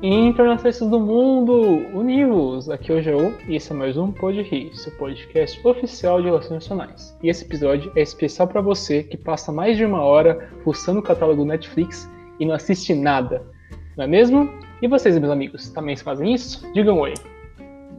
Internacionalistas 0.00 0.88
do 0.88 1.00
mundo, 1.00 1.60
univos! 1.92 2.70
Aqui 2.70 2.92
é 2.92 2.94
o 2.94 3.34
e 3.48 3.56
esse 3.56 3.72
é 3.72 3.74
mais 3.74 3.96
um 3.96 4.12
Pod 4.12 4.72
seu 4.72 4.92
podcast 4.92 5.66
oficial 5.66 6.20
de 6.20 6.28
relações 6.28 6.52
nacionais. 6.52 7.18
E 7.20 7.28
esse 7.28 7.44
episódio 7.44 7.90
é 7.96 8.02
especial 8.02 8.46
para 8.46 8.60
você 8.60 9.02
que 9.02 9.16
passa 9.16 9.50
mais 9.50 9.76
de 9.76 9.84
uma 9.84 10.00
hora 10.04 10.50
fuçando 10.62 11.00
o 11.00 11.02
catálogo 11.02 11.44
Netflix 11.44 12.08
e 12.38 12.46
não 12.46 12.54
assiste 12.54 12.94
nada, 12.94 13.44
não 13.96 14.04
é 14.04 14.06
mesmo? 14.06 14.48
E 14.80 14.86
vocês, 14.86 15.18
meus 15.18 15.32
amigos, 15.32 15.68
também 15.70 15.96
fazem 15.96 16.32
isso? 16.32 16.64
Digam 16.72 17.00
oi! 17.00 17.14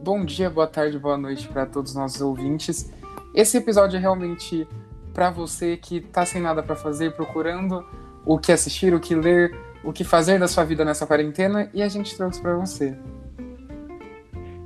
Bom 0.02 0.24
dia, 0.24 0.48
boa 0.48 0.66
tarde, 0.66 0.98
boa 0.98 1.18
noite 1.18 1.46
para 1.48 1.66
todos 1.66 1.90
os 1.90 1.96
nossos 1.98 2.22
ouvintes. 2.22 2.90
Esse 3.34 3.58
episódio 3.58 3.98
é 3.98 4.00
realmente 4.00 4.66
para 5.12 5.30
você 5.30 5.76
que 5.76 5.98
está 5.98 6.24
sem 6.24 6.40
nada 6.40 6.62
para 6.62 6.76
fazer, 6.76 7.14
procurando 7.14 7.84
o 8.24 8.38
que 8.38 8.52
assistir, 8.52 8.94
o 8.94 9.00
que 9.00 9.14
ler, 9.14 9.54
o 9.82 9.92
que 9.92 10.04
fazer 10.04 10.38
da 10.38 10.46
sua 10.46 10.64
vida 10.64 10.84
nessa 10.84 11.06
quarentena 11.06 11.70
e 11.72 11.82
a 11.82 11.88
gente 11.88 12.16
trouxe 12.16 12.40
para 12.40 12.54
você. 12.56 12.96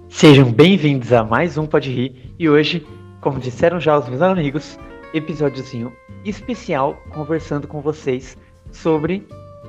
Sejam 0.09 0.51
bem-vindos 0.51 1.13
a 1.13 1.25
mais 1.25 1.57
um 1.57 1.67
Pode 1.67 1.91
Rir 1.91 2.35
e 2.39 2.49
hoje, 2.49 2.87
como 3.21 3.39
disseram 3.39 3.81
já 3.81 3.99
os 3.99 4.09
meus 4.09 4.23
amigos, 4.23 4.79
episódiozinho 5.13 5.93
especial 6.25 6.97
conversando 7.13 7.69
com 7.69 7.81
vocês 7.81 8.37
sobre 8.73 9.27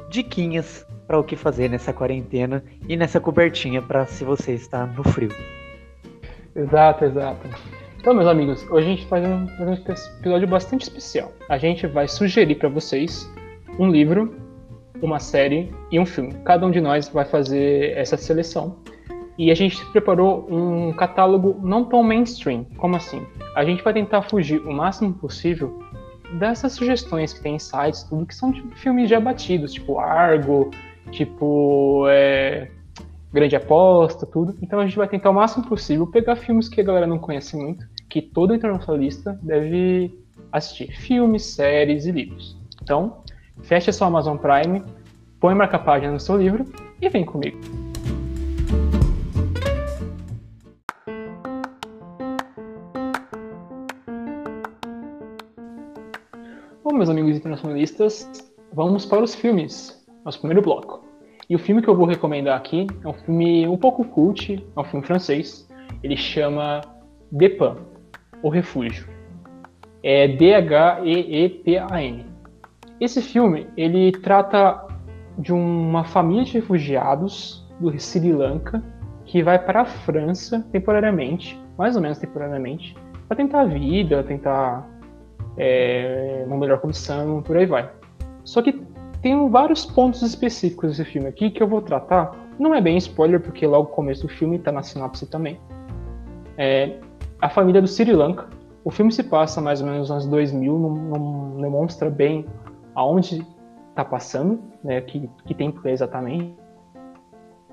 diquinhas 0.09 0.85
para 1.07 1.19
o 1.19 1.23
que 1.23 1.35
fazer 1.35 1.69
nessa 1.69 1.93
quarentena 1.93 2.63
e 2.87 2.95
nessa 2.95 3.19
cobertinha 3.19 3.81
para 3.81 4.05
se 4.05 4.23
você 4.23 4.53
está 4.53 4.85
no 4.85 5.03
frio. 5.03 5.29
Exato, 6.55 7.05
exato. 7.05 7.47
Então, 7.99 8.13
meus 8.13 8.27
amigos, 8.27 8.65
hoje 8.69 8.87
a 8.87 8.89
gente 8.89 9.05
faz 9.07 9.27
um, 9.27 9.47
faz 9.47 9.69
um 9.69 9.73
episódio 9.73 10.47
bastante 10.47 10.83
especial. 10.83 11.31
A 11.49 11.57
gente 11.57 11.85
vai 11.87 12.07
sugerir 12.07 12.55
para 12.55 12.69
vocês 12.69 13.29
um 13.77 13.89
livro 13.89 14.44
uma 15.05 15.19
série 15.19 15.73
e 15.91 15.99
um 15.99 16.05
filme. 16.05 16.33
Cada 16.43 16.65
um 16.65 16.71
de 16.71 16.81
nós 16.81 17.09
vai 17.09 17.25
fazer 17.25 17.97
essa 17.97 18.17
seleção. 18.17 18.77
E 19.37 19.51
a 19.51 19.55
gente 19.55 19.83
preparou 19.91 20.47
um 20.49 20.93
catálogo 20.93 21.59
não 21.61 21.83
tão 21.83 22.01
mainstream. 22.01 22.65
Como 22.77 22.95
assim? 22.95 23.25
A 23.55 23.65
gente 23.65 23.83
vai 23.83 23.93
tentar 23.93 24.21
fugir 24.23 24.61
o 24.61 24.71
máximo 24.71 25.13
possível 25.13 25.79
dessas 26.39 26.73
sugestões 26.73 27.33
que 27.33 27.41
tem 27.41 27.55
em 27.55 27.59
sites, 27.59 28.03
tudo 28.03 28.25
que 28.25 28.35
são 28.35 28.51
tipo, 28.51 28.73
filmes 28.75 29.09
já 29.09 29.19
batidos, 29.19 29.73
tipo 29.73 29.99
Argo, 29.99 30.71
tipo 31.11 32.05
é, 32.09 32.69
Grande 33.31 33.55
Aposta, 33.55 34.25
tudo. 34.25 34.55
Então 34.61 34.79
a 34.79 34.85
gente 34.85 34.97
vai 34.97 35.07
tentar 35.07 35.29
o 35.29 35.33
máximo 35.33 35.67
possível 35.67 36.07
pegar 36.07 36.35
filmes 36.35 36.69
que 36.69 36.79
a 36.79 36.83
galera 36.83 37.05
não 37.05 37.19
conhece 37.19 37.57
muito, 37.57 37.85
que 38.09 38.21
todo 38.21 38.55
internacionalista 38.55 39.37
deve 39.41 40.17
assistir. 40.51 40.91
Filmes, 40.97 41.45
séries 41.45 42.05
e 42.05 42.11
livros. 42.11 42.57
Então, 42.81 43.17
feche 43.63 43.89
a 43.89 43.93
sua 43.93 44.07
Amazon 44.07 44.37
Prime, 44.37 44.81
põe 45.45 45.53
marca-página 45.53 46.11
no 46.11 46.19
seu 46.19 46.37
livro 46.37 46.65
e 46.99 47.07
vem 47.07 47.23
comigo. 47.23 47.59
Bom, 56.83 56.93
meus 56.93 57.09
amigos 57.09 57.37
internacionalistas, 57.37 58.27
vamos 58.73 59.05
para 59.05 59.23
os 59.23 59.35
filmes, 59.35 60.03
nosso 60.25 60.39
primeiro 60.39 60.63
bloco. 60.63 61.05
E 61.47 61.55
o 61.55 61.59
filme 61.59 61.79
que 61.79 61.87
eu 61.89 61.95
vou 61.95 62.07
recomendar 62.07 62.57
aqui 62.57 62.87
é 63.03 63.07
um 63.07 63.13
filme 63.13 63.67
um 63.67 63.77
pouco 63.77 64.03
cult, 64.03 64.67
é 64.75 64.79
um 64.79 64.83
filme 64.83 65.05
francês. 65.05 65.69
Ele 66.01 66.17
chama 66.17 66.81
Depan, 67.31 67.77
O 68.41 68.49
Refúgio. 68.49 69.07
É 70.01 70.27
D-H-E-E-P-A-N. 70.27 72.25
Esse 72.99 73.21
filme, 73.21 73.67
ele 73.77 74.11
trata 74.11 74.84
de 75.37 75.53
uma 75.53 76.03
família 76.03 76.43
de 76.43 76.53
refugiados 76.53 77.65
do 77.79 77.91
Sri 77.99 78.31
Lanka 78.31 78.83
que 79.25 79.43
vai 79.43 79.57
para 79.57 79.81
a 79.81 79.85
França 79.85 80.65
temporariamente, 80.71 81.59
mais 81.77 81.95
ou 81.95 82.01
menos 82.01 82.17
temporariamente, 82.17 82.95
para 83.27 83.37
tentar 83.37 83.61
a 83.61 83.65
vida, 83.65 84.23
tentar 84.23 84.87
é, 85.57 86.43
uma 86.47 86.57
melhor 86.57 86.79
condição, 86.79 87.41
por 87.41 87.57
aí 87.57 87.65
vai. 87.65 87.89
Só 88.43 88.61
que 88.61 88.81
tem 89.21 89.49
vários 89.49 89.85
pontos 89.85 90.21
específicos 90.21 90.97
desse 90.97 91.09
filme 91.09 91.27
aqui 91.27 91.49
que 91.49 91.61
eu 91.61 91.67
vou 91.67 91.81
tratar. 91.81 92.31
Não 92.59 92.73
é 92.73 92.79
bem 92.79 92.95
spoiler, 92.97 93.39
porque 93.41 93.65
logo 93.65 93.89
no 93.89 93.95
começo 93.95 94.21
do 94.21 94.29
filme 94.29 94.57
está 94.57 94.71
na 94.71 94.83
sinopse 94.83 95.25
também. 95.25 95.59
É, 96.57 96.99
a 97.41 97.49
família 97.49 97.81
do 97.81 97.87
Sri 97.87 98.13
Lanka. 98.13 98.47
O 98.83 98.91
filme 98.91 99.11
se 99.11 99.23
passa 99.23 99.59
mais 99.59 99.81
ou 99.81 99.87
menos 99.87 100.01
nos 100.01 100.11
anos 100.11 100.27
2000, 100.27 100.77
não, 100.77 100.89
não 100.93 101.61
demonstra 101.61 102.07
bem 102.07 102.45
aonde 102.93 103.43
está 103.95 104.03
passando, 104.03 104.61
né, 104.83 104.99
que, 104.99 105.29
que 105.45 105.53
tempo 105.53 105.87
é 105.87 105.93
exatamente. 105.93 106.53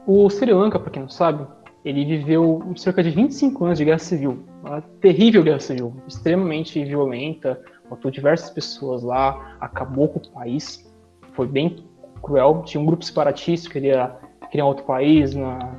O 0.07 0.31
Sri 0.31 0.53
Lanka, 0.53 0.79
para 0.79 0.91
quem 0.91 1.03
não 1.03 1.09
sabe, 1.09 1.45
ele 1.85 2.05
viveu 2.05 2.63
cerca 2.77 3.03
de 3.03 3.11
25 3.11 3.65
anos 3.65 3.79
de 3.79 3.85
guerra 3.85 3.99
civil, 3.99 4.45
uma 4.63 4.81
terrível 5.01 5.43
guerra 5.43 5.59
civil, 5.59 5.97
extremamente 6.07 6.83
violenta, 6.85 7.61
matou 7.91 8.09
diversas 8.09 8.51
pessoas 8.51 9.03
lá, 9.03 9.57
acabou 9.61 10.09
com 10.09 10.21
o 10.21 10.31
país, 10.31 10.89
foi 11.33 11.49
bem 11.49 11.85
cruel. 12.23 12.63
Tinha 12.65 12.81
um 12.81 12.87
grupo 12.87 13.05
separatista 13.05 13.67
que 13.67 13.75
queria 13.75 14.15
criar 14.51 14.67
outro 14.67 14.85
país 14.85 15.35
na, 15.35 15.75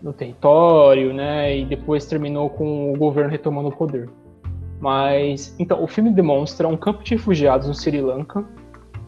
no 0.00 0.12
território, 0.12 1.12
né, 1.12 1.58
e 1.58 1.64
depois 1.64 2.06
terminou 2.06 2.48
com 2.50 2.92
o 2.92 2.96
governo 2.96 3.30
retomando 3.30 3.68
o 3.68 3.72
poder. 3.72 4.08
Mas, 4.78 5.54
então, 5.58 5.82
o 5.82 5.88
filme 5.88 6.10
demonstra 6.10 6.68
um 6.68 6.76
campo 6.76 7.02
de 7.02 7.16
refugiados 7.16 7.66
no 7.66 7.74
Sri 7.74 8.00
Lanka, 8.00 8.46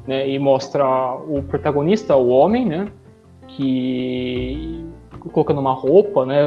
né, 0.07 0.29
e 0.29 0.39
mostra 0.39 0.85
o 1.15 1.43
protagonista, 1.43 2.17
o 2.17 2.29
homem, 2.29 2.67
né, 2.67 2.89
que 3.49 4.85
colocando 5.33 5.61
uma 5.61 5.73
roupa, 5.73 6.27
né, 6.27 6.41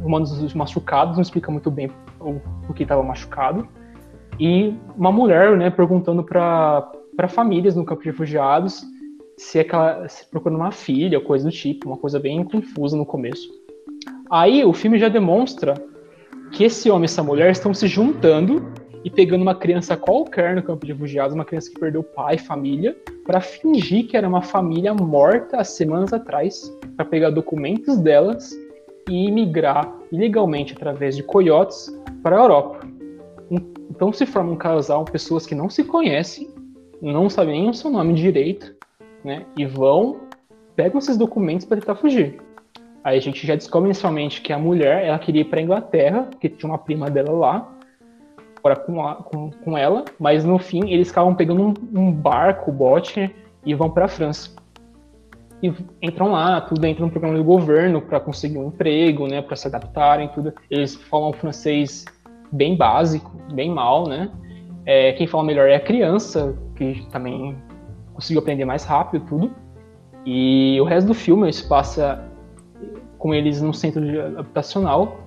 arrumando 0.00 0.24
os 0.24 0.54
machucados, 0.54 1.16
não 1.16 1.22
explica 1.22 1.50
muito 1.50 1.70
bem 1.70 1.90
o, 2.20 2.40
o 2.68 2.74
que 2.74 2.82
estava 2.82 3.02
machucado, 3.02 3.68
e 4.38 4.74
uma 4.96 5.10
mulher, 5.10 5.56
né, 5.56 5.70
perguntando 5.70 6.22
para 6.22 7.28
famílias 7.28 7.74
no 7.74 7.84
campo 7.84 8.02
de 8.02 8.10
refugiados 8.10 8.84
se 9.38 9.58
é 9.58 9.60
aquela, 9.60 10.08
se 10.08 10.26
procurando 10.26 10.58
uma 10.58 10.72
filha, 10.72 11.20
coisa 11.20 11.44
do 11.44 11.50
tipo, 11.50 11.88
uma 11.88 11.96
coisa 11.96 12.18
bem 12.18 12.42
confusa 12.42 12.96
no 12.96 13.06
começo. 13.06 13.48
Aí 14.28 14.64
o 14.64 14.72
filme 14.72 14.98
já 14.98 15.08
demonstra 15.08 15.74
que 16.50 16.64
esse 16.64 16.90
homem 16.90 17.04
e 17.04 17.06
essa 17.06 17.22
mulher 17.22 17.50
estão 17.52 17.72
se 17.72 17.86
juntando 17.86 18.72
e 19.04 19.10
pegando 19.10 19.42
uma 19.42 19.54
criança 19.54 19.96
qualquer 19.96 20.54
no 20.54 20.62
campo 20.62 20.84
de 20.84 20.92
refugiados, 20.92 21.34
uma 21.34 21.44
criança 21.44 21.70
que 21.70 21.78
perdeu 21.78 22.02
pai 22.02 22.34
e 22.34 22.38
família, 22.38 22.96
para 23.24 23.40
fingir 23.40 24.06
que 24.06 24.16
era 24.16 24.28
uma 24.28 24.42
família 24.42 24.94
morta 24.94 25.58
há 25.58 25.64
semanas 25.64 26.12
atrás, 26.12 26.72
para 26.96 27.04
pegar 27.04 27.30
documentos 27.30 27.98
delas 27.98 28.52
e 29.08 29.30
migrar 29.30 29.92
ilegalmente 30.10 30.74
através 30.74 31.16
de 31.16 31.22
coiotes 31.22 31.90
para 32.22 32.36
a 32.36 32.42
Europa. 32.42 32.80
Então 33.90 34.12
se 34.12 34.26
forma 34.26 34.52
um 34.52 34.56
casal, 34.56 35.04
pessoas 35.04 35.46
que 35.46 35.54
não 35.54 35.68
se 35.68 35.84
conhecem, 35.84 36.48
não 37.00 37.28
sabem 37.28 37.60
nem 37.60 37.70
o 37.70 37.74
seu 37.74 37.90
nome 37.90 38.14
direito, 38.14 38.74
né? 39.24 39.44
E 39.56 39.64
vão, 39.64 40.20
pegam 40.76 40.98
esses 40.98 41.16
documentos 41.16 41.66
para 41.66 41.78
tentar 41.78 41.94
fugir. 41.96 42.38
Aí 43.02 43.16
a 43.16 43.20
gente 43.20 43.46
já 43.46 43.54
descobre 43.54 43.88
inicialmente 43.88 44.40
que 44.40 44.52
a 44.52 44.58
mulher 44.58 45.04
ela 45.04 45.18
queria 45.18 45.42
ir 45.42 45.46
para 45.46 45.60
Inglaterra, 45.60 46.28
porque 46.30 46.48
tinha 46.48 46.70
uma 46.70 46.78
prima 46.78 47.10
dela 47.10 47.32
lá, 47.32 47.77
para 48.62 48.76
com, 48.76 49.02
com, 49.24 49.50
com 49.50 49.78
ela, 49.78 50.04
mas 50.18 50.44
no 50.44 50.58
fim 50.58 50.90
eles 50.90 51.10
acabam 51.10 51.34
pegando 51.34 51.62
um, 51.62 51.74
um 52.00 52.12
barco, 52.12 52.72
bote, 52.72 53.34
e 53.64 53.74
vão 53.74 53.90
para 53.90 54.06
a 54.06 54.08
França. 54.08 54.50
E 55.62 55.72
entram 56.00 56.32
lá, 56.32 56.60
tudo 56.60 56.80
dentro 56.80 57.04
no 57.04 57.10
programa 57.10 57.36
do 57.36 57.44
governo 57.44 58.00
para 58.00 58.20
conseguir 58.20 58.58
um 58.58 58.68
emprego, 58.68 59.26
né, 59.26 59.42
para 59.42 59.56
se 59.56 59.66
adaptarem, 59.66 60.28
tudo. 60.28 60.52
Eles 60.70 60.94
falam 60.94 61.32
francês 61.32 62.04
bem 62.52 62.76
básico, 62.76 63.30
bem 63.52 63.70
mal, 63.70 64.08
né? 64.08 64.30
É, 64.86 65.12
quem 65.12 65.26
fala 65.26 65.44
melhor 65.44 65.68
é 65.68 65.74
a 65.74 65.80
criança, 65.80 66.56
que 66.76 67.06
também 67.10 67.56
conseguiu 68.14 68.40
aprender 68.40 68.64
mais 68.64 68.84
rápido, 68.84 69.24
tudo. 69.26 69.50
E 70.24 70.80
o 70.80 70.84
resto 70.84 71.08
do 71.08 71.14
filme 71.14 71.52
se 71.52 71.68
passa 71.68 72.24
com 73.18 73.34
eles 73.34 73.60
no 73.60 73.74
centro 73.74 74.02
habitacional, 74.38 75.20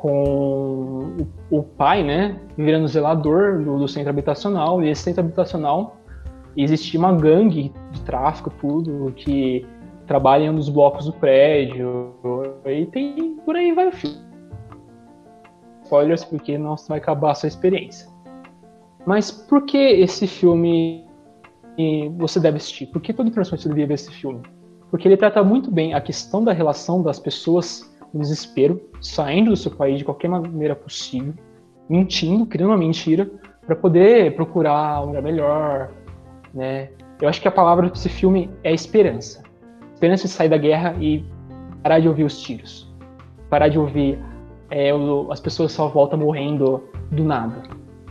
com 0.00 1.14
o, 1.50 1.58
o 1.58 1.62
pai, 1.62 2.02
né, 2.02 2.40
virando 2.56 2.88
zelador 2.88 3.62
do, 3.62 3.78
do, 3.78 3.86
centro 3.86 4.08
habitacional, 4.08 4.82
e 4.82 4.88
esse 4.88 5.02
centro 5.02 5.20
habitacional 5.20 5.98
existia 6.56 6.98
uma 6.98 7.12
gangue 7.12 7.70
de 7.92 8.00
tráfico, 8.00 8.48
tudo, 8.58 9.12
que 9.14 9.66
trabalha 10.06 10.44
em 10.44 10.50
um 10.50 10.54
dos 10.54 10.70
blocos 10.70 11.04
do 11.04 11.12
prédio, 11.12 12.14
e 12.64 12.86
tem, 12.86 13.36
por 13.44 13.56
aí 13.56 13.72
vai 13.72 13.88
o 13.88 13.92
filme. 13.92 14.16
Spoilers, 15.84 16.24
porque 16.24 16.56
não 16.56 16.76
vai 16.88 16.96
acabar 16.96 17.32
a 17.32 17.34
sua 17.34 17.48
experiência. 17.48 18.08
Mas 19.04 19.30
por 19.30 19.66
que 19.66 19.76
esse 19.76 20.26
filme 20.26 21.04
você 22.16 22.40
deve 22.40 22.56
assistir? 22.56 22.86
Por 22.86 23.02
que 23.02 23.12
todo 23.12 23.28
internacional 23.28 23.62
deve 23.68 23.86
ver 23.86 23.94
esse 23.94 24.10
filme? 24.10 24.40
porque 24.90 25.06
ele 25.06 25.16
trata 25.16 25.42
muito 25.42 25.70
bem 25.70 25.94
a 25.94 26.00
questão 26.00 26.42
da 26.42 26.52
relação 26.52 27.02
das 27.02 27.18
pessoas 27.18 27.89
no 28.12 28.20
desespero, 28.20 28.80
saindo 29.00 29.50
do 29.50 29.56
seu 29.56 29.70
país 29.70 29.98
de 29.98 30.04
qualquer 30.04 30.28
maneira 30.28 30.74
possível, 30.74 31.34
mentindo, 31.88 32.46
criando 32.46 32.70
uma 32.70 32.76
mentira, 32.76 33.30
para 33.66 33.76
poder 33.76 34.34
procurar 34.34 35.02
um 35.02 35.06
lugar 35.06 35.22
melhor, 35.22 35.90
né? 36.52 36.90
Eu 37.20 37.28
acho 37.28 37.40
que 37.40 37.48
a 37.48 37.50
palavra 37.52 37.88
desse 37.88 38.08
filme 38.08 38.50
é 38.64 38.72
esperança. 38.72 39.42
esperança 39.92 40.24
de 40.24 40.30
sair 40.30 40.48
da 40.48 40.56
guerra 40.56 40.96
e 40.98 41.24
parar 41.82 42.00
de 42.00 42.08
ouvir 42.08 42.24
os 42.24 42.40
tiros, 42.40 42.92
parar 43.50 43.68
de 43.68 43.78
ouvir 43.78 44.18
é, 44.70 44.90
as 45.30 45.40
pessoas 45.40 45.72
só 45.72 45.88
voltam 45.88 46.18
morrendo 46.18 46.82
do 47.10 47.24
nada. 47.24 47.62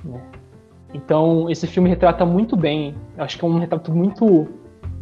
Né? 0.04 0.22
Então 0.94 1.50
esse 1.50 1.66
filme 1.68 1.90
retrata 1.90 2.25
muito 2.25 2.56
bem, 2.56 2.96
acho 3.18 3.38
que 3.38 3.46
é 3.46 3.48
um 3.48 3.57
retrato 3.57 3.92
muito 3.92 4.48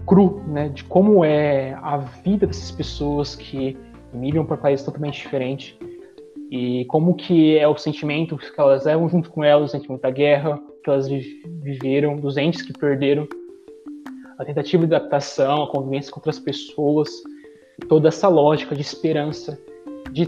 cru, 0.05 0.41
né, 0.47 0.69
de 0.69 0.85
como 0.85 1.25
é 1.25 1.73
a 1.81 1.97
vida 1.97 2.47
dessas 2.47 2.71
pessoas 2.71 3.35
que 3.35 3.77
migram 4.17 4.45
para 4.45 4.57
países 4.57 4.85
totalmente 4.85 5.21
diferentes 5.21 5.77
e 6.49 6.85
como 6.85 7.15
que 7.15 7.57
é 7.57 7.67
o 7.67 7.77
sentimento 7.77 8.37
que 8.37 8.59
elas 8.59 8.85
levam 8.85 9.09
junto 9.09 9.29
com 9.29 9.43
elas, 9.43 9.69
o 9.69 9.71
sentimento 9.71 10.01
da 10.01 10.11
guerra 10.11 10.59
que 10.83 10.89
elas 10.89 11.07
viveram, 11.09 12.15
dos 12.15 12.37
entes 12.37 12.61
que 12.61 12.71
perderam, 12.71 13.27
a 14.37 14.45
tentativa 14.45 14.87
de 14.87 14.95
adaptação, 14.95 15.63
a 15.63 15.67
convivência 15.67 16.11
com 16.11 16.19
outras 16.19 16.39
pessoas, 16.39 17.09
toda 17.89 18.07
essa 18.07 18.29
lógica 18.29 18.73
de 18.73 18.81
esperança, 18.81 19.59
de 20.11 20.23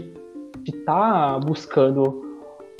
estar 0.66 0.84
tá 0.84 1.38
buscando 1.38 2.22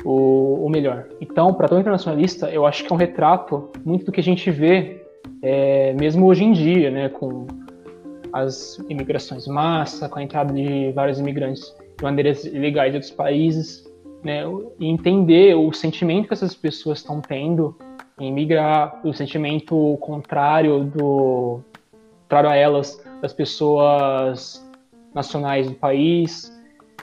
o, 0.04 0.66
o, 0.66 0.68
melhor. 0.68 1.08
Então, 1.20 1.54
para 1.54 1.68
todo 1.68 1.80
internacionalista, 1.80 2.50
eu 2.50 2.66
acho 2.66 2.84
que 2.84 2.92
é 2.92 2.94
um 2.94 2.98
retrato 2.98 3.70
muito 3.84 4.04
do 4.04 4.12
que 4.12 4.20
a 4.20 4.24
gente 4.24 4.50
vê, 4.50 5.02
é, 5.42 5.94
mesmo 5.94 6.26
hoje 6.26 6.44
em 6.44 6.52
dia, 6.52 6.90
né, 6.90 7.08
com 7.08 7.46
as 8.32 8.78
imigrações 8.88 9.46
massa, 9.46 10.08
com 10.08 10.18
a 10.18 10.22
entrada 10.22 10.52
de 10.52 10.92
vários 10.92 11.18
imigrantes 11.18 11.74
de 11.96 12.04
maneiras 12.04 12.44
ilegais 12.44 12.92
de 12.92 12.96
outros 12.96 13.12
países, 13.12 13.88
né, 14.22 14.42
e 14.78 14.86
entender 14.86 15.54
o 15.54 15.72
sentimento 15.72 16.28
que 16.28 16.34
essas 16.34 16.54
pessoas 16.54 16.98
estão 16.98 17.20
tendo 17.20 17.76
em 18.18 18.32
migrar, 18.32 19.00
o 19.02 19.14
sentimento 19.14 19.96
contrário 20.00 20.84
do 20.84 21.60
contrário 22.22 22.50
a 22.50 22.54
elas 22.54 23.02
das 23.22 23.32
pessoas 23.32 24.64
nacionais 25.14 25.68
do 25.68 25.74
país. 25.74 26.52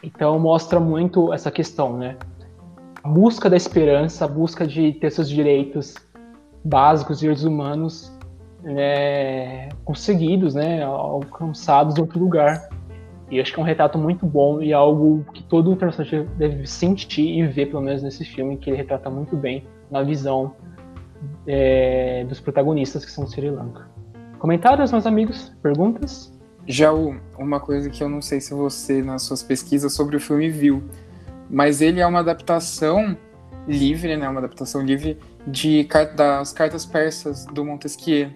Então 0.03 0.37
mostra 0.39 0.79
muito 0.79 1.33
essa 1.33 1.49
questão, 1.49 1.97
né? 1.97 2.15
A 3.03 3.07
busca 3.09 3.49
da 3.49 3.57
esperança, 3.57 4.25
a 4.25 4.27
busca 4.27 4.65
de 4.65 4.93
ter 4.93 5.11
seus 5.11 5.27
direitos 5.27 5.95
básicos, 6.63 7.19
direitos 7.19 7.43
humanos, 7.43 8.11
né, 8.63 9.69
conseguidos, 9.85 10.53
né, 10.53 10.83
alcançados 10.83 11.97
em 11.97 12.01
outro 12.01 12.19
lugar. 12.19 12.69
E 13.29 13.41
acho 13.41 13.53
que 13.53 13.59
é 13.59 13.61
um 13.61 13.65
retrato 13.65 13.97
muito 13.97 14.25
bom 14.25 14.61
e 14.61 14.71
algo 14.71 15.25
que 15.33 15.43
todo 15.43 15.71
internacional 15.71 16.25
deve 16.37 16.65
sentir 16.65 17.39
e 17.39 17.45
ver, 17.45 17.67
pelo 17.67 17.81
menos 17.81 18.01
nesse 18.01 18.23
filme, 18.23 18.55
que 18.57 18.69
ele 18.69 18.77
retrata 18.77 19.09
muito 19.09 19.35
bem 19.35 19.65
na 19.91 20.01
visão 20.01 20.55
é, 21.45 22.25
dos 22.27 22.39
protagonistas 22.39 23.03
que 23.03 23.11
são 23.11 23.27
Sri 23.27 23.49
Lanka. 23.49 23.87
Comentários, 24.39 24.91
meus 24.91 25.05
amigos? 25.05 25.53
Perguntas? 25.61 26.33
Já 26.65 26.91
uma 27.37 27.59
coisa 27.59 27.89
que 27.89 28.03
eu 28.03 28.09
não 28.09 28.21
sei 28.21 28.39
se 28.39 28.53
você, 28.53 29.01
nas 29.01 29.23
suas 29.23 29.41
pesquisas 29.41 29.93
sobre 29.93 30.15
o 30.15 30.19
filme, 30.19 30.49
viu, 30.49 30.83
mas 31.49 31.81
ele 31.81 31.99
é 31.99 32.05
uma 32.05 32.19
adaptação 32.19 33.17
livre, 33.67 34.15
né? 34.15 34.27
Uma 34.27 34.39
adaptação 34.39 34.81
livre 34.81 35.17
de 35.45 35.87
das 36.15 36.51
cartas 36.51 36.85
persas 36.85 37.45
do 37.45 37.63
Montesquieu. 37.63 38.29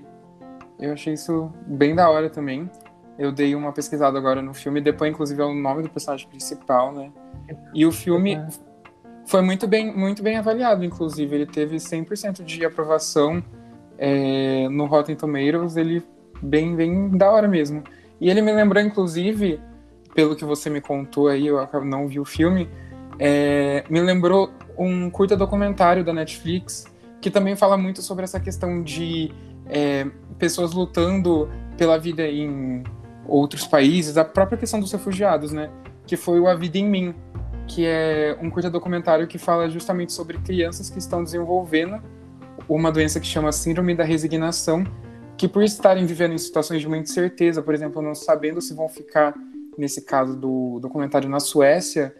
Eu 0.81 0.93
achei 0.93 1.13
isso 1.13 1.51
bem 1.67 1.93
da 1.93 2.09
hora 2.09 2.29
também. 2.29 2.69
Eu 3.17 3.31
dei 3.31 3.53
uma 3.55 3.71
pesquisada 3.71 4.17
agora 4.17 4.41
no 4.41 4.53
filme, 4.53 4.81
depois, 4.81 5.11
inclusive, 5.11 5.41
é 5.41 5.45
o 5.45 5.53
nome 5.53 5.83
do 5.83 5.89
personagem 5.89 6.27
principal, 6.27 6.91
né? 6.91 7.11
E 7.73 7.85
o 7.85 7.91
filme 7.91 8.39
foi 9.25 9.41
muito 9.41 9.67
bem, 9.67 9.95
muito 9.95 10.23
bem 10.23 10.37
avaliado, 10.37 10.83
inclusive. 10.83 11.35
Ele 11.35 11.45
teve 11.45 11.75
100% 11.75 12.43
de 12.43 12.65
aprovação 12.65 13.43
é, 13.97 14.67
no 14.69 14.85
Rotten 14.85 15.15
Tomatoes, 15.15 15.77
ele 15.77 16.03
bem, 16.41 16.75
bem 16.75 17.09
da 17.09 17.29
hora 17.29 17.47
mesmo. 17.47 17.83
E 18.19 18.29
ele 18.29 18.41
me 18.41 18.51
lembrou, 18.51 18.81
inclusive, 18.81 19.59
pelo 20.15 20.35
que 20.35 20.43
você 20.43 20.69
me 20.69 20.81
contou 20.81 21.27
aí, 21.27 21.45
eu 21.47 21.67
não 21.85 22.07
vi 22.07 22.19
o 22.19 22.25
filme, 22.25 22.67
é, 23.19 23.83
me 23.89 24.01
lembrou 24.01 24.49
um 24.77 25.09
curta 25.09 25.37
documentário 25.37 26.03
da 26.03 26.11
Netflix 26.11 26.85
que 27.21 27.29
também 27.29 27.55
fala 27.55 27.77
muito 27.77 28.01
sobre 28.01 28.23
essa 28.23 28.39
questão 28.39 28.81
de 28.81 29.31
é, 29.71 30.05
pessoas 30.37 30.73
lutando 30.73 31.49
pela 31.77 31.97
vida 31.97 32.27
em 32.27 32.83
outros 33.25 33.65
países, 33.65 34.17
a 34.17 34.25
própria 34.25 34.57
questão 34.57 34.79
dos 34.79 34.91
refugiados, 34.91 35.51
né? 35.51 35.71
Que 36.05 36.17
foi 36.17 36.39
o 36.39 36.47
A 36.47 36.53
Vida 36.53 36.77
em 36.77 36.87
Mim, 36.87 37.15
que 37.67 37.85
é 37.85 38.37
um 38.41 38.49
curta 38.49 38.69
documentário 38.69 39.25
que 39.25 39.37
fala 39.37 39.69
justamente 39.69 40.11
sobre 40.11 40.37
crianças 40.39 40.89
que 40.89 40.99
estão 40.99 41.23
desenvolvendo 41.23 42.01
uma 42.67 42.91
doença 42.91 43.19
que 43.19 43.25
chama 43.25 43.51
Síndrome 43.51 43.95
da 43.95 44.03
Resignação, 44.03 44.83
que 45.37 45.47
por 45.47 45.63
estarem 45.63 46.05
vivendo 46.05 46.33
em 46.33 46.37
situações 46.37 46.81
de 46.81 46.87
muita 46.87 47.09
incerteza, 47.09 47.61
por 47.61 47.73
exemplo, 47.73 48.01
não 48.01 48.13
sabendo 48.13 48.61
se 48.61 48.73
vão 48.73 48.89
ficar, 48.89 49.33
nesse 49.77 50.01
caso 50.01 50.35
do 50.35 50.79
documentário, 50.79 51.29
na 51.29 51.39
Suécia, 51.39 52.13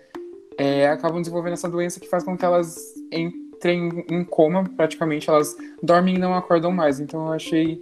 é, 0.58 0.88
acabam 0.88 1.22
desenvolvendo 1.22 1.54
essa 1.54 1.70
doença 1.70 2.00
que 2.00 2.08
faz 2.08 2.24
com 2.24 2.38
que 2.38 2.46
elas 2.46 2.78
entrem 3.62 4.06
em 4.10 4.24
coma, 4.24 4.64
praticamente, 4.76 5.30
elas 5.30 5.56
dormem 5.84 6.16
e 6.16 6.18
não 6.18 6.34
acordam 6.34 6.72
mais. 6.72 7.00
Então 7.00 7.28
eu 7.28 7.34
achei 7.34 7.82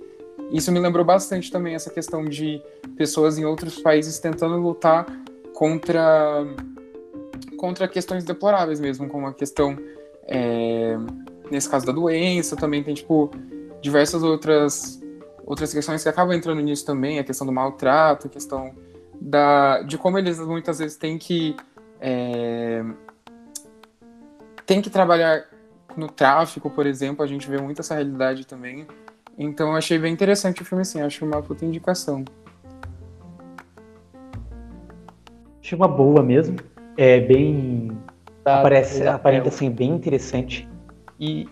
isso 0.51 0.71
me 0.71 0.79
lembrou 0.79 1.05
bastante 1.05 1.51
também 1.51 1.75
essa 1.75 1.89
questão 1.89 2.25
de 2.25 2.61
pessoas 2.97 3.37
em 3.37 3.45
outros 3.45 3.79
países 3.79 4.19
tentando 4.19 4.57
lutar 4.57 5.05
contra 5.53 6.45
contra 7.55 7.87
questões 7.87 8.23
deploráveis 8.23 8.79
mesmo, 8.79 9.07
como 9.07 9.27
a 9.27 9.33
questão 9.33 9.77
é, 10.25 10.97
nesse 11.51 11.69
caso 11.69 11.85
da 11.85 11.91
doença, 11.91 12.55
também 12.55 12.81
tem 12.81 12.93
tipo 12.93 13.29
diversas 13.81 14.23
outras 14.23 14.99
outras 15.45 15.73
questões 15.73 16.01
que 16.03 16.09
acabam 16.09 16.35
entrando 16.35 16.61
nisso 16.61 16.85
também, 16.85 17.19
a 17.19 17.23
questão 17.23 17.45
do 17.45 17.53
maltrato, 17.53 18.27
a 18.27 18.29
questão 18.29 18.73
da 19.19 19.81
de 19.83 19.97
como 19.97 20.17
eles 20.17 20.39
muitas 20.39 20.79
vezes 20.79 20.97
têm 20.97 21.17
que 21.17 21.55
é, 22.01 22.83
têm 24.65 24.81
que 24.81 24.89
trabalhar 24.89 25.48
no 25.99 26.07
tráfico, 26.07 26.69
por 26.69 26.87
exemplo, 26.87 27.23
a 27.23 27.27
gente 27.27 27.49
vê 27.49 27.59
muito 27.59 27.81
essa 27.81 27.93
realidade 27.93 28.47
também. 28.47 28.87
Então 29.37 29.69
eu 29.69 29.75
achei 29.75 29.99
bem 29.99 30.11
interessante 30.13 30.61
o 30.61 30.65
filme, 30.65 30.81
assim, 30.81 31.01
acho 31.01 31.25
uma 31.25 31.41
puta 31.41 31.65
indicação. 31.65 32.25
Achei 35.61 35.77
uma 35.77 35.87
boa 35.87 36.23
mesmo. 36.23 36.57
É 36.97 37.19
bem. 37.19 37.97
Tá, 38.43 38.59
aparece, 38.59 39.05
aparenta 39.07 39.49
assim, 39.49 39.69
bem 39.69 39.91
interessante. 39.91 40.67
E 41.19 41.47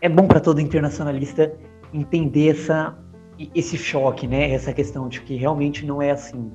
é 0.00 0.08
bom 0.08 0.26
para 0.26 0.40
todo 0.40 0.60
internacionalista 0.60 1.52
entender 1.92 2.50
essa, 2.50 2.98
esse 3.54 3.76
choque, 3.76 4.26
né? 4.26 4.50
Essa 4.50 4.72
questão 4.72 5.08
de 5.08 5.20
que 5.20 5.36
realmente 5.36 5.86
não 5.86 6.02
é 6.02 6.10
assim 6.10 6.50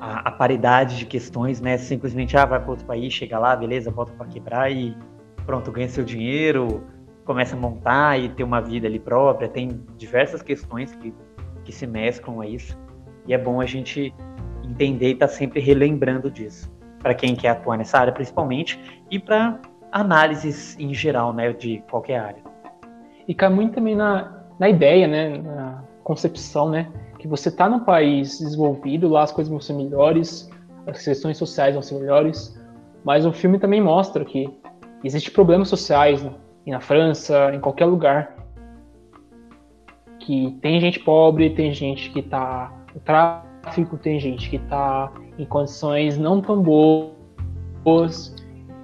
a, 0.00 0.28
a 0.28 0.30
paridade 0.30 0.98
de 0.98 1.06
questões, 1.06 1.60
né? 1.60 1.76
Simplesmente, 1.76 2.36
ah, 2.36 2.44
vai 2.44 2.60
para 2.60 2.70
outro 2.70 2.86
país, 2.86 3.12
chega 3.12 3.38
lá, 3.38 3.56
beleza, 3.56 3.90
volta 3.90 4.12
para 4.12 4.26
quebrar 4.26 4.70
e 4.70 4.96
pronto, 5.46 5.70
ganha 5.70 5.88
seu 5.88 6.04
dinheiro, 6.04 6.84
começa 7.24 7.56
a 7.56 7.58
montar 7.58 8.18
e 8.18 8.28
ter 8.28 8.44
uma 8.44 8.60
vida 8.60 8.86
ali 8.86 8.98
própria, 8.98 9.48
tem 9.48 9.80
diversas 9.96 10.42
questões 10.42 10.94
que, 10.96 11.12
que 11.64 11.72
se 11.72 11.86
mesclam 11.86 12.40
a 12.40 12.46
isso. 12.46 12.78
E 13.26 13.32
é 13.32 13.38
bom 13.38 13.60
a 13.60 13.66
gente 13.66 14.14
entender 14.64 15.08
e 15.08 15.12
estar 15.12 15.28
tá 15.28 15.32
sempre 15.32 15.60
relembrando 15.60 16.30
disso, 16.30 16.70
para 17.00 17.14
quem 17.14 17.34
quer 17.34 17.50
atuar 17.50 17.76
nessa 17.76 17.98
área 17.98 18.12
principalmente 18.12 18.78
e 19.10 19.18
para 19.18 19.60
análises 19.90 20.76
em 20.78 20.92
geral, 20.92 21.32
né, 21.32 21.52
de 21.52 21.82
qualquer 21.90 22.18
área. 22.18 22.42
E 23.26 23.34
cai 23.34 23.48
muito 23.48 23.74
também 23.74 23.94
na, 23.94 24.44
na 24.58 24.68
ideia, 24.68 25.06
né, 25.06 25.38
na 25.38 25.84
concepção, 26.02 26.68
né, 26.68 26.90
que 27.18 27.28
você 27.28 27.48
está 27.48 27.68
num 27.68 27.80
país 27.80 28.38
desenvolvido, 28.38 29.08
lá 29.08 29.22
as 29.22 29.32
coisas 29.32 29.50
vão 29.50 29.60
ser 29.60 29.72
melhores, 29.74 30.50
as 30.86 31.02
questões 31.02 31.38
sociais 31.38 31.74
vão 31.74 31.82
ser 31.82 31.94
melhores, 31.94 32.58
mas 33.04 33.24
o 33.24 33.32
filme 33.32 33.58
também 33.58 33.80
mostra 33.80 34.24
que 34.24 34.46
existem 35.04 35.32
problemas 35.32 35.68
sociais, 35.68 36.22
né? 36.22 36.32
e 36.66 36.70
na 36.70 36.80
França, 36.80 37.54
em 37.54 37.60
qualquer 37.60 37.86
lugar, 37.86 38.34
que 40.18 40.56
tem 40.62 40.80
gente 40.80 40.98
pobre, 41.00 41.50
tem 41.50 41.72
gente 41.74 42.10
que 42.10 42.20
está 42.20 42.72
no 42.94 43.00
tráfico, 43.00 43.98
tem 43.98 44.18
gente 44.18 44.48
que 44.48 44.56
está 44.56 45.12
em 45.38 45.44
condições 45.44 46.16
não 46.16 46.40
tão 46.40 46.62
boas. 46.62 48.34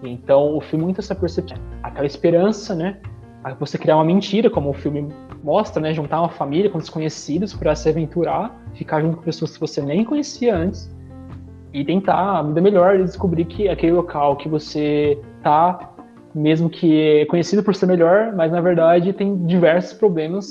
Então 0.03 0.57
o 0.57 0.61
filme 0.61 0.85
muito 0.85 1.01
essa 1.01 1.15
percepção, 1.15 1.59
aquela 1.83 2.07
esperança, 2.07 2.75
né? 2.75 2.99
Você 3.59 3.79
criar 3.79 3.97
uma 3.97 4.05
mentira, 4.05 4.51
como 4.51 4.69
o 4.69 4.75
filme 4.75 5.09
mostra, 5.43 5.81
né? 5.81 5.95
Juntar 5.95 6.21
uma 6.21 6.29
família 6.29 6.69
com 6.69 6.79
desconhecidos 6.79 7.55
para 7.55 7.75
se 7.75 7.89
aventurar, 7.89 8.55
ficar 8.75 9.01
junto 9.01 9.17
com 9.17 9.23
pessoas 9.23 9.55
que 9.55 9.61
você 9.61 9.81
nem 9.81 10.05
conhecia 10.05 10.55
antes 10.55 10.95
e 11.73 11.85
tentar 11.85 12.39
a 12.39 12.43
vida 12.43 12.61
melhor 12.61 12.99
descobrir 12.99 13.47
que 13.47 13.69
aquele 13.69 13.93
local 13.93 14.37
que 14.37 14.49
você 14.49 15.19
tá 15.43 15.91
mesmo 16.35 16.71
que 16.71 17.21
é 17.21 17.27
conhecido 17.27 17.63
por 17.63 17.75
ser 17.75 17.87
melhor, 17.87 18.35
mas 18.35 18.51
na 18.53 18.61
verdade 18.61 19.13
tem 19.13 19.45
diversos 19.47 19.93
problemas, 19.93 20.47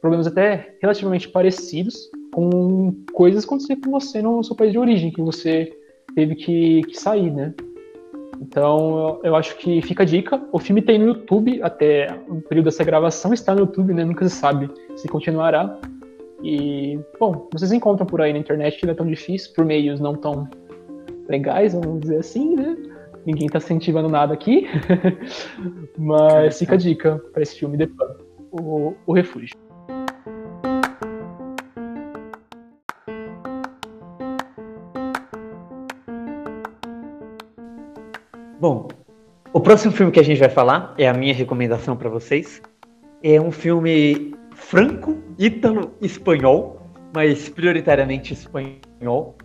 problemas 0.00 0.26
até 0.26 0.76
relativamente 0.80 1.28
parecidos 1.28 2.10
com 2.32 2.94
coisas 3.12 3.44
que 3.44 3.48
aconteceram 3.48 3.80
com 3.80 3.90
você 3.90 4.22
no 4.22 4.42
seu 4.42 4.56
país 4.56 4.72
de 4.72 4.78
origem, 4.78 5.12
que 5.12 5.20
você 5.20 5.72
teve 6.14 6.34
que, 6.34 6.82
que 6.82 6.98
sair, 6.98 7.30
né? 7.30 7.54
Então, 8.40 9.20
eu, 9.22 9.30
eu, 9.30 9.36
acho 9.36 9.56
que 9.56 9.80
fica 9.82 10.02
a 10.02 10.06
dica. 10.06 10.42
O 10.52 10.58
filme 10.58 10.82
tem 10.82 10.98
no 10.98 11.06
YouTube, 11.06 11.62
até 11.62 12.08
o 12.28 12.40
período 12.42 12.66
dessa 12.66 12.84
gravação 12.84 13.32
está 13.32 13.54
no 13.54 13.60
YouTube, 13.60 13.94
né? 13.94 14.04
Nunca 14.04 14.28
se 14.28 14.34
sabe 14.34 14.68
se 14.96 15.08
continuará. 15.08 15.78
E, 16.42 16.98
bom, 17.18 17.48
vocês 17.52 17.72
encontram 17.72 18.06
por 18.06 18.20
aí 18.20 18.32
na 18.32 18.38
internet 18.38 18.84
não 18.84 18.92
é 18.92 18.94
tão 18.94 19.06
difícil, 19.06 19.52
por 19.54 19.64
meios 19.64 19.98
não 19.98 20.14
tão 20.14 20.48
legais, 21.28 21.72
vamos 21.72 22.00
dizer 22.00 22.18
assim, 22.18 22.54
né? 22.54 22.76
Ninguém 23.26 23.48
tá 23.48 23.58
incentivando 23.58 24.08
nada 24.08 24.34
aqui. 24.34 24.66
Mas 25.96 26.58
fica 26.58 26.74
a 26.74 26.78
dica 26.78 27.22
para 27.32 27.42
esse 27.42 27.58
filme 27.58 27.78
The 27.78 27.86
Pub, 27.86 28.16
o, 28.52 28.94
o 29.06 29.12
Refúgio. 29.12 29.56
Bom, 38.60 38.88
o 39.52 39.60
próximo 39.60 39.92
filme 39.92 40.10
que 40.10 40.20
a 40.20 40.22
gente 40.22 40.38
vai 40.38 40.48
falar 40.48 40.94
é 40.98 41.08
a 41.08 41.14
minha 41.14 41.34
recomendação 41.34 41.96
para 41.96 42.08
vocês. 42.08 42.62
É 43.22 43.40
um 43.40 43.50
filme 43.50 44.34
franco-ítalo-espanhol, 44.54 46.80
mas 47.14 47.48
prioritariamente 47.48 48.32
espanhol, 48.32 49.36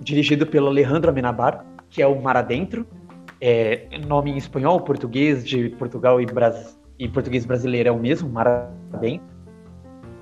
dirigido 0.00 0.46
pelo 0.46 0.68
Alejandro 0.68 1.10
Amenabar, 1.10 1.64
que 1.90 2.02
é 2.02 2.06
o 2.06 2.20
Mar 2.20 2.36
Adentro, 2.36 2.86
é, 3.40 3.88
nome 4.06 4.32
em 4.32 4.36
espanhol, 4.36 4.80
português 4.80 5.44
de 5.44 5.70
Portugal 5.70 6.20
e, 6.20 6.26
Bras... 6.26 6.78
e 6.98 7.08
português 7.08 7.44
brasileiro 7.46 7.88
é 7.88 7.92
o 7.92 7.98
mesmo, 7.98 8.28
Mar 8.28 8.70
Adentro. 8.92 9.26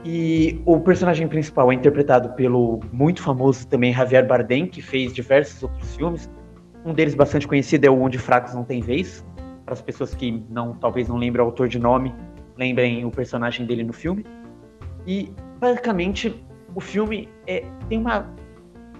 E 0.04 0.60
o 0.64 0.78
personagem 0.78 1.26
principal 1.26 1.72
é 1.72 1.74
interpretado 1.74 2.30
pelo 2.34 2.80
muito 2.92 3.20
famoso 3.20 3.66
também 3.66 3.92
Javier 3.92 4.26
Bardem, 4.26 4.66
que 4.66 4.80
fez 4.80 5.12
diversos 5.12 5.62
outros 5.64 5.96
filmes, 5.96 6.30
um 6.86 6.94
deles 6.94 7.16
bastante 7.16 7.48
conhecido 7.48 7.84
é 7.84 7.90
o 7.90 8.00
Onde 8.00 8.16
Fracos 8.16 8.54
Não 8.54 8.62
Tem 8.62 8.80
Vez. 8.80 9.26
Para 9.64 9.74
as 9.74 9.82
pessoas 9.82 10.14
que 10.14 10.44
não, 10.48 10.74
talvez 10.74 11.08
não 11.08 11.16
lembrem 11.16 11.42
o 11.44 11.46
autor 11.46 11.66
de 11.66 11.80
nome, 11.80 12.14
lembrem 12.56 13.04
o 13.04 13.10
personagem 13.10 13.66
dele 13.66 13.82
no 13.82 13.92
filme. 13.92 14.24
E 15.04 15.32
basicamente 15.58 16.40
o 16.72 16.80
filme 16.80 17.28
é, 17.48 17.64
tem 17.88 17.98
uma 17.98 18.32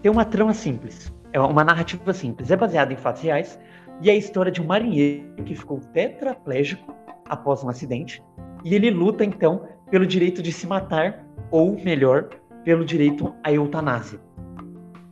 tem 0.03 0.11
uma 0.11 0.25
trama 0.25 0.53
simples, 0.53 1.13
é 1.33 1.41
uma 1.41 1.65
narrativa 1.65 2.13
simples, 2.13 2.51
é 2.51 2.57
baseado 2.57 2.93
em 2.93 2.97
fatos 2.97 3.23
reais 3.23 3.59
e 4.03 4.11
é 4.11 4.13
a 4.13 4.17
história 4.17 4.53
de 4.53 4.61
um 4.61 4.67
marinheiro 4.67 5.43
que 5.45 5.55
ficou 5.55 5.81
tetraplégico 5.93 6.95
após 7.29 7.63
um 7.65 7.69
acidente 7.69 8.23
e 8.65 8.75
ele 8.75 8.91
luta 8.91 9.25
então 9.25 9.69
pelo 9.91 10.07
direito 10.07 10.43
de 10.43 10.53
se 10.53 10.67
matar 10.67 11.25
ou 11.51 11.81
melhor, 11.83 12.29
pelo 12.65 12.85
direito 12.85 13.33
à 13.45 13.53
eutanásia. 13.53 14.19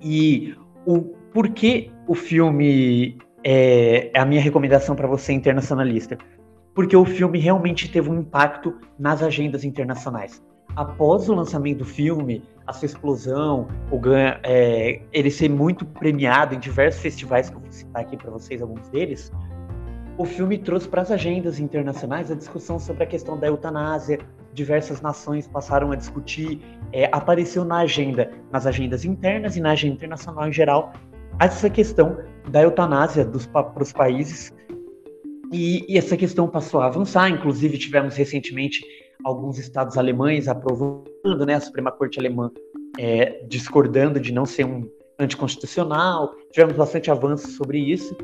E 0.01 0.55
o 0.85 1.01
porquê 1.33 1.91
o 2.07 2.15
filme 2.15 3.17
é, 3.45 4.11
é 4.13 4.19
a 4.19 4.25
minha 4.25 4.41
recomendação 4.41 4.97
para 4.97 5.07
você 5.07 5.33
internacionalista, 5.33 6.19
porque 6.75 6.97
o 6.97 7.05
filme 7.05 7.39
realmente 7.39 7.91
teve 7.91 8.11
um 8.11 8.19
impacto 8.19 8.77
nas 8.99 9.23
agendas 9.23 9.65
internacionais. 9.65 10.43
Após 10.77 11.29
o 11.29 11.35
lançamento 11.35 11.79
do 11.79 11.85
filme, 11.85 12.43
a 12.67 12.73
sua 12.73 12.87
explosão, 12.87 13.69
o 13.91 13.99
ganha, 13.99 14.41
é, 14.43 15.03
ele 15.13 15.31
ser 15.31 15.49
muito 15.49 15.85
premiado 15.85 16.55
em 16.55 16.59
diversos 16.59 17.01
festivais, 17.01 17.49
que 17.49 17.57
eu 17.57 17.61
vou 17.61 17.71
citar 17.71 18.03
aqui 18.03 18.17
para 18.17 18.31
vocês 18.31 18.61
alguns 18.61 18.89
deles, 18.89 19.31
o 20.17 20.25
filme 20.25 20.59
trouxe 20.59 20.89
para 20.89 21.03
as 21.03 21.11
agendas 21.11 21.59
internacionais 21.59 22.31
a 22.31 22.35
discussão 22.35 22.79
sobre 22.79 23.03
a 23.03 23.07
questão 23.07 23.39
da 23.39 23.49
eutanásia. 23.49 24.19
Diversas 24.53 25.01
nações 25.01 25.49
passaram 25.49 25.91
a 25.91 25.97
discutir, 25.97 26.61
é, 26.93 27.09
apareceu 27.11 27.65
na 27.65 27.79
agenda, 27.79 28.31
nas 28.53 28.67
agendas 28.67 29.05
internas 29.05 29.57
e 29.57 29.61
na 29.61 29.73
agenda 29.73 29.95
internacional 29.95 30.49
em 30.49 30.53
geral, 30.53 30.93
essa 31.41 31.69
questão 31.69 32.17
da 32.49 32.63
eutanásia 32.63 33.29
para 33.53 33.83
os 33.83 33.93
países 33.93 34.55
e, 35.53 35.85
e, 35.89 35.99
essa 35.99 36.17
questão 36.17 36.49
passou 36.49 36.81
a 36.81 36.87
avançar. 36.87 37.29
Inclusive 37.29 37.77
tivemos 37.79 38.17
recentemente 38.17 38.85
alguns 39.23 39.59
estados 39.59 39.97
alemães 39.99 40.49
aprovando, 40.49 41.47
né, 41.47 41.55
a 41.55 41.61
Suprema 41.61 41.93
Corte 41.93 42.19
alemã 42.19 42.51
é, 42.99 43.45
discordando 43.47 44.19
de 44.19 44.33
não 44.33 44.45
ser 44.45 44.65
um 44.65 44.89
anticonstitucional. 45.19 46.35
Tivemos 46.51 46.75
bastante 46.77 47.11
avanço 47.11 47.49
sobre 47.53 47.79
isso. 47.79 48.17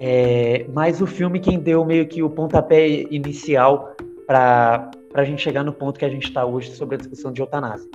É, 0.00 0.66
mas 0.72 1.00
o 1.00 1.06
filme 1.06 1.38
quem 1.38 1.58
deu 1.58 1.84
meio 1.84 2.06
que 2.06 2.22
o 2.22 2.28
pontapé 2.28 2.88
inicial 2.88 3.94
para 4.26 4.90
a 5.14 5.24
gente 5.24 5.40
chegar 5.40 5.62
no 5.62 5.72
ponto 5.72 5.98
que 5.98 6.04
a 6.04 6.08
gente 6.08 6.24
está 6.24 6.44
hoje 6.44 6.72
sobre 6.72 6.96
a 6.96 6.98
discussão 6.98 7.32
de 7.32 7.40
eutanásia. 7.40 7.88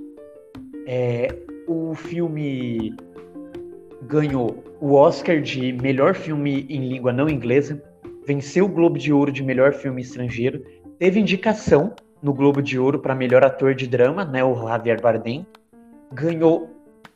É, 0.88 1.28
o 1.68 1.94
filme 1.94 2.96
ganhou 4.04 4.64
o 4.80 4.94
Oscar 4.94 5.42
de 5.42 5.74
melhor 5.74 6.16
filme 6.16 6.66
em 6.70 6.88
língua 6.88 7.12
não 7.12 7.30
inglesa, 7.30 7.82
venceu 8.26 8.66
o 8.66 8.70
Globo 8.70 8.98
de 8.98 9.12
Ouro 9.12 9.32
de 9.32 9.44
melhor 9.44 9.74
filme 9.74 10.02
estrangeiro, 10.02 10.64
teve 10.98 11.20
indicação 11.20 11.94
no 12.22 12.34
Globo 12.34 12.62
de 12.62 12.78
Ouro 12.78 13.00
para 13.00 13.16
melhor 13.16 13.44
ator 13.44 13.74
de 13.74 13.88
drama, 13.88 14.26
né, 14.26 14.44
o 14.44 14.56
Javier 14.68 15.02
Bardem, 15.02 15.46
ganhou 16.12 16.70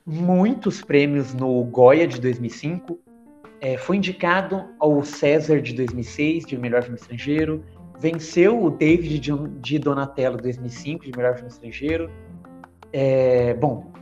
muitos 0.06 0.82
prêmios 0.82 1.34
no 1.34 1.64
Goya 1.64 2.08
de 2.08 2.20
2005, 2.20 3.00
é, 3.62 3.78
foi 3.78 3.96
indicado 3.96 4.66
ao 4.80 5.04
César 5.04 5.62
de 5.62 5.74
2006 5.74 6.46
de 6.46 6.58
melhor 6.58 6.84
filme 6.84 6.98
estrangeiro, 6.98 7.64
venceu 7.98 8.62
o 8.62 8.70
David 8.70 9.32
de 9.62 9.80
Donatello 9.80 10.38
2005 10.38 11.06
de 11.06 11.12
melhor 11.16 11.36
filme 11.36 11.50
estrangeiro. 11.50 12.12
É, 12.92 13.54
bom, 13.54 13.94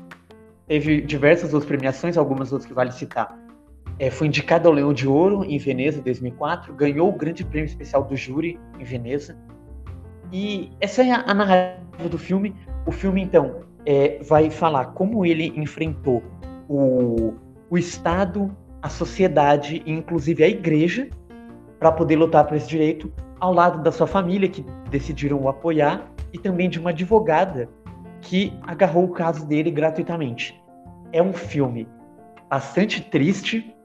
teve 0.67 1.01
diversas 1.01 1.53
outras 1.53 1.67
premiações, 1.67 2.17
algumas 2.17 2.51
outras 2.51 2.67
que 2.67 2.73
vale 2.73 2.91
citar. 2.91 3.39
É, 3.99 4.09
foi 4.09 4.25
indicado 4.25 4.67
ao 4.67 4.73
Leão 4.73 4.91
de 4.91 5.07
Ouro 5.07 5.45
em 5.45 5.59
Veneza 5.59 5.99
em 5.99 6.01
2004, 6.01 6.73
ganhou 6.73 7.09
o 7.09 7.11
Grande 7.15 7.45
Prêmio 7.45 7.67
Especial 7.67 8.03
do 8.03 8.15
Júri 8.15 8.59
em 8.79 8.83
Veneza. 8.83 9.37
E 10.31 10.71
essa 10.79 11.03
é 11.03 11.11
a, 11.11 11.33
narrativa 11.33 12.09
do 12.09 12.17
filme. 12.17 12.55
O 12.85 12.91
filme, 12.91 13.21
então, 13.21 13.61
é, 13.85 14.19
vai 14.23 14.49
falar 14.49 14.85
como 14.87 15.25
ele 15.25 15.53
enfrentou 15.55 16.23
o, 16.67 17.33
o 17.69 17.77
Estado, 17.77 18.55
a 18.81 18.89
sociedade 18.89 19.83
inclusive, 19.85 20.43
a 20.43 20.47
igreja 20.47 21.09
para 21.79 21.91
poder 21.91 22.15
lutar 22.15 22.45
por 22.45 22.55
esse 22.55 22.67
direito, 22.67 23.11
ao 23.39 23.51
lado 23.51 23.81
da 23.81 23.91
sua 23.91 24.05
família, 24.05 24.47
que 24.47 24.63
decidiram 24.91 25.41
o 25.41 25.49
apoiar, 25.49 26.11
e 26.31 26.37
também 26.37 26.69
de 26.69 26.79
uma 26.79 26.91
advogada 26.91 27.67
que 28.21 28.53
agarrou 28.61 29.05
o 29.05 29.09
caso 29.09 29.45
dele 29.47 29.71
gratuitamente. 29.71 30.61
É 31.11 31.23
um 31.23 31.33
filme 31.33 31.87
bastante 32.47 33.01
triste, 33.01 33.75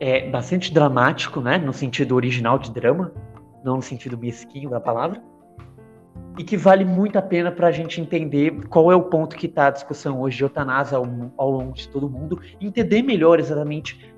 é 0.00 0.28
bastante 0.28 0.74
dramático, 0.74 1.40
né, 1.40 1.56
no 1.56 1.72
sentido 1.72 2.16
original 2.16 2.58
de 2.58 2.72
drama, 2.72 3.12
não 3.64 3.76
no 3.76 3.82
sentido 3.82 4.18
mesquinho 4.18 4.68
da 4.68 4.80
palavra, 4.80 5.22
e 6.38 6.42
que 6.42 6.56
vale 6.56 6.84
muito 6.84 7.16
a 7.16 7.22
pena 7.22 7.52
para 7.52 7.68
a 7.68 7.72
gente 7.72 8.00
entender 8.00 8.52
qual 8.68 8.90
é 8.90 8.96
o 8.96 9.02
ponto 9.02 9.36
que 9.36 9.46
está 9.46 9.68
a 9.68 9.70
discussão 9.70 10.20
hoje 10.20 10.38
de 10.38 10.42
eutanásia 10.42 10.98
ao, 10.98 11.06
ao 11.36 11.50
longo 11.50 11.72
de 11.72 11.88
todo 11.88 12.10
mundo, 12.10 12.40
entender 12.60 13.02
melhor 13.02 13.38
exatamente 13.38 14.14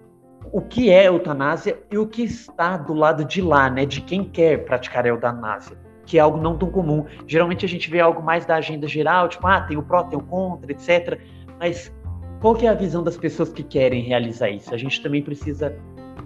o 0.52 0.60
que 0.60 0.90
é 0.90 1.08
eutanásia 1.08 1.78
e 1.90 1.98
o 1.98 2.06
que 2.06 2.22
está 2.22 2.76
do 2.76 2.94
lado 2.94 3.24
de 3.24 3.42
lá, 3.42 3.68
né, 3.68 3.84
de 3.84 4.00
quem 4.00 4.24
quer 4.24 4.64
praticar 4.64 5.04
a 5.04 5.08
eutanásia, 5.08 5.76
que 6.06 6.18
é 6.18 6.20
algo 6.20 6.38
não 6.38 6.56
tão 6.56 6.70
comum. 6.70 7.04
Geralmente 7.26 7.66
a 7.66 7.68
gente 7.68 7.90
vê 7.90 8.00
algo 8.00 8.22
mais 8.22 8.46
da 8.46 8.56
agenda 8.56 8.86
geral, 8.86 9.28
tipo, 9.28 9.46
ah, 9.46 9.60
tem 9.62 9.76
o 9.76 9.82
pró, 9.82 10.04
tem 10.04 10.18
o 10.18 10.22
contra, 10.22 10.70
etc. 10.70 11.20
Mas 11.58 11.92
qual 12.40 12.56
é 12.62 12.68
a 12.68 12.74
visão 12.74 13.02
das 13.02 13.16
pessoas 13.16 13.52
que 13.52 13.62
querem 13.62 14.02
realizar 14.02 14.48
isso? 14.48 14.72
A 14.72 14.78
gente 14.78 15.02
também 15.02 15.22
precisa 15.22 15.76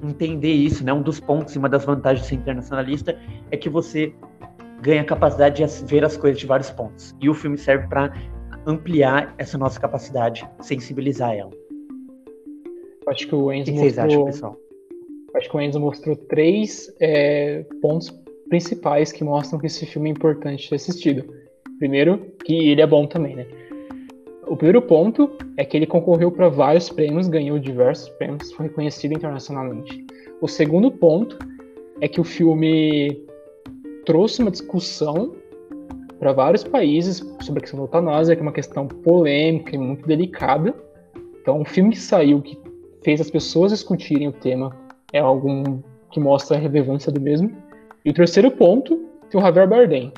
entender 0.03 0.53
isso, 0.53 0.85
né? 0.85 0.93
Um 0.93 1.03
dos 1.03 1.21
pontos 1.21 1.55
e 1.55 1.59
uma 1.59 1.69
das 1.69 1.85
vantagens 1.85 2.23
de 2.23 2.29
ser 2.29 2.35
internacionalista 2.37 3.19
é 3.51 3.57
que 3.57 3.69
você 3.69 4.15
ganha 4.81 5.03
a 5.03 5.05
capacidade 5.05 5.65
de 5.65 5.85
ver 5.85 6.05
as 6.05 6.17
coisas 6.17 6.39
de 6.39 6.47
vários 6.47 6.71
pontos. 6.71 7.15
E 7.21 7.29
o 7.29 7.35
filme 7.35 7.57
serve 7.59 7.87
para 7.89 8.13
ampliar 8.67 9.35
essa 9.39 9.57
nossa 9.57 9.81
capacidade, 9.81 10.49
sensibilizar 10.61 11.35
ela. 11.35 11.51
Acho 13.07 13.27
que 13.27 13.35
o 13.35 13.53
Enzo 13.53 13.71
o 13.71 13.75
que 13.75 13.81
mostrou... 13.81 13.91
vocês 13.91 13.99
acham, 13.99 14.25
pessoal? 14.25 14.57
Acho 15.35 15.51
que 15.51 15.57
o 15.57 15.61
Enzo 15.61 15.81
mostrou 15.81 16.17
três 16.17 16.95
é, 17.01 17.65
pontos 17.81 18.11
principais 18.49 19.13
que 19.13 19.25
mostram 19.25 19.59
que 19.59 19.67
esse 19.67 19.87
filme 19.87 20.11
é 20.11 20.13
importante 20.13 20.69
ser 20.69 20.75
assistido. 20.75 21.25
Primeiro, 21.79 22.19
que 22.45 22.69
ele 22.69 22.83
é 22.83 22.87
bom 22.87 23.07
também, 23.07 23.37
né? 23.37 23.47
O 24.47 24.57
primeiro 24.57 24.83
ponto 24.83 25.31
é 25.57 25.65
que 25.65 25.77
ele 25.77 25.87
concorreu 25.87 26.31
para 26.33 26.49
vários 26.49 26.91
prêmios, 26.91 27.29
ganhou 27.29 27.59
diversos 27.59 28.09
prêmios, 28.11 28.51
foi 28.53 28.67
reconhecido 28.67 29.13
internacionalmente. 29.13 30.05
O 30.41 30.49
segundo 30.49 30.91
ponto 30.91 31.39
é 32.01 32.09
que 32.09 32.21
o 32.21 32.25
filme 32.25 33.25
trouxe 34.05 34.43
uma 34.43 34.51
discussão 34.51 35.35
para 36.19 36.33
vários 36.33 36.63
países 36.63 37.19
sobre 37.41 37.59
a 37.59 37.63
questão 37.63 37.79
da 37.79 37.85
eutanásia, 37.85 38.35
que 38.35 38.41
é 38.41 38.43
uma 38.43 38.53
questão 38.53 38.87
polêmica 38.87 39.75
e 39.75 39.79
muito 39.79 40.07
delicada. 40.07 40.75
Então, 41.41 41.61
um 41.61 41.65
filme 41.65 41.91
que 41.91 42.01
saiu, 42.01 42.43
que 42.43 42.59
fez 43.03 43.21
as 43.21 43.31
pessoas 43.31 43.73
discutirem 43.73 44.29
o 44.29 44.33
tema, 44.33 44.77
é 45.13 45.19
algo 45.19 45.83
que 46.11 46.21
mostra 46.21 46.57
a 46.57 46.61
relevância 46.61 47.11
do 47.11 47.21
mesmo. 47.21 47.51
E 48.05 48.11
o 48.11 48.15
terceiro 48.15 48.51
ponto, 48.51 49.09
tem 49.31 49.41
o 49.41 49.43
Javier 49.43 49.69
Bardem, 49.69 50.13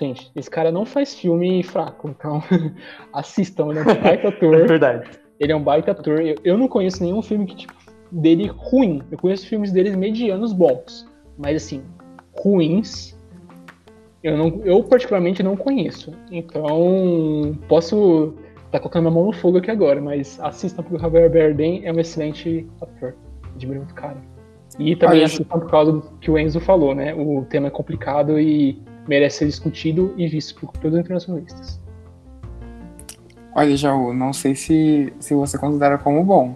Gente, 0.00 0.30
esse 0.36 0.48
cara 0.48 0.70
não 0.70 0.86
faz 0.86 1.14
filme 1.14 1.60
fraco, 1.64 2.08
então 2.08 2.40
assistam, 3.12 3.70
ele 3.70 3.80
é 3.80 3.82
um 3.82 3.84
baita 4.00 4.28
ator. 4.28 4.54
É 4.54 4.64
verdade. 4.64 5.10
Ele 5.40 5.52
é 5.52 5.56
um 5.56 5.62
baita 5.62 5.90
ator. 5.90 6.20
Eu, 6.20 6.36
eu 6.44 6.56
não 6.56 6.68
conheço 6.68 7.02
nenhum 7.02 7.20
filme 7.20 7.46
que, 7.46 7.56
tipo, 7.56 7.74
dele 8.10 8.46
ruim. 8.46 9.02
Eu 9.10 9.18
conheço 9.18 9.48
filmes 9.48 9.72
deles 9.72 9.96
medianos 9.96 10.52
bons. 10.52 11.08
Mas 11.36 11.64
assim, 11.64 11.82
ruins, 12.32 13.17
eu, 14.22 14.36
não, 14.36 14.60
eu 14.64 14.82
particularmente 14.82 15.42
não 15.42 15.56
conheço. 15.56 16.12
Então, 16.30 17.56
posso 17.68 18.34
tá 18.70 18.78
colocando 18.78 19.02
minha 19.02 19.14
mão 19.14 19.26
no 19.26 19.32
fogo 19.32 19.58
aqui 19.58 19.70
agora, 19.70 20.00
mas 20.00 20.38
assistam 20.40 20.82
porque 20.82 20.96
o 20.96 21.00
Javier 21.00 21.30
Bardem 21.30 21.82
é 21.84 21.92
um 21.92 21.98
excelente 21.98 22.66
ator. 22.80 23.14
Admiro 23.54 23.80
muito 23.80 23.94
cara. 23.94 24.18
E 24.78 24.94
também 24.94 25.24
assistam 25.24 25.58
por 25.58 25.70
causa 25.70 25.92
do 25.92 26.02
que 26.20 26.30
o 26.30 26.38
Enzo 26.38 26.60
falou, 26.60 26.94
né? 26.94 27.14
O 27.14 27.44
tema 27.48 27.68
é 27.68 27.70
complicado 27.70 28.38
e 28.38 28.80
merece 29.08 29.38
ser 29.38 29.46
discutido 29.46 30.14
e 30.16 30.28
visto 30.28 30.54
por 30.60 30.70
todos 30.72 30.94
os 30.94 31.00
internacionalistas. 31.00 31.80
Olha, 33.54 33.76
Jaú, 33.76 34.12
não 34.12 34.32
sei 34.32 34.54
se, 34.54 35.12
se 35.18 35.34
você 35.34 35.58
considera 35.58 35.98
como 35.98 36.22
bom, 36.22 36.54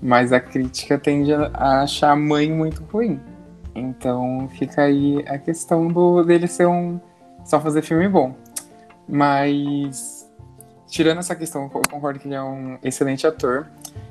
mas 0.00 0.32
a 0.32 0.38
crítica 0.38 0.98
tende 0.98 1.32
a 1.32 1.82
achar 1.82 2.12
a 2.12 2.16
mãe 2.16 2.52
muito 2.52 2.84
ruim. 2.92 3.18
Então 3.74 4.48
fica 4.56 4.82
aí 4.82 5.24
a 5.26 5.38
questão 5.38 5.88
do, 5.88 6.22
dele 6.22 6.46
ser 6.46 6.66
um. 6.66 7.00
só 7.44 7.60
fazer 7.60 7.82
filme 7.82 8.08
bom. 8.08 8.34
Mas, 9.08 10.30
tirando 10.86 11.18
essa 11.18 11.34
questão, 11.34 11.64
eu 11.64 11.82
concordo 11.90 12.18
que 12.18 12.28
ele 12.28 12.34
é 12.34 12.42
um 12.42 12.78
excelente 12.82 13.26
ator. 13.26 13.68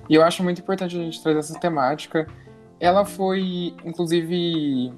E 0.10 0.16
eu 0.16 0.24
acho 0.24 0.44
muito 0.44 0.62
importante 0.62 0.96
a 0.96 1.00
gente 1.00 1.22
trazer 1.22 1.40
essa 1.40 1.60
temática. 1.60 2.28
Ela 2.80 3.06
foi, 3.06 3.74
inclusive, 3.86 4.94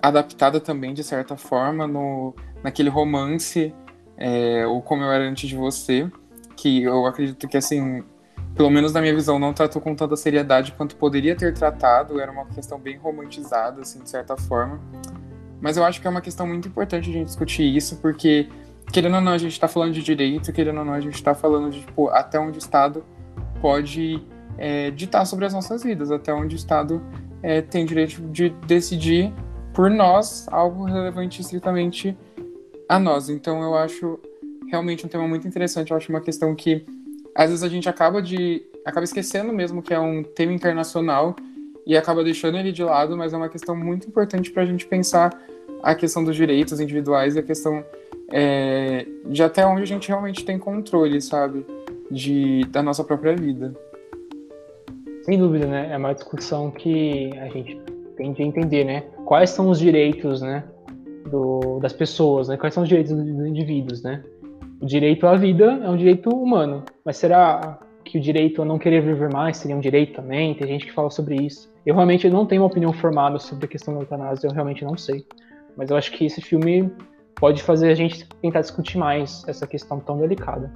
adaptada 0.00 0.60
também, 0.60 0.92
de 0.92 1.02
certa 1.02 1.36
forma, 1.36 1.86
no, 1.86 2.34
naquele 2.62 2.90
romance, 2.90 3.74
é, 4.16 4.66
O 4.66 4.80
Como 4.82 5.02
Eu 5.02 5.10
Era 5.10 5.24
Antes 5.24 5.48
de 5.48 5.56
Você, 5.56 6.10
que 6.56 6.82
eu 6.82 7.06
acredito 7.06 7.48
que, 7.48 7.56
assim, 7.56 8.04
pelo 8.54 8.70
menos 8.70 8.92
na 8.92 9.00
minha 9.00 9.14
visão, 9.14 9.38
não 9.38 9.52
tratou 9.52 9.80
com 9.80 9.94
tanta 9.94 10.16
seriedade 10.16 10.72
quanto 10.72 10.96
poderia 10.96 11.34
ter 11.34 11.54
tratado. 11.54 12.20
Era 12.20 12.30
uma 12.30 12.44
questão 12.46 12.78
bem 12.78 12.96
romantizada, 12.96 13.80
assim, 13.80 14.02
de 14.02 14.10
certa 14.10 14.36
forma. 14.36 14.80
Mas 15.60 15.76
eu 15.76 15.84
acho 15.84 16.00
que 16.00 16.06
é 16.06 16.10
uma 16.10 16.20
questão 16.20 16.46
muito 16.46 16.68
importante 16.68 17.08
a 17.08 17.12
gente 17.12 17.26
discutir 17.26 17.64
isso, 17.64 17.96
porque, 17.98 18.48
querendo 18.92 19.14
ou 19.14 19.20
não, 19.20 19.32
a 19.32 19.38
gente 19.38 19.52
está 19.52 19.68
falando 19.68 19.92
de 19.92 20.02
direito, 20.02 20.52
querendo 20.52 20.78
ou 20.78 20.84
não, 20.84 20.92
a 20.92 21.00
gente 21.00 21.14
está 21.14 21.34
falando 21.34 21.70
de, 21.70 21.80
tipo, 21.80 22.08
até 22.08 22.38
onde 22.38 22.58
o 22.58 22.60
Estado 22.60 23.04
pode 23.60 24.20
é, 24.58 24.90
ditar 24.90 25.24
sobre 25.24 25.46
as 25.46 25.54
nossas 25.54 25.82
vidas, 25.82 26.10
até 26.10 26.34
onde 26.34 26.54
o 26.54 26.56
Estado 26.56 27.00
é, 27.42 27.60
tem 27.62 27.86
direito 27.86 28.20
de 28.28 28.50
decidir 28.66 29.32
por 29.72 29.88
nós 29.90 30.46
algo 30.50 30.84
relevante 30.84 31.40
estritamente 31.40 32.16
a 32.88 32.98
nós. 32.98 33.28
Então 33.28 33.62
eu 33.62 33.74
acho 33.74 34.18
realmente 34.68 35.06
um 35.06 35.08
tema 35.08 35.26
muito 35.26 35.46
interessante, 35.46 35.90
eu 35.90 35.96
acho 35.96 36.10
uma 36.10 36.20
questão 36.20 36.54
que 36.54 36.84
às 37.34 37.50
vezes 37.50 37.64
a 37.64 37.68
gente 37.68 37.88
acaba 37.88 38.20
de 38.20 38.62
acaba 38.84 39.04
esquecendo 39.04 39.52
mesmo 39.52 39.82
que 39.82 39.94
é 39.94 39.98
um 39.98 40.22
tema 40.22 40.52
internacional 40.52 41.36
e 41.86 41.96
acaba 41.96 42.22
deixando 42.22 42.58
ele 42.58 42.72
de 42.72 42.82
lado, 42.82 43.16
mas 43.16 43.32
é 43.32 43.36
uma 43.36 43.48
questão 43.48 43.76
muito 43.76 44.06
importante 44.08 44.50
para 44.50 44.62
a 44.62 44.66
gente 44.66 44.86
pensar 44.86 45.30
a 45.82 45.94
questão 45.94 46.22
dos 46.22 46.36
direitos 46.36 46.80
individuais 46.80 47.34
e 47.34 47.38
a 47.38 47.42
questão 47.42 47.84
é, 48.30 49.06
de 49.26 49.42
até 49.42 49.66
onde 49.66 49.82
a 49.82 49.86
gente 49.86 50.08
realmente 50.08 50.44
tem 50.44 50.58
controle, 50.58 51.20
sabe, 51.20 51.66
de 52.10 52.64
da 52.70 52.82
nossa 52.82 53.02
própria 53.04 53.34
vida. 53.34 53.74
Sem 55.22 55.38
dúvida, 55.38 55.66
né? 55.66 55.90
É 55.92 55.96
uma 55.96 56.12
discussão 56.12 56.70
que 56.70 57.30
a 57.38 57.48
gente 57.48 57.80
tem 58.16 58.32
de 58.32 58.42
entender, 58.42 58.84
né? 58.84 59.04
Quais 59.24 59.50
são 59.50 59.70
os 59.70 59.78
direitos, 59.78 60.40
né, 60.40 60.64
do, 61.30 61.78
das 61.80 61.92
pessoas, 61.92 62.48
né? 62.48 62.56
Quais 62.56 62.74
são 62.74 62.82
os 62.82 62.88
direitos 62.88 63.12
dos 63.12 63.46
indivíduos, 63.46 64.02
né? 64.02 64.22
O 64.82 64.84
direito 64.84 65.28
à 65.28 65.36
vida 65.36 65.80
é 65.84 65.88
um 65.88 65.96
direito 65.96 66.28
humano, 66.28 66.84
mas 67.04 67.16
será 67.16 67.78
que 68.04 68.18
o 68.18 68.20
direito 68.20 68.60
a 68.62 68.64
não 68.64 68.80
querer 68.80 69.00
viver 69.00 69.32
mais 69.32 69.58
seria 69.58 69.76
um 69.76 69.80
direito 69.80 70.14
também? 70.14 70.56
Tem 70.56 70.66
gente 70.66 70.86
que 70.86 70.92
fala 70.92 71.08
sobre 71.08 71.36
isso. 71.36 71.72
Eu 71.86 71.94
realmente 71.94 72.28
não 72.28 72.44
tenho 72.44 72.62
uma 72.62 72.66
opinião 72.66 72.92
formada 72.92 73.38
sobre 73.38 73.66
a 73.66 73.68
questão 73.68 73.94
da 73.94 74.00
eutanásia, 74.00 74.48
eu 74.48 74.52
realmente 74.52 74.84
não 74.84 74.96
sei. 74.96 75.24
Mas 75.76 75.88
eu 75.88 75.96
acho 75.96 76.10
que 76.10 76.26
esse 76.26 76.40
filme 76.40 76.92
pode 77.36 77.62
fazer 77.62 77.90
a 77.90 77.94
gente 77.94 78.28
tentar 78.40 78.60
discutir 78.60 78.98
mais 78.98 79.44
essa 79.46 79.68
questão 79.68 80.00
tão 80.00 80.18
delicada. 80.18 80.68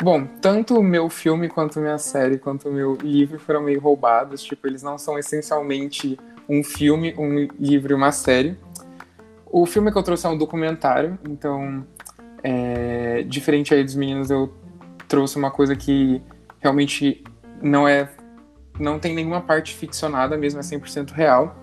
Bom, 0.00 0.26
tanto 0.40 0.78
o 0.78 0.82
meu 0.82 1.10
filme 1.10 1.48
quanto 1.48 1.80
minha 1.80 1.98
série, 1.98 2.38
quanto 2.38 2.68
o 2.68 2.72
meu 2.72 2.96
livro 3.02 3.36
foram 3.40 3.60
meio 3.60 3.80
roubados. 3.80 4.44
Tipo, 4.44 4.68
eles 4.68 4.80
não 4.80 4.96
são 4.96 5.18
essencialmente 5.18 6.16
um 6.48 6.62
filme, 6.62 7.14
um 7.18 7.48
livro 7.58 7.92
e 7.92 7.94
uma 7.94 8.12
série. 8.12 8.56
O 9.44 9.66
filme 9.66 9.90
que 9.90 9.98
eu 9.98 10.02
trouxe 10.02 10.24
é 10.24 10.28
um 10.28 10.38
documentário, 10.38 11.18
então, 11.28 11.84
é, 12.44 13.24
diferente 13.24 13.74
aí 13.74 13.82
dos 13.82 13.96
meninos, 13.96 14.30
eu 14.30 14.54
trouxe 15.08 15.36
uma 15.36 15.50
coisa 15.50 15.74
que 15.74 16.22
realmente 16.60 17.24
não 17.60 17.88
é. 17.88 18.08
não 18.78 19.00
tem 19.00 19.14
nenhuma 19.14 19.40
parte 19.40 19.74
ficcionada, 19.74 20.36
mesmo 20.36 20.60
é 20.60 20.62
100% 20.62 21.10
real. 21.10 21.56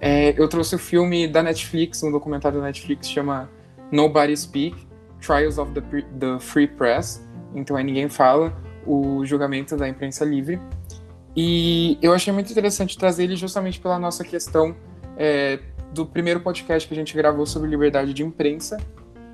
É, 0.00 0.34
eu 0.36 0.48
trouxe 0.48 0.74
o 0.74 0.78
filme 0.78 1.28
da 1.28 1.42
Netflix, 1.42 2.02
um 2.02 2.10
documentário 2.10 2.58
da 2.58 2.66
Netflix 2.66 3.08
chama 3.08 3.48
Nobody 3.92 4.36
Speak 4.36 4.88
Trials 5.20 5.58
of 5.58 5.72
the, 5.72 5.82
the 6.18 6.40
Free 6.40 6.66
Press 6.66 7.22
então 7.54 7.76
aí 7.76 7.84
ninguém 7.84 8.08
fala, 8.08 8.52
o 8.86 9.24
julgamento 9.24 9.76
da 9.76 9.88
imprensa 9.88 10.24
livre. 10.24 10.60
E 11.36 11.98
eu 12.02 12.12
achei 12.12 12.32
muito 12.32 12.50
interessante 12.50 12.98
trazer 12.98 13.24
ele 13.24 13.36
justamente 13.36 13.80
pela 13.80 13.98
nossa 13.98 14.24
questão 14.24 14.74
é, 15.16 15.60
do 15.92 16.04
primeiro 16.04 16.40
podcast 16.40 16.88
que 16.88 16.94
a 16.94 16.96
gente 16.96 17.16
gravou 17.16 17.46
sobre 17.46 17.68
liberdade 17.68 18.12
de 18.12 18.24
imprensa. 18.24 18.78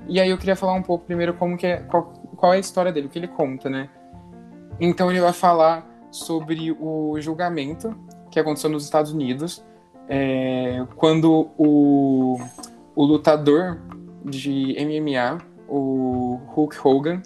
E 0.07 0.19
aí 0.19 0.29
eu 0.29 0.37
queria 0.37 0.55
falar 0.55 0.73
um 0.73 0.81
pouco 0.81 1.05
primeiro 1.05 1.33
como 1.33 1.57
que 1.57 1.65
é, 1.65 1.77
qual, 1.77 2.13
qual 2.35 2.53
é 2.53 2.57
a 2.57 2.59
história 2.59 2.91
dele, 2.91 3.07
o 3.07 3.09
que 3.09 3.19
ele 3.19 3.27
conta, 3.27 3.69
né? 3.69 3.89
Então 4.79 5.09
ele 5.09 5.19
vai 5.19 5.33
falar 5.33 5.85
sobre 6.11 6.71
o 6.79 7.19
julgamento 7.19 7.95
que 8.31 8.39
aconteceu 8.39 8.69
nos 8.69 8.83
Estados 8.83 9.11
Unidos, 9.11 9.65
é, 10.07 10.85
quando 10.95 11.49
o, 11.57 12.39
o 12.95 13.05
lutador 13.05 13.79
de 14.23 14.75
MMA, 14.79 15.37
o 15.67 16.39
Hulk 16.47 16.77
Hogan, 16.83 17.21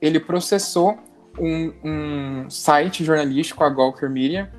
ele 0.00 0.20
processou 0.20 0.98
um, 1.38 1.72
um 1.84 2.50
site 2.50 3.04
jornalístico, 3.04 3.62
a 3.64 3.70
Gawker 3.70 4.10
Media, 4.10 4.50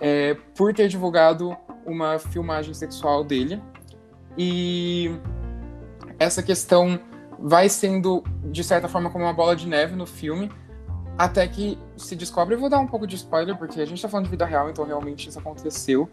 é, 0.00 0.34
por 0.54 0.72
ter 0.74 0.88
divulgado 0.88 1.56
uma 1.86 2.18
filmagem 2.18 2.74
sexual 2.74 3.24
dele. 3.24 3.62
E 4.36 5.10
essa 6.18 6.42
questão 6.42 7.00
vai 7.38 7.68
sendo, 7.68 8.22
de 8.44 8.62
certa 8.62 8.88
forma, 8.88 9.10
como 9.10 9.24
uma 9.24 9.32
bola 9.32 9.56
de 9.56 9.66
neve 9.66 9.96
no 9.96 10.06
filme, 10.06 10.50
até 11.16 11.46
que 11.48 11.78
se 11.96 12.14
descobre. 12.14 12.54
Eu 12.54 12.60
vou 12.60 12.68
dar 12.68 12.78
um 12.78 12.86
pouco 12.86 13.06
de 13.06 13.16
spoiler, 13.16 13.56
porque 13.56 13.80
a 13.80 13.86
gente 13.86 14.00
tá 14.00 14.08
falando 14.08 14.26
de 14.26 14.30
vida 14.30 14.44
real, 14.44 14.70
então 14.70 14.84
realmente 14.84 15.28
isso 15.28 15.38
aconteceu. 15.38 16.08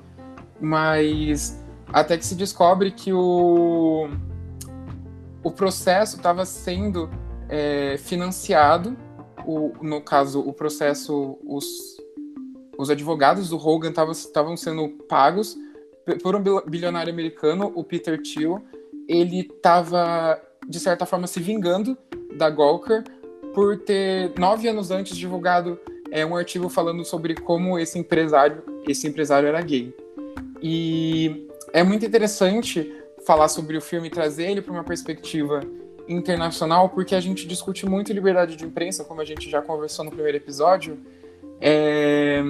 Mas 0.60 1.64
até 1.92 2.18
que 2.18 2.26
se 2.26 2.36
descobre 2.36 2.92
que 2.92 3.14
o, 3.14 4.10
o 5.44 5.52
processo 5.52 6.16
estava 6.18 6.46
sendo 6.46 7.10
é, 7.50 7.98
financiado, 7.98 8.98
o, 9.46 9.74
no 9.82 10.02
caso, 10.02 10.40
o 10.40 10.52
processo, 10.54 11.38
os, 11.46 11.68
os 12.78 12.90
advogados 12.90 13.50
do 13.50 13.58
Hogan 13.58 13.94
estavam 14.12 14.58
sendo 14.58 14.90
pagos 15.08 15.58
por 16.22 16.36
um 16.36 16.42
bilionário 16.68 17.12
americano, 17.12 17.72
o 17.76 17.84
Peter 17.84 18.22
Thiel. 18.22 18.62
Ele 19.08 19.42
estava, 19.42 20.42
de 20.68 20.80
certa 20.80 21.06
forma, 21.06 21.28
se 21.28 21.40
vingando 21.40 21.98
da 22.38 22.50
Gawker 22.50 23.04
por 23.54 23.78
ter, 23.78 24.34
nove 24.38 24.68
anos 24.68 24.92
antes, 24.92 25.16
divulgado 25.16 25.80
é, 26.12 26.26
um 26.26 26.36
artigo 26.36 26.70
falando 26.70 27.04
sobre 27.06 27.36
como 27.36 27.80
esse 27.80 27.98
empresário, 27.98 28.64
esse 28.88 29.08
empresário 29.08 29.48
era 29.48 29.62
gay. 29.62 29.96
E 30.62 31.48
é 31.74 31.84
muito 31.84 32.06
interessante 32.06 32.92
falar 33.26 33.48
sobre 33.48 33.78
o 33.78 33.82
filme 33.82 34.08
e 34.08 34.12
trazer 34.12 34.52
ele 34.52 34.62
para 34.62 34.72
uma 34.72 34.84
perspectiva 34.84 35.62
internacional, 36.08 36.90
porque 36.90 37.16
a 37.16 37.20
gente 37.20 37.48
discute 37.48 37.86
muito 37.86 38.14
liberdade 38.14 38.56
de 38.56 38.66
imprensa, 38.66 39.04
como 39.04 39.22
a 39.22 39.26
gente 39.26 39.50
já 39.50 39.62
conversou 39.62 40.06
no 40.06 40.12
primeiro 40.12 40.38
episódio, 40.38 41.00
é, 41.60 42.44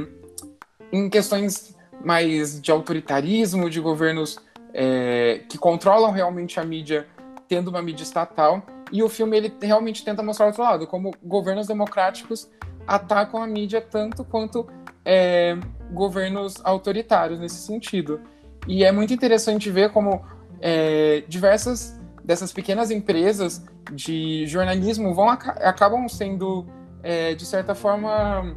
em 0.92 1.10
questões 1.10 1.76
mais 2.04 2.62
de 2.62 2.72
autoritarismo, 2.72 3.70
de 3.70 3.80
governos 3.80 4.38
é, 4.74 5.42
que 5.50 5.58
controlam 5.58 6.12
realmente 6.12 6.60
a 6.60 6.66
mídia, 6.66 7.08
tendo 7.48 7.70
uma 7.70 7.82
mídia 7.82 8.04
estatal. 8.04 8.62
E 8.92 9.02
o 9.02 9.10
filme 9.10 9.38
ele 9.38 9.54
realmente 9.62 10.04
tenta 10.04 10.22
mostrar 10.22 10.46
o 10.46 10.50
outro 10.50 10.64
lado, 10.64 10.88
como 10.88 11.12
governos 11.24 11.68
democráticos 11.68 12.50
atacam 12.88 13.42
a 13.42 13.48
mídia 13.48 13.82
tanto 13.82 14.24
quanto 14.24 14.68
é, 15.04 15.58
governos 15.92 16.56
autoritários 16.64 17.40
nesse 17.40 17.58
sentido. 17.58 18.22
E 18.68 18.84
é 18.84 18.92
muito 18.92 19.14
interessante 19.14 19.70
ver 19.70 19.92
como 19.92 20.24
é, 20.62 21.24
diversas 21.28 22.00
dessas 22.26 22.52
pequenas 22.52 22.90
empresas 22.90 23.64
de 23.92 24.48
jornalismo 24.48 25.14
vão 25.14 25.30
acabam 25.30 26.10
sendo 26.10 26.66
é, 27.04 27.36
de 27.36 27.46
certa 27.46 27.76
forma 27.76 28.56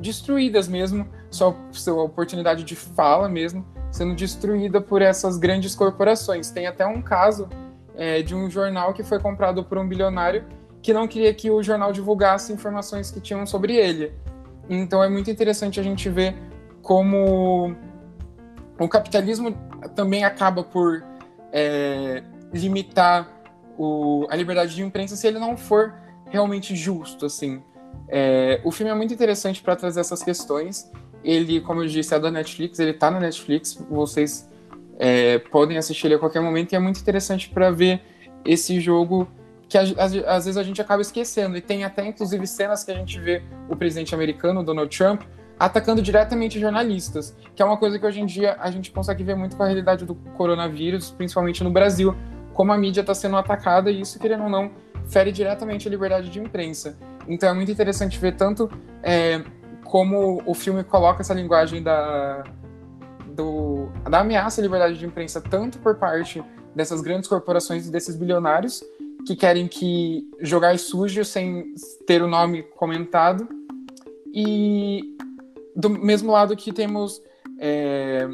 destruídas 0.00 0.68
mesmo 0.68 1.08
sua, 1.30 1.56
sua 1.70 2.02
oportunidade 2.02 2.64
de 2.64 2.74
fala 2.74 3.28
mesmo 3.28 3.64
sendo 3.90 4.14
destruída 4.14 4.80
por 4.80 5.00
essas 5.00 5.38
grandes 5.38 5.74
corporações. 5.74 6.50
Tem 6.50 6.66
até 6.66 6.86
um 6.86 7.00
caso 7.00 7.48
é, 7.96 8.22
de 8.22 8.34
um 8.34 8.50
jornal 8.50 8.92
que 8.92 9.02
foi 9.02 9.18
comprado 9.18 9.64
por 9.64 9.78
um 9.78 9.88
bilionário 9.88 10.44
que 10.82 10.92
não 10.92 11.08
queria 11.08 11.32
que 11.32 11.50
o 11.50 11.62
jornal 11.62 11.92
divulgasse 11.92 12.52
informações 12.52 13.10
que 13.10 13.20
tinham 13.20 13.46
sobre 13.46 13.76
ele. 13.76 14.12
Então 14.68 15.02
é 15.02 15.08
muito 15.08 15.30
interessante 15.30 15.80
a 15.80 15.82
gente 15.82 16.08
ver 16.08 16.36
como 16.82 17.74
o 18.78 18.88
capitalismo 18.88 19.56
também 19.94 20.24
acaba 20.24 20.62
por 20.62 21.02
é, 21.52 22.22
limitar 22.52 23.28
o, 23.76 24.26
a 24.28 24.36
liberdade 24.36 24.74
de 24.74 24.82
imprensa 24.82 25.16
se 25.16 25.26
ele 25.26 25.38
não 25.38 25.56
for 25.56 25.94
realmente 26.26 26.74
justo, 26.74 27.26
assim. 27.26 27.62
É, 28.08 28.60
o 28.64 28.70
filme 28.70 28.90
é 28.90 28.94
muito 28.94 29.12
interessante 29.12 29.62
para 29.62 29.76
trazer 29.76 30.00
essas 30.00 30.22
questões. 30.22 30.90
Ele, 31.22 31.60
como 31.60 31.82
eu 31.82 31.86
disse, 31.86 32.14
é 32.14 32.18
da 32.18 32.30
Netflix, 32.30 32.78
ele 32.78 32.92
está 32.92 33.10
na 33.10 33.20
Netflix, 33.20 33.74
vocês 33.90 34.48
é, 34.98 35.38
podem 35.38 35.76
assistir 35.76 36.06
ele 36.06 36.14
a 36.14 36.18
qualquer 36.18 36.40
momento, 36.40 36.72
e 36.72 36.76
é 36.76 36.78
muito 36.78 37.00
interessante 37.00 37.48
para 37.48 37.70
ver 37.70 38.00
esse 38.44 38.80
jogo 38.80 39.28
que 39.68 39.76
às, 39.76 39.92
às, 39.98 40.44
vezes 40.46 40.56
a 40.56 40.62
gente 40.62 40.80
acaba 40.80 41.02
esquecendo. 41.02 41.56
E 41.56 41.60
tem 41.60 41.84
até, 41.84 42.06
inclusive, 42.06 42.46
cenas 42.46 42.82
que 42.82 42.90
a 42.90 42.94
gente 42.94 43.20
vê 43.20 43.42
o 43.68 43.76
presidente 43.76 44.14
americano, 44.14 44.64
Donald 44.64 44.96
Trump, 44.96 45.22
atacando 45.58 46.00
diretamente 46.00 46.58
jornalistas, 46.58 47.36
que 47.54 47.60
é 47.60 47.64
uma 47.64 47.76
coisa 47.76 47.98
que 47.98 48.06
hoje 48.06 48.20
em 48.20 48.26
dia 48.26 48.56
a 48.60 48.70
gente 48.70 48.90
consegue 48.90 49.22
ver 49.24 49.34
muito 49.34 49.56
com 49.56 49.62
a 49.62 49.66
realidade 49.66 50.06
do 50.06 50.14
coronavírus, 50.14 51.10
principalmente 51.10 51.62
no 51.62 51.70
Brasil, 51.70 52.16
como 52.58 52.72
a 52.72 52.76
mídia 52.76 53.02
está 53.02 53.14
sendo 53.14 53.36
atacada 53.36 53.88
e 53.88 54.00
isso, 54.00 54.18
querendo 54.18 54.42
ou 54.42 54.50
não, 54.50 54.72
fere 55.06 55.30
diretamente 55.30 55.86
a 55.86 55.90
liberdade 55.92 56.28
de 56.28 56.40
imprensa. 56.40 56.98
Então 57.28 57.48
é 57.48 57.54
muito 57.54 57.70
interessante 57.70 58.18
ver 58.18 58.34
tanto 58.34 58.68
é, 59.00 59.44
como 59.84 60.42
o 60.44 60.52
filme 60.54 60.82
coloca 60.82 61.22
essa 61.22 61.32
linguagem 61.32 61.84
da, 61.84 62.42
do, 63.28 63.88
da 64.10 64.22
ameaça 64.22 64.60
à 64.60 64.62
liberdade 64.62 64.98
de 64.98 65.06
imprensa, 65.06 65.40
tanto 65.40 65.78
por 65.78 65.94
parte 65.98 66.42
dessas 66.74 67.00
grandes 67.00 67.28
corporações 67.28 67.86
e 67.86 67.92
desses 67.92 68.16
bilionários 68.16 68.82
que 69.24 69.36
querem 69.36 69.68
que 69.68 70.28
jogar 70.40 70.76
sujo 70.80 71.24
sem 71.24 71.72
ter 72.08 72.22
o 72.22 72.26
nome 72.26 72.64
comentado, 72.64 73.48
e 74.34 75.16
do 75.76 75.88
mesmo 75.88 76.32
lado 76.32 76.56
que 76.56 76.72
temos 76.72 77.22
é, 77.60 78.28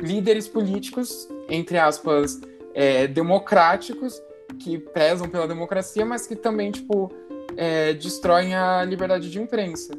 líderes 0.00 0.48
políticos, 0.48 1.28
entre 1.48 1.78
aspas, 1.78 2.40
é, 2.74 3.06
democráticos, 3.06 4.20
que 4.58 4.78
prezam 4.78 5.28
pela 5.28 5.48
democracia, 5.48 6.04
mas 6.04 6.26
que 6.26 6.36
também, 6.36 6.70
tipo, 6.70 7.10
é, 7.56 7.92
destroem 7.94 8.54
a 8.54 8.84
liberdade 8.84 9.30
de 9.30 9.40
imprensa. 9.40 9.92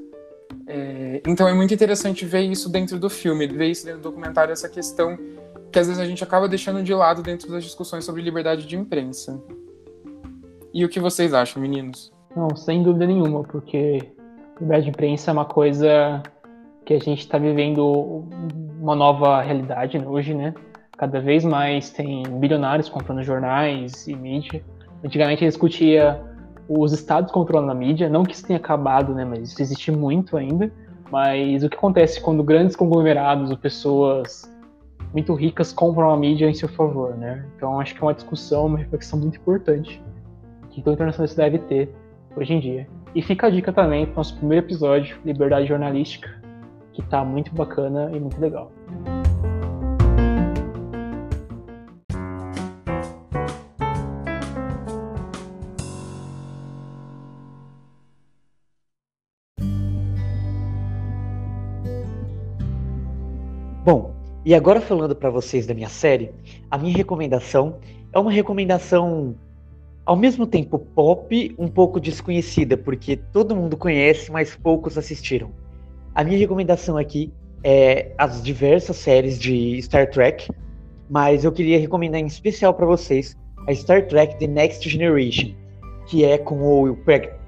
É, 0.67 1.21
então 1.27 1.47
é 1.47 1.53
muito 1.53 1.73
interessante 1.73 2.25
ver 2.25 2.41
isso 2.41 2.69
dentro 2.69 2.99
do 2.99 3.09
filme, 3.09 3.47
ver 3.47 3.67
isso 3.67 3.85
dentro 3.85 4.01
do 4.01 4.03
documentário, 4.03 4.51
essa 4.51 4.69
questão 4.69 5.17
que 5.71 5.79
às 5.79 5.87
vezes 5.87 5.99
a 5.99 6.05
gente 6.05 6.23
acaba 6.23 6.47
deixando 6.47 6.83
de 6.83 6.93
lado 6.93 7.23
dentro 7.23 7.51
das 7.51 7.63
discussões 7.63 8.05
sobre 8.05 8.21
liberdade 8.21 8.67
de 8.67 8.77
imprensa. 8.77 9.41
E 10.71 10.85
o 10.85 10.89
que 10.89 10.99
vocês 10.99 11.33
acham, 11.33 11.59
meninos? 11.61 12.13
Não, 12.35 12.55
sem 12.55 12.83
dúvida 12.83 13.07
nenhuma, 13.07 13.43
porque 13.43 13.99
liberdade 14.59 14.83
de 14.83 14.89
imprensa 14.89 15.31
é 15.31 15.33
uma 15.33 15.45
coisa 15.45 16.21
que 16.85 16.93
a 16.93 16.99
gente 16.99 17.19
está 17.19 17.39
vivendo 17.39 18.23
uma 18.79 18.95
nova 18.95 19.41
realidade 19.41 19.97
hoje, 19.97 20.35
né? 20.35 20.53
Cada 20.97 21.19
vez 21.19 21.43
mais 21.43 21.89
tem 21.89 22.23
bilionários 22.39 22.87
comprando 22.87 23.23
jornais 23.23 24.07
e 24.07 24.15
mídia. 24.15 24.63
Antigamente 25.03 25.43
discutia 25.43 26.21
os 26.67 26.93
estados 26.93 27.31
controlando 27.31 27.71
a 27.71 27.75
mídia, 27.75 28.09
não 28.09 28.23
que 28.23 28.33
isso 28.33 28.45
tenha 28.45 28.57
acabado, 28.57 29.13
né? 29.13 29.25
Mas 29.25 29.51
isso 29.51 29.61
existe 29.61 29.91
muito 29.91 30.37
ainda. 30.37 30.71
Mas 31.11 31.63
o 31.63 31.69
que 31.69 31.75
acontece 31.75 32.21
quando 32.21 32.43
grandes 32.43 32.75
conglomerados 32.75 33.51
ou 33.51 33.57
pessoas 33.57 34.51
muito 35.13 35.33
ricas 35.33 35.71
compram 35.71 36.09
a 36.09 36.17
mídia 36.17 36.49
em 36.49 36.53
seu 36.53 36.67
favor, 36.69 37.15
né? 37.15 37.45
Então 37.55 37.79
acho 37.79 37.93
que 37.93 38.01
é 38.01 38.03
uma 38.03 38.13
discussão, 38.13 38.65
uma 38.65 38.79
reflexão 38.79 39.19
muito 39.19 39.37
importante 39.37 40.01
que 40.71 40.81
toda 40.81 40.95
internacionalista 40.95 41.41
deve 41.41 41.59
ter 41.59 41.93
hoje 42.35 42.53
em 42.53 42.59
dia. 42.59 42.87
E 43.13 43.21
fica 43.21 43.47
a 43.47 43.49
dica 43.49 43.71
também 43.71 44.05
para 44.05 44.13
o 44.13 44.17
nosso 44.17 44.35
primeiro 44.37 44.65
episódio, 44.65 45.17
Liberdade 45.23 45.67
Jornalística, 45.67 46.29
que 46.93 47.03
tá 47.03 47.23
muito 47.23 47.53
bacana 47.53 48.09
e 48.11 48.19
muito 48.19 48.39
legal. 48.41 48.71
Bom, 63.83 64.13
e 64.45 64.55
agora 64.55 64.79
falando 64.79 65.13
para 65.13 65.29
vocês 65.29 65.67
da 65.67 65.73
minha 65.73 65.89
série, 65.89 66.31
a 66.71 66.77
minha 66.77 66.95
recomendação 66.95 67.79
é 68.13 68.17
uma 68.17 68.31
recomendação 68.31 69.35
ao 70.05 70.15
mesmo 70.15 70.47
tempo 70.47 70.79
pop, 70.79 71.53
um 71.59 71.67
pouco 71.67 71.99
desconhecida, 71.99 72.77
porque 72.77 73.17
todo 73.17 73.53
mundo 73.53 73.75
conhece, 73.75 74.31
mas 74.31 74.55
poucos 74.55 74.97
assistiram. 74.97 75.51
A 76.15 76.23
minha 76.23 76.37
recomendação 76.37 76.97
aqui 76.97 77.33
é 77.61 78.13
as 78.17 78.41
diversas 78.41 78.95
séries 78.95 79.37
de 79.37 79.81
Star 79.81 80.09
Trek, 80.09 80.47
mas 81.09 81.43
eu 81.43 81.51
queria 81.51 81.77
recomendar 81.77 82.21
em 82.21 82.25
especial 82.25 82.73
para 82.73 82.85
vocês 82.85 83.35
a 83.67 83.75
Star 83.75 84.07
Trek 84.07 84.39
The 84.39 84.47
Next 84.47 84.89
Generation, 84.89 85.53
que 86.07 86.23
é 86.23 86.37
com 86.37 86.89
o 86.89 86.97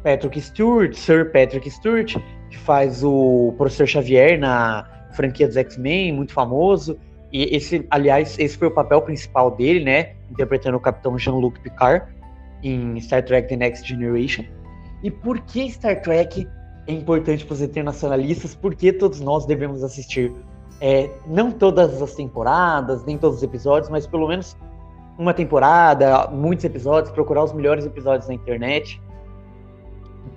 Patrick 0.04 0.42
Stewart, 0.42 0.96
Sir 0.96 1.32
Patrick 1.32 1.72
Stewart, 1.72 2.14
que 2.50 2.58
faz 2.58 3.06
o 3.06 3.54
Professor 3.58 3.88
Xavier 3.88 4.38
na 4.38 4.95
franquia 5.16 5.48
dos 5.48 5.58
X-Men, 5.58 6.14
muito 6.14 6.34
famoso. 6.34 6.98
E 7.32 7.56
esse, 7.56 7.86
aliás, 7.90 8.38
esse 8.40 8.58
foi 8.58 8.68
o 8.68 8.72
papel 8.72 9.02
principal 9.02 9.52
dele, 9.52 9.84
né? 9.84 10.14
Interpretando 10.32 10.78
o 10.78 10.80
Capitão 10.80 11.18
Jean-Luc 11.18 11.60
Picard 11.60 12.06
em 12.64 13.00
Star 13.00 13.24
Trek 13.24 13.48
The 13.48 13.56
Next 13.56 13.88
Generation. 13.88 14.44
E 15.04 15.12
por 15.12 15.40
que 15.42 15.70
Star 15.70 16.02
Trek 16.02 16.48
é 16.88 16.94
importante 16.94 17.46
para 17.46 17.54
os 17.54 17.62
internacionalistas, 17.62 18.56
porque 18.56 18.94
todos 18.94 19.20
nós 19.20 19.46
devemos 19.46 19.84
assistir. 19.84 20.32
É, 20.82 21.10
não 21.26 21.52
todas 21.52 22.02
as 22.02 22.14
temporadas, 22.14 23.04
nem 23.06 23.18
todos 23.18 23.38
os 23.38 23.44
episódios, 23.44 23.90
mas 23.90 24.06
pelo 24.06 24.28
menos 24.28 24.58
uma 25.18 25.34
temporada, 25.34 26.28
muitos 26.28 26.66
episódios, 26.66 27.12
procurar 27.14 27.44
os 27.44 27.54
melhores 27.54 27.86
episódios 27.86 28.28
na 28.28 28.34
internet. 28.34 29.02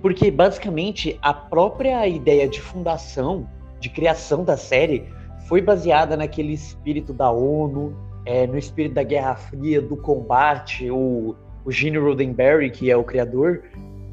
Porque 0.01 0.31
basicamente 0.31 1.19
a 1.21 1.33
própria 1.33 2.07
ideia 2.07 2.47
de 2.47 2.61
fundação, 2.61 3.47
de 3.79 3.89
criação 3.89 4.43
da 4.43 4.57
série, 4.57 5.05
foi 5.47 5.61
baseada 5.61 6.15
naquele 6.15 6.53
espírito 6.53 7.13
da 7.13 7.31
ONU, 7.31 7.95
é, 8.25 8.45
no 8.45 8.57
espírito 8.57 8.95
da 8.95 9.03
Guerra 9.03 9.35
Fria, 9.35 9.81
do 9.81 9.97
combate. 9.97 10.89
O, 10.91 11.35
o 11.65 11.71
Gene 11.71 11.97
Roddenberry, 11.97 12.69
que 12.69 12.91
é 12.91 12.95
o 12.95 13.03
criador, 13.03 13.63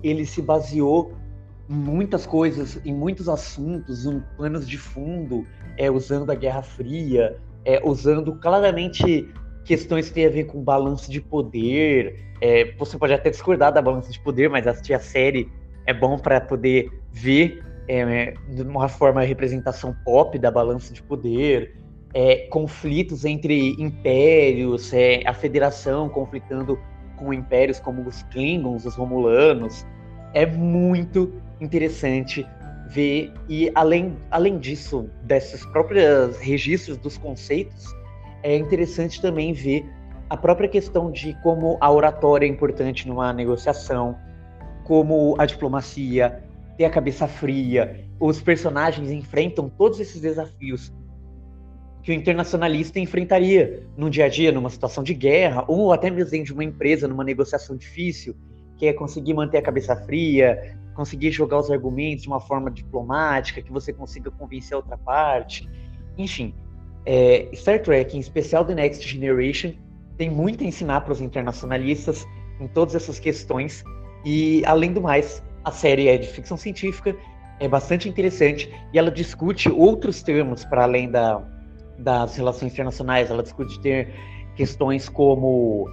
ele 0.03 0.25
se 0.25 0.41
baseou 0.41 1.13
muitas 1.69 2.27
coisas, 2.27 2.81
em 2.85 2.95
muitos 2.95 3.29
assuntos, 3.29 4.07
em 4.07 4.23
planos 4.37 4.69
de 4.69 4.79
fundo, 4.79 5.47
é, 5.77 5.91
usando 5.91 6.31
a 6.31 6.35
Guerra 6.35 6.63
Fria, 6.63 7.37
é, 7.65 7.81
usando 7.85 8.35
claramente 8.37 9.29
questões 9.65 10.09
que 10.09 10.15
têm 10.15 10.27
a 10.27 10.31
ver 10.31 10.45
com 10.45 10.63
balanço 10.63 11.11
de 11.11 11.21
poder. 11.21 12.25
É, 12.41 12.73
você 12.79 12.97
pode 12.97 13.13
até 13.13 13.31
discordar 13.31 13.73
da 13.73 13.83
balança 13.83 14.11
de 14.13 14.21
poder, 14.21 14.49
mas 14.49 14.67
assistir 14.67 14.95
a 14.95 15.01
série 15.01 15.51
é 15.85 15.93
bom 15.93 16.19
para 16.19 16.41
poder 16.41 16.89
ver 17.13 17.63
é, 17.89 18.35
de 18.49 18.63
uma 18.63 18.89
forma 18.89 19.21
a 19.21 19.25
representação 19.25 19.95
pop 20.05 20.39
da 20.39 20.51
balança 20.51 20.93
de 20.93 21.03
poder. 21.03 21.77
É, 22.15 22.47
conflitos 22.49 23.25
entre 23.25 23.75
impérios, 23.79 24.93
é, 24.93 25.23
a 25.27 25.35
federação 25.35 26.09
conflitando 26.09 26.79
com 27.17 27.33
impérios 27.33 27.79
como 27.79 28.03
os 28.03 28.23
Klingons, 28.25 28.87
os 28.87 28.95
Romulanos. 28.95 29.87
É 30.33 30.47
muito 30.47 31.33
interessante 31.61 32.47
ver 32.89 33.33
e 33.49 33.71
além, 33.75 34.17
além 34.31 34.59
disso, 34.59 35.11
desses 35.25 35.65
próprios 35.67 36.39
registros 36.39 36.97
dos 36.99 37.19
conceitos, 37.19 37.87
é 38.43 38.57
interessante 38.57 39.21
também 39.21 39.53
ver 39.53 39.85
a 40.31 40.37
própria 40.37 40.69
questão 40.69 41.11
de 41.11 41.35
como 41.43 41.77
a 41.81 41.91
oratória 41.91 42.47
é 42.47 42.49
importante 42.49 43.07
numa 43.07 43.33
negociação, 43.33 44.17
como 44.85 45.35
a 45.39 45.47
diplomacia, 45.47 46.45
ter 46.77 46.85
a 46.85 46.91
cabeça 46.91 47.27
fria, 47.27 48.05
os 48.21 48.41
personagens 48.41 49.11
enfrentam 49.11 49.69
todos 49.69 50.01
esses 50.01 50.21
desafios 50.21 50.93
que 52.03 52.13
o 52.13 52.15
internacionalista 52.15 53.01
enfrentaria 53.01 53.85
no 53.97 54.09
dia 54.09 54.27
a 54.27 54.29
dia, 54.29 54.53
numa 54.53 54.71
situação 54.71 55.03
de 55.03 55.13
guerra, 55.13 55.65
ou 55.67 55.93
até 55.93 56.09
mesmo 56.09 56.31
dentro 56.31 56.47
de 56.47 56.53
uma 56.53 56.63
empresa, 56.63 57.09
numa 57.09 57.25
negociação 57.25 57.77
difícil, 57.77 58.37
que 58.77 58.87
é 58.87 58.93
conseguir 58.93 59.35
manter 59.35 59.59
a 59.59 59.63
cabeça 59.63 59.97
fria, 59.97 60.77
conseguir 60.95 61.33
jogar 61.33 61.59
os 61.59 61.69
argumentos 61.69 62.23
de 62.23 62.29
uma 62.29 62.39
forma 62.39 62.71
diplomática, 62.71 63.61
que 63.61 63.73
você 63.73 63.93
consiga 63.93 64.31
convencer 64.31 64.75
a 64.75 64.77
outra 64.77 64.97
parte. 64.97 65.69
Enfim, 66.17 66.55
é, 67.05 67.49
Star 67.53 67.83
Trek, 67.83 68.17
em 68.17 68.21
especial 68.21 68.65
The 68.65 68.75
Next 68.75 69.07
Generation, 69.07 69.73
tem 70.17 70.31
muito 70.31 70.63
a 70.63 70.67
ensinar 70.67 71.01
para 71.01 71.13
os 71.13 71.21
internacionalistas 71.21 72.25
em 72.61 72.69
todas 72.69 72.95
essas 72.95 73.19
questões. 73.19 73.83
E, 74.25 74.65
além 74.65 74.93
do 74.93 75.01
mais, 75.01 75.43
a 75.67 75.73
série 75.73 76.07
é 76.07 76.17
de 76.17 76.29
ficção 76.29 76.57
científica, 76.57 77.17
é 77.59 77.67
bastante 77.67 78.09
interessante 78.09 78.73
e 78.93 78.99
ela 78.99 79.11
discute 79.11 79.69
outros 79.69 80.23
termos 80.23 80.65
para 80.65 80.85
além 80.85 81.11
da, 81.11 81.43
das 81.99 82.37
relações 82.37 82.73
internacionais. 82.73 83.31
Ela 83.31 83.43
discute 83.43 83.81
ter 83.81 84.15
questões 84.55 85.09
como 85.09 85.91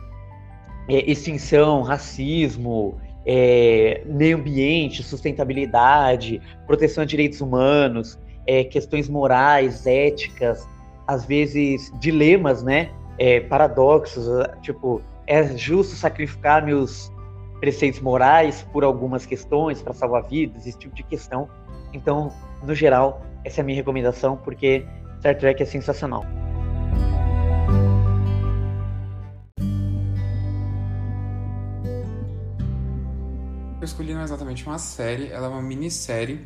é, 0.87 1.09
extinção, 1.09 1.81
racismo, 1.81 3.01
é, 3.25 4.03
meio 4.05 4.37
ambiente, 4.37 5.01
sustentabilidade, 5.01 6.39
proteção 6.67 7.03
de 7.03 7.09
direitos 7.09 7.41
humanos, 7.41 8.19
é, 8.45 8.63
questões 8.63 9.09
morais, 9.09 9.87
éticas, 9.87 10.67
às 11.07 11.25
vezes, 11.25 11.91
dilemas, 11.99 12.61
né? 12.61 12.91
É, 13.17 13.39
paradoxos, 13.39 14.27
tipo, 14.61 15.01
é 15.25 15.43
justo 15.57 15.95
sacrificar 15.95 16.63
meus 16.63 17.11
preceitos 17.63 18.01
morais 18.01 18.61
por 18.73 18.83
algumas 18.83 19.25
questões 19.25 19.81
para 19.81 19.93
salvar 19.93 20.23
vidas, 20.23 20.67
esse 20.67 20.77
tipo 20.77 20.93
de 20.93 21.01
questão. 21.01 21.49
Então, 21.93 22.29
no 22.61 22.75
geral, 22.75 23.25
essa 23.45 23.61
é 23.61 23.63
a 23.63 23.63
minha 23.63 23.77
recomendação, 23.77 24.35
porque 24.35 24.85
Star 25.19 25.37
Trek 25.37 25.63
é 25.63 25.65
sensacional. 25.65 26.25
Eu 33.79 33.85
escolhi 33.85 34.13
não 34.13 34.23
exatamente 34.23 34.67
uma 34.67 34.77
série, 34.77 35.31
ela 35.31 35.47
é 35.47 35.49
uma 35.49 35.61
minissérie 35.61 36.45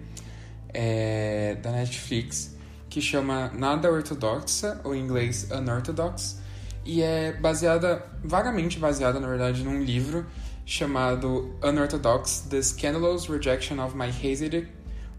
é, 0.72 1.56
da 1.56 1.72
Netflix 1.72 2.56
que 2.92 3.02
chama 3.02 3.52
Nada 3.56 3.92
Ortodoxa, 3.92 4.80
ou 4.84 4.94
em 4.94 5.02
inglês 5.02 5.50
Unorthodox, 5.50 6.40
e 6.86 7.02
é 7.02 7.34
baseada, 7.34 8.06
vagamente 8.24 8.78
baseada, 8.78 9.20
na 9.20 9.28
verdade, 9.28 9.64
num 9.64 9.82
livro 9.82 10.24
chamado 10.68 11.56
Unorthodox, 11.64 12.46
The 12.50 12.62
Scandalous 12.62 13.26
Rejection 13.28 13.80
of 13.80 13.96
My 13.96 14.10
Hasidic 14.10 14.68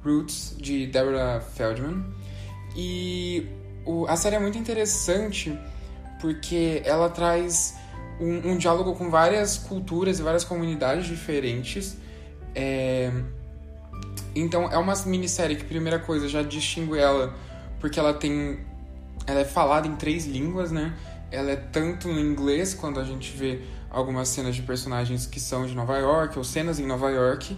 Roots, 0.04 0.54
de 0.58 0.86
Deborah 0.86 1.40
Feldman. 1.40 2.04
E 2.76 3.48
o, 3.86 4.06
a 4.06 4.14
série 4.14 4.36
é 4.36 4.38
muito 4.38 4.58
interessante 4.58 5.58
porque 6.20 6.82
ela 6.84 7.08
traz 7.08 7.78
um, 8.20 8.50
um, 8.50 8.58
diálogo 8.58 8.94
com 8.94 9.08
várias 9.08 9.56
culturas 9.56 10.20
e 10.20 10.22
várias 10.22 10.44
comunidades 10.44 11.06
diferentes. 11.06 11.96
É... 12.54 13.10
Então 14.34 14.70
é 14.70 14.76
uma 14.76 14.94
minissérie 15.06 15.56
que, 15.56 15.64
primeira 15.64 15.98
coisa, 15.98 16.28
já 16.28 16.42
distingue 16.42 16.98
ela 16.98 17.34
porque 17.80 17.98
ela 17.98 18.12
tem. 18.12 18.60
Ela 19.26 19.40
é 19.40 19.44
falada 19.46 19.88
em 19.88 19.96
três 19.96 20.26
línguas, 20.26 20.70
né? 20.70 20.94
Ela 21.30 21.52
é 21.52 21.56
tanto 21.56 22.08
no 22.08 22.20
inglês, 22.20 22.74
quando 22.74 23.00
a 23.00 23.04
gente 23.04 23.34
vê 23.34 23.62
algumas 23.90 24.28
cenas 24.28 24.54
de 24.54 24.62
personagens 24.62 25.26
que 25.26 25.40
são 25.40 25.66
de 25.66 25.74
Nova 25.74 25.98
York, 25.98 26.36
ou 26.36 26.44
cenas 26.44 26.78
em 26.78 26.86
Nova 26.86 27.10
York. 27.10 27.56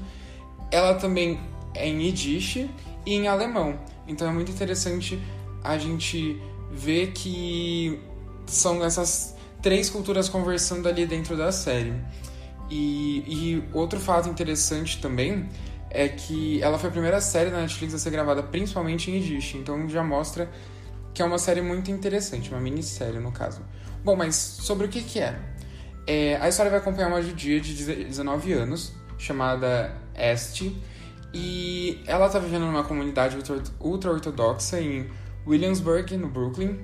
Ela 0.71 0.95
também 0.95 1.41
é 1.75 1.89
em 1.89 2.03
Yiddish 2.03 2.69
e 3.07 3.15
em 3.15 3.29
alemão. 3.29 3.79
Então 4.07 4.29
é 4.29 4.33
muito 4.33 4.51
interessante 4.51 5.21
a 5.63 5.77
gente 5.79 6.41
ver 6.71 7.13
que 7.13 8.01
são 8.47 8.85
essas 8.85 9.35
três 9.61 9.91
culturas 9.91 10.29
conversando 10.29 10.89
ali 10.89 11.07
dentro 11.07 11.37
da 11.37 11.53
série. 11.53 11.95
E, 12.71 13.25
e 13.27 13.65
outro 13.73 13.99
fato 13.99 14.29
interessante 14.29 15.01
também 15.01 15.49
é 15.91 16.09
que 16.09 16.63
ela 16.63 16.79
foi 16.79 16.89
a 16.89 16.93
primeira 16.93 17.21
série 17.21 17.51
da 17.51 17.61
Netflix 17.61 17.93
a 17.95 17.99
ser 17.99 18.11
gravada 18.11 18.43
principalmente 18.45 19.11
em 19.11 19.15
Yiddish, 19.15 19.57
então 19.57 19.89
já 19.89 20.05
mostra 20.05 20.49
que 21.13 21.21
é 21.21 21.25
uma 21.25 21.39
série 21.39 21.61
muito 21.61 21.91
interessante, 21.91 22.51
uma 22.51 22.61
minissérie 22.61 23.19
no 23.19 23.33
caso. 23.33 23.61
Bom, 24.05 24.15
mas 24.15 24.37
sobre 24.37 24.87
o 24.87 24.89
que, 24.89 25.03
que 25.03 25.19
é? 25.19 25.39
É 26.07 26.37
a 26.41 26.49
história 26.49 26.71
vai 26.71 26.81
acompanhar 26.81 27.09
uma 27.09 27.23
judia 27.23 27.61
de 27.61 27.75
19 27.75 28.53
anos, 28.53 28.93
chamada 29.19 29.95
Este, 30.15 30.77
e 31.33 32.03
ela 32.07 32.27
está 32.27 32.39
vivendo 32.39 32.67
numa 32.67 32.83
comunidade 32.83 33.37
ultra-ortodoxa 33.81 34.81
em 34.81 35.09
Williamsburg, 35.47 36.17
no 36.17 36.29
Brooklyn, 36.29 36.79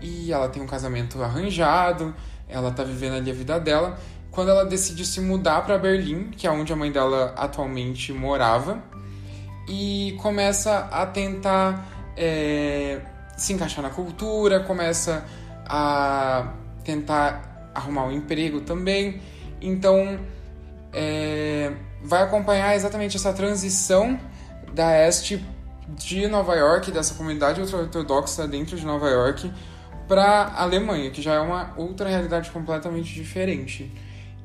e 0.00 0.32
ela 0.32 0.48
tem 0.48 0.62
um 0.62 0.66
casamento 0.66 1.22
arranjado, 1.22 2.14
ela 2.48 2.68
está 2.68 2.84
vivendo 2.84 3.14
ali 3.14 3.30
a 3.30 3.34
vida 3.34 3.58
dela, 3.58 3.98
quando 4.30 4.50
ela 4.50 4.64
decide 4.64 5.04
se 5.04 5.20
mudar 5.20 5.62
para 5.62 5.78
Berlim, 5.78 6.30
que 6.30 6.46
é 6.46 6.50
onde 6.50 6.72
a 6.72 6.76
mãe 6.76 6.92
dela 6.92 7.34
atualmente 7.36 8.12
morava, 8.12 8.82
e 9.66 10.16
começa 10.20 10.88
a 10.90 11.06
tentar 11.06 12.12
é, 12.16 13.00
se 13.36 13.52
encaixar 13.52 13.82
na 13.82 13.90
cultura, 13.90 14.60
começa 14.60 15.24
a 15.66 16.52
tentar 16.84 17.47
arrumar 17.78 18.04
um 18.04 18.12
emprego 18.12 18.60
também. 18.60 19.20
Então, 19.60 20.20
é, 20.92 21.72
vai 22.02 22.22
acompanhar 22.22 22.74
exatamente 22.76 23.16
essa 23.16 23.32
transição 23.32 24.18
da 24.72 25.06
Este 25.06 25.44
de 25.88 26.28
Nova 26.28 26.54
York, 26.54 26.92
dessa 26.92 27.14
comunidade 27.14 27.60
ultra-ortodoxa 27.60 28.46
dentro 28.46 28.76
de 28.76 28.84
Nova 28.84 29.08
York, 29.08 29.50
para 30.06 30.24
a 30.24 30.62
Alemanha, 30.62 31.10
que 31.10 31.22
já 31.22 31.34
é 31.34 31.40
uma 31.40 31.72
outra 31.76 32.08
realidade 32.08 32.50
completamente 32.50 33.12
diferente. 33.14 33.90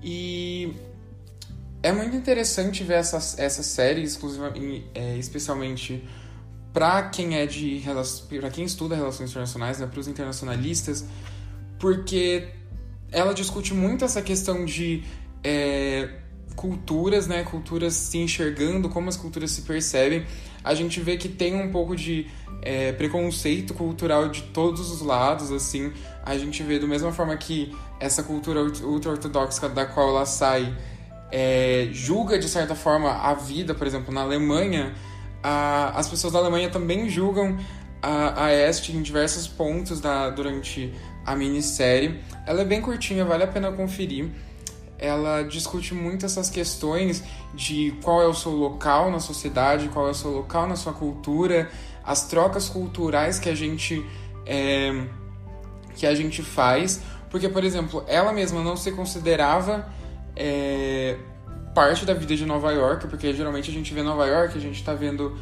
E 0.01 0.73
é 1.81 1.91
muito 1.91 2.15
interessante 2.15 2.83
ver 2.83 2.95
essa, 2.95 3.17
essa 3.41 3.63
série, 3.63 4.03
exclusivamente, 4.03 4.85
é, 4.93 5.17
especialmente 5.17 6.03
para 6.73 7.03
quem 7.03 7.37
é 7.37 7.45
de 7.45 7.83
para 8.39 8.49
quem 8.49 8.65
estuda 8.65 8.95
relações 8.95 9.29
internacionais, 9.29 9.79
né, 9.79 9.85
para 9.85 9.99
os 9.99 10.07
internacionalistas, 10.07 11.05
porque 11.77 12.47
ela 13.13 13.33
discute 13.33 13.73
muito 13.73 14.03
essa 14.03 14.21
questão 14.21 14.65
de 14.65 15.03
é, 15.43 16.09
culturas, 16.55 17.27
né, 17.27 17.43
culturas 17.43 17.93
se 17.93 18.17
enxergando, 18.17 18.89
como 18.89 19.07
as 19.07 19.15
culturas 19.15 19.51
se 19.51 19.61
percebem. 19.61 20.25
A 20.63 20.73
gente 20.73 20.99
vê 20.99 21.17
que 21.17 21.29
tem 21.29 21.55
um 21.55 21.71
pouco 21.71 21.95
de 21.95 22.27
é, 22.61 22.91
preconceito 22.93 23.73
cultural 23.73 24.29
de 24.29 24.43
todos 24.43 24.91
os 24.91 25.01
lados, 25.01 25.51
assim. 25.51 25.91
A 26.25 26.37
gente 26.37 26.63
vê, 26.63 26.79
da 26.79 26.87
mesma 26.87 27.11
forma 27.11 27.35
que 27.37 27.75
essa 27.99 28.23
cultura 28.23 28.61
ultra-ortodoxa 28.61 29.69
da 29.69 29.85
qual 29.85 30.09
ela 30.09 30.25
sai 30.25 30.75
é, 31.31 31.89
julga, 31.91 32.39
de 32.39 32.47
certa 32.47 32.75
forma, 32.75 33.11
a 33.11 33.33
vida, 33.33 33.73
por 33.73 33.85
exemplo, 33.87 34.13
na 34.13 34.21
Alemanha, 34.21 34.93
a, 35.41 35.89
as 35.99 36.07
pessoas 36.07 36.31
da 36.33 36.39
Alemanha 36.39 36.69
também 36.69 37.09
julgam 37.09 37.57
a, 38.01 38.45
a 38.45 38.53
Este 38.53 38.91
em 38.91 39.01
diversos 39.01 39.47
pontos 39.47 39.99
da, 39.99 40.29
durante 40.29 40.93
a 41.25 41.35
minissérie. 41.35 42.19
Ela 42.45 42.61
é 42.61 42.65
bem 42.65 42.81
curtinha, 42.81 43.25
vale 43.25 43.43
a 43.43 43.47
pena 43.47 43.71
conferir 43.71 44.29
ela 45.03 45.43
discute 45.43 45.93
muito 45.93 46.25
essas 46.25 46.49
questões 46.49 47.21
de 47.53 47.93
qual 48.01 48.21
é 48.21 48.25
o 48.25 48.33
seu 48.33 48.53
local 48.53 49.11
na 49.11 49.19
sociedade, 49.19 49.89
qual 49.89 50.07
é 50.07 50.11
o 50.11 50.13
seu 50.13 50.31
local 50.31 50.65
na 50.65 50.77
sua 50.77 50.93
cultura, 50.93 51.69
as 52.05 52.25
trocas 52.27 52.69
culturais 52.69 53.37
que 53.37 53.49
a 53.49 53.55
gente 53.55 54.05
é, 54.45 55.05
que 55.95 56.05
a 56.07 56.15
gente 56.15 56.41
faz, 56.41 57.01
porque 57.29 57.49
por 57.49 57.65
exemplo, 57.65 58.01
ela 58.07 58.31
mesma 58.31 58.63
não 58.63 58.77
se 58.77 58.93
considerava 58.93 59.89
é, 60.37 61.17
parte 61.75 62.05
da 62.05 62.13
vida 62.13 62.37
de 62.37 62.45
Nova 62.45 62.71
York, 62.71 63.07
porque 63.07 63.33
geralmente 63.33 63.69
a 63.69 63.73
gente 63.73 63.93
vê 63.93 64.01
Nova 64.01 64.25
York, 64.25 64.57
a 64.57 64.61
gente 64.61 64.79
está 64.79 64.93
vendo, 64.93 65.37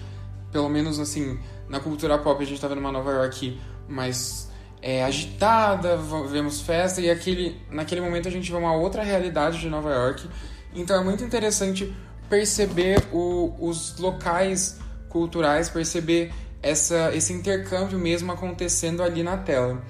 pelo 0.52 0.70
menos 0.70 1.00
assim, 1.00 1.39
na 1.70 1.80
cultura 1.80 2.17
pop 2.17 2.41
a 2.41 2.46
gente 2.46 2.56
está 2.56 2.67
vendo 2.67 2.80
uma 2.80 2.91
Nova 2.91 3.12
York 3.12 3.62
mais 3.88 4.51
é, 4.82 5.04
agitada, 5.04 5.98
vemos 6.30 6.62
festa 6.62 7.00
e 7.00 7.10
aquele, 7.10 7.62
naquele 7.70 8.02
momento 8.02 8.28
a 8.28 8.32
gente 8.32 8.50
vê 8.50 8.58
uma 8.58 8.74
outra 8.74 9.04
realidade 9.04 9.60
de 9.60 9.70
Nova 9.70 9.91
York. 9.91 10.28
Então 10.74 11.00
é 11.00 11.04
muito 11.04 11.24
interessante 11.24 11.96
perceber 12.30 13.04
o, 13.12 13.54
os 13.60 13.98
locais 14.00 14.80
culturais, 15.10 15.70
perceber 15.70 16.34
essa, 16.63 17.13
esse 17.13 17.34
intercâmbio 17.34 18.00
mesmo 18.00 18.32
acontecendo 18.32 19.04
ali 19.04 19.22
na 19.22 19.38
tela. 19.38 19.84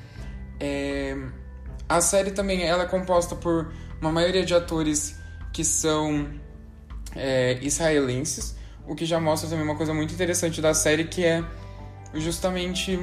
É, 0.59 1.15
a 1.87 2.01
série 2.01 2.31
também 2.31 2.63
ela 2.63 2.83
é 2.83 2.87
composta 2.87 3.35
por 3.35 3.71
uma 4.01 4.11
maioria 4.11 4.43
de 4.43 4.53
atores 4.53 5.15
que 5.53 5.63
são 5.63 6.27
é, 7.15 7.59
israelenses, 7.61 8.55
o 8.87 8.95
que 8.95 9.05
já 9.05 9.19
mostra 9.19 9.49
também 9.49 9.63
uma 9.63 9.75
coisa 9.75 9.93
muito 9.93 10.13
interessante 10.13 10.61
da 10.61 10.73
série, 10.73 11.05
que 11.05 11.23
é 11.23 11.43
justamente 12.15 12.99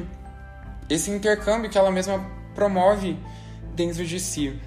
esse 0.89 1.11
intercâmbio 1.11 1.71
que 1.71 1.79
ela 1.79 1.91
mesma 1.91 2.25
promove 2.55 3.19
dentro 3.75 4.05
de 4.05 4.19
si. 4.19 4.59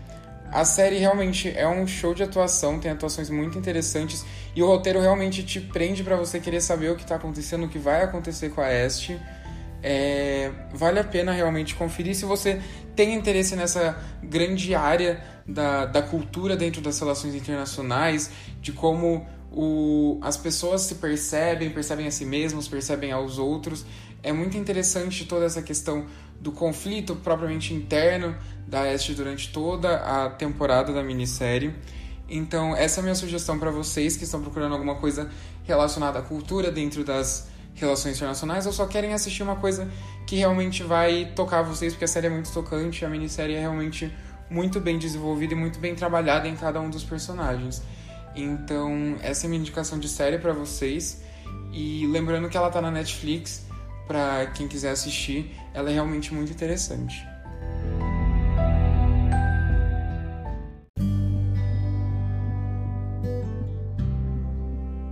A 0.52 0.66
série 0.66 0.98
realmente 0.98 1.50
é 1.56 1.68
um 1.68 1.88
show 1.88 2.14
de 2.14 2.24
atuação, 2.24 2.78
tem 2.78 2.92
atuações 2.92 3.30
muito 3.30 3.58
interessantes 3.58 4.26
e 4.54 4.62
o 4.62 4.68
roteiro 4.68 5.00
realmente 5.00 5.44
te 5.44 5.62
prende 5.62 6.04
para 6.04 6.18
você 6.18 6.42
querer 6.42 6.60
saber 6.60 6.92
o 6.92 6.96
que 6.96 7.04
está 7.04 7.16
acontecendo, 7.16 7.66
o 7.66 7.70
que 7.70 7.80
vai 7.80 8.04
acontecer 8.04 8.50
com 8.50 8.60
a 8.60 8.72
Este. 8.72 9.18
É, 9.84 10.52
vale 10.74 11.00
a 11.00 11.04
pena 11.04 11.32
realmente 11.32 11.74
conferir 11.74 12.16
se 12.16 12.26
você 12.26 12.62
tem 12.96 13.16
interesse 13.16 13.56
nessa 13.56 13.98
grande 14.22 14.76
área 14.76 15.22
da, 15.48 15.86
da 15.86 16.02
cultura 16.02 16.56
dentro 16.56 16.82
das 16.82 17.00
relações 17.00 17.34
internacionais, 17.34 18.30
de 18.62 18.74
como 18.74 19.26
o, 19.52 20.20
as 20.22 20.38
pessoas 20.38 20.82
se 20.82 20.96
percebem, 20.96 21.70
percebem 21.70 22.08
a 22.08 22.12
si 22.12 22.26
mesmos, 22.26 22.68
percebem 22.68 23.12
aos 23.12 23.38
outros. 23.38 23.86
É 24.24 24.32
muito 24.32 24.58
interessante 24.58 25.26
toda 25.26 25.46
essa 25.46 25.62
questão 25.62 26.06
do 26.40 26.52
conflito 26.52 27.16
propriamente 27.16 27.74
interno 27.74 28.36
da 28.68 28.92
Este 28.92 29.14
durante 29.14 29.52
toda 29.52 29.98
a 29.98 30.30
temporada 30.30 30.94
da 30.94 31.04
minissérie. 31.04 31.74
Então, 32.30 32.76
essa 32.76 33.00
é 33.00 33.02
a 33.02 33.04
minha 33.04 33.16
sugestão 33.16 33.60
para 33.60 33.72
vocês 33.72 34.16
que 34.16 34.24
estão 34.24 34.42
procurando 34.42 34.74
alguma 34.74 34.96
coisa 34.96 35.30
relacionada 35.64 36.20
à 36.20 36.22
cultura 36.22 36.72
dentro 36.72 37.04
das 37.04 37.48
relações 37.74 38.16
internacionais 38.16 38.66
ou 38.66 38.72
só 38.72 38.86
querem 38.86 39.14
assistir 39.14 39.44
uma 39.44 39.56
coisa 39.56 39.90
que 40.26 40.36
realmente 40.36 40.84
vai 40.84 41.32
tocar 41.36 41.62
vocês, 41.62 41.94
porque 41.94 42.06
a 42.06 42.08
série 42.08 42.28
é 42.28 42.30
muito 42.30 42.52
tocante, 42.52 43.04
a 43.04 43.10
minissérie 43.10 43.56
é 43.56 43.60
realmente 43.60 44.14
muito 44.50 44.80
bem 44.80 44.98
desenvolvida 44.98 45.54
e 45.54 45.58
muito 45.58 45.80
bem 45.80 45.96
trabalhada 45.96 46.48
em 46.48 46.56
cada 46.56 46.80
um 46.80 46.90
dos 46.90 47.04
personagens. 47.04 47.82
Então, 48.36 49.18
essa 49.22 49.46
é 49.46 49.48
a 49.48 49.50
minha 49.50 49.62
indicação 49.62 50.00
de 50.00 50.08
série 50.08 50.38
para 50.38 50.54
vocês. 50.54 51.22
E 51.74 52.06
lembrando 52.08 52.50
que 52.50 52.58
ela 52.58 52.70
tá 52.70 52.82
na 52.82 52.92
Netflix, 52.92 53.66
para 54.12 54.46
quem 54.48 54.68
quiser 54.68 54.92
assistir, 54.92 55.56
ela 55.74 55.90
é 55.90 55.94
realmente 55.94 56.34
muito 56.34 56.52
interessante. 56.52 57.26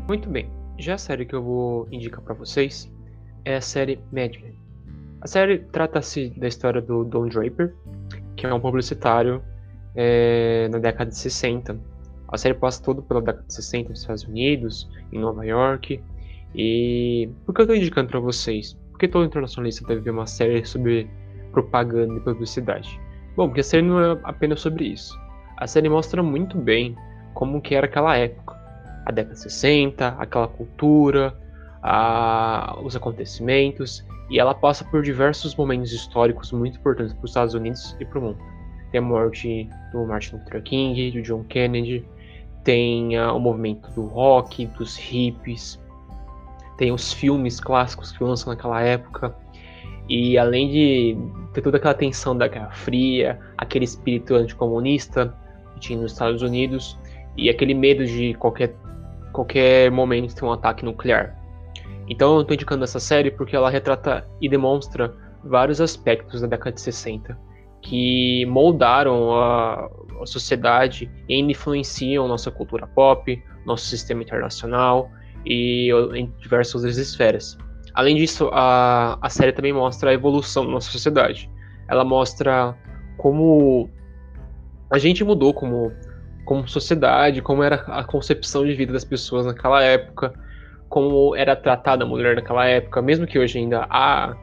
Muito 0.05 0.29
bem. 0.29 0.51
Já 0.77 0.95
a 0.95 0.97
série 0.97 1.25
que 1.25 1.33
eu 1.33 1.41
vou 1.41 1.87
indicar 1.89 2.21
para 2.21 2.33
vocês 2.33 2.91
é 3.45 3.55
a 3.55 3.61
série 3.61 4.01
Mad 4.11 4.35
Men. 4.35 4.59
A 5.21 5.27
série 5.27 5.59
trata-se 5.59 6.31
da 6.31 6.49
história 6.49 6.81
do 6.81 7.05
Don 7.05 7.29
Draper, 7.29 7.73
que 8.35 8.45
é 8.45 8.53
um 8.53 8.59
publicitário 8.59 9.41
é, 9.95 10.67
na 10.69 10.77
década 10.77 11.09
de 11.09 11.17
60. 11.17 11.79
A 12.27 12.37
série 12.37 12.53
passa 12.53 12.83
toda 12.83 13.01
pela 13.01 13.21
década 13.21 13.45
de 13.47 13.53
60 13.53 13.91
nos 13.91 14.01
Estados 14.01 14.23
Unidos, 14.25 14.89
em 15.09 15.19
Nova 15.19 15.45
York. 15.45 16.03
E 16.53 17.29
por 17.45 17.55
que 17.55 17.61
eu 17.61 17.63
estou 17.63 17.77
indicando 17.77 18.09
para 18.09 18.19
vocês? 18.19 18.77
Porque 18.99 19.07
todo 19.07 19.23
internacionalista 19.23 19.87
deve 19.87 20.01
ver 20.01 20.09
uma 20.09 20.27
série 20.27 20.65
sobre 20.65 21.09
propaganda 21.53 22.15
e 22.15 22.19
publicidade. 22.19 22.99
Bom, 23.37 23.47
porque 23.47 23.61
a 23.61 23.63
série 23.63 23.83
não 23.83 23.97
é 23.97 24.19
apenas 24.23 24.59
sobre 24.59 24.87
isso. 24.87 25.17
A 25.55 25.65
série 25.65 25.87
mostra 25.87 26.21
muito 26.21 26.57
bem 26.57 26.97
como 27.33 27.61
que 27.61 27.75
era 27.75 27.85
aquela 27.85 28.17
época 28.17 28.59
a 29.05 29.11
década 29.13 29.35
de 29.35 29.39
60, 29.39 30.15
aquela 30.19 30.49
cultura, 30.49 31.33
a, 31.81 32.77
os 32.83 32.93
acontecimentos, 32.93 34.05
e 34.29 34.37
ela 34.37 34.53
passa 34.53 34.83
por 34.83 35.01
diversos 35.01 35.55
momentos 35.55 35.93
históricos 35.93 36.51
muito 36.51 36.77
importantes 36.77 37.13
para 37.13 37.23
os 37.23 37.31
Estados 37.31 37.53
Unidos 37.53 37.95
e 38.01 38.05
para 38.05 38.19
o 38.19 38.21
mundo. 38.21 38.39
Tem 38.91 38.99
a 38.99 39.01
morte 39.01 39.69
do 39.93 40.05
Martin 40.05 40.35
Luther 40.35 40.61
King, 40.61 41.11
do 41.11 41.21
John 41.21 41.45
Kennedy, 41.45 42.05
tem 42.65 43.17
uh, 43.17 43.33
o 43.33 43.39
movimento 43.39 43.89
do 43.91 44.07
rock, 44.07 44.65
dos 44.65 44.97
hippies, 44.97 45.78
tem 46.79 46.93
os 46.93 47.11
filmes 47.11 47.59
clássicos 47.59 48.13
que 48.13 48.23
lançam 48.23 48.53
naquela 48.53 48.81
época, 48.81 49.35
e 50.07 50.37
além 50.37 50.69
de 50.69 51.17
ter 51.53 51.61
toda 51.61 51.75
aquela 51.75 51.93
tensão 51.93 52.35
da 52.35 52.47
Guerra 52.47 52.71
Fria, 52.71 53.37
aquele 53.57 53.83
espírito 53.83 54.33
anticomunista 54.33 55.35
que 55.73 55.81
tinha 55.81 55.99
nos 55.99 56.13
Estados 56.13 56.41
Unidos, 56.41 56.97
e 57.35 57.49
aquele 57.49 57.73
medo 57.73 58.05
de 58.05 58.33
qualquer 58.35 58.73
qualquer 59.33 59.91
momento 59.91 60.33
ter 60.33 60.45
um 60.45 60.53
ataque 60.53 60.85
nuclear. 60.85 61.37
Então 62.07 62.35
eu 62.35 62.41
estou 62.41 62.55
indicando 62.55 62.85
essa 62.85 62.99
série 62.99 63.29
porque 63.29 63.55
ela 63.57 63.69
retrata 63.69 64.25
e 64.41 64.47
demonstra 64.47 65.13
vários 65.43 65.81
aspectos 65.81 66.41
da 66.41 66.47
década 66.47 66.71
de 66.71 66.81
60 66.81 67.37
que 67.81 68.45
moldaram 68.45 69.33
a, 69.35 69.89
a 70.21 70.25
sociedade 70.25 71.11
e 71.27 71.39
influenciam 71.39 72.27
nossa 72.27 72.49
cultura 72.49 72.87
pop, 72.87 73.41
nosso 73.65 73.85
sistema 73.85 74.23
internacional 74.23 75.11
e 75.49 75.91
em 76.13 76.31
diversas 76.39 76.75
outras 76.75 76.97
esferas. 76.97 77.57
Além 77.93 78.15
disso, 78.15 78.49
a, 78.53 79.17
a 79.21 79.29
série 79.29 79.51
também 79.51 79.73
mostra 79.73 80.11
a 80.11 80.13
evolução 80.13 80.65
da 80.65 80.71
nossa 80.71 80.91
sociedade. 80.91 81.49
Ela 81.89 82.05
mostra 82.05 82.77
como 83.17 83.89
a 84.89 84.97
gente 84.97 85.23
mudou 85.23 85.53
como 85.53 85.91
como 86.45 86.67
sociedade, 86.67 87.43
como 87.43 87.61
era 87.61 87.75
a 87.75 88.03
concepção 88.03 88.65
de 88.65 88.73
vida 88.73 88.91
das 88.91 89.05
pessoas 89.05 89.45
naquela 89.45 89.83
época, 89.83 90.33
como 90.89 91.35
era 91.35 91.55
tratada 91.55 92.03
a 92.03 92.07
mulher 92.07 92.35
naquela 92.35 92.65
época, 92.65 93.03
mesmo 93.03 93.27
que 93.27 93.37
hoje 93.37 93.59
ainda 93.59 93.85
há 93.87 94.35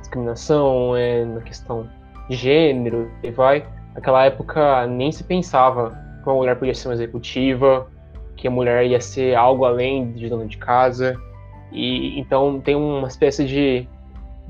discriminação 0.00 0.96
é, 0.96 1.24
na 1.24 1.40
questão 1.42 1.88
de 2.28 2.34
gênero 2.34 3.08
e 3.22 3.30
vai. 3.30 3.64
Naquela 3.94 4.24
época 4.24 4.86
nem 4.88 5.12
se 5.12 5.22
pensava 5.22 5.90
que 6.22 6.28
uma 6.28 6.34
mulher 6.34 6.56
podia 6.56 6.74
ser 6.74 6.88
uma 6.88 6.94
executiva, 6.94 7.86
que 8.44 8.48
a 8.48 8.50
mulher 8.50 8.84
ia 8.84 9.00
ser 9.00 9.34
algo 9.34 9.64
além 9.64 10.12
de 10.12 10.28
dona 10.28 10.44
de 10.44 10.58
casa. 10.58 11.18
E 11.72 12.20
então 12.20 12.60
tem 12.60 12.76
uma 12.76 13.08
espécie 13.08 13.42
de, 13.46 13.88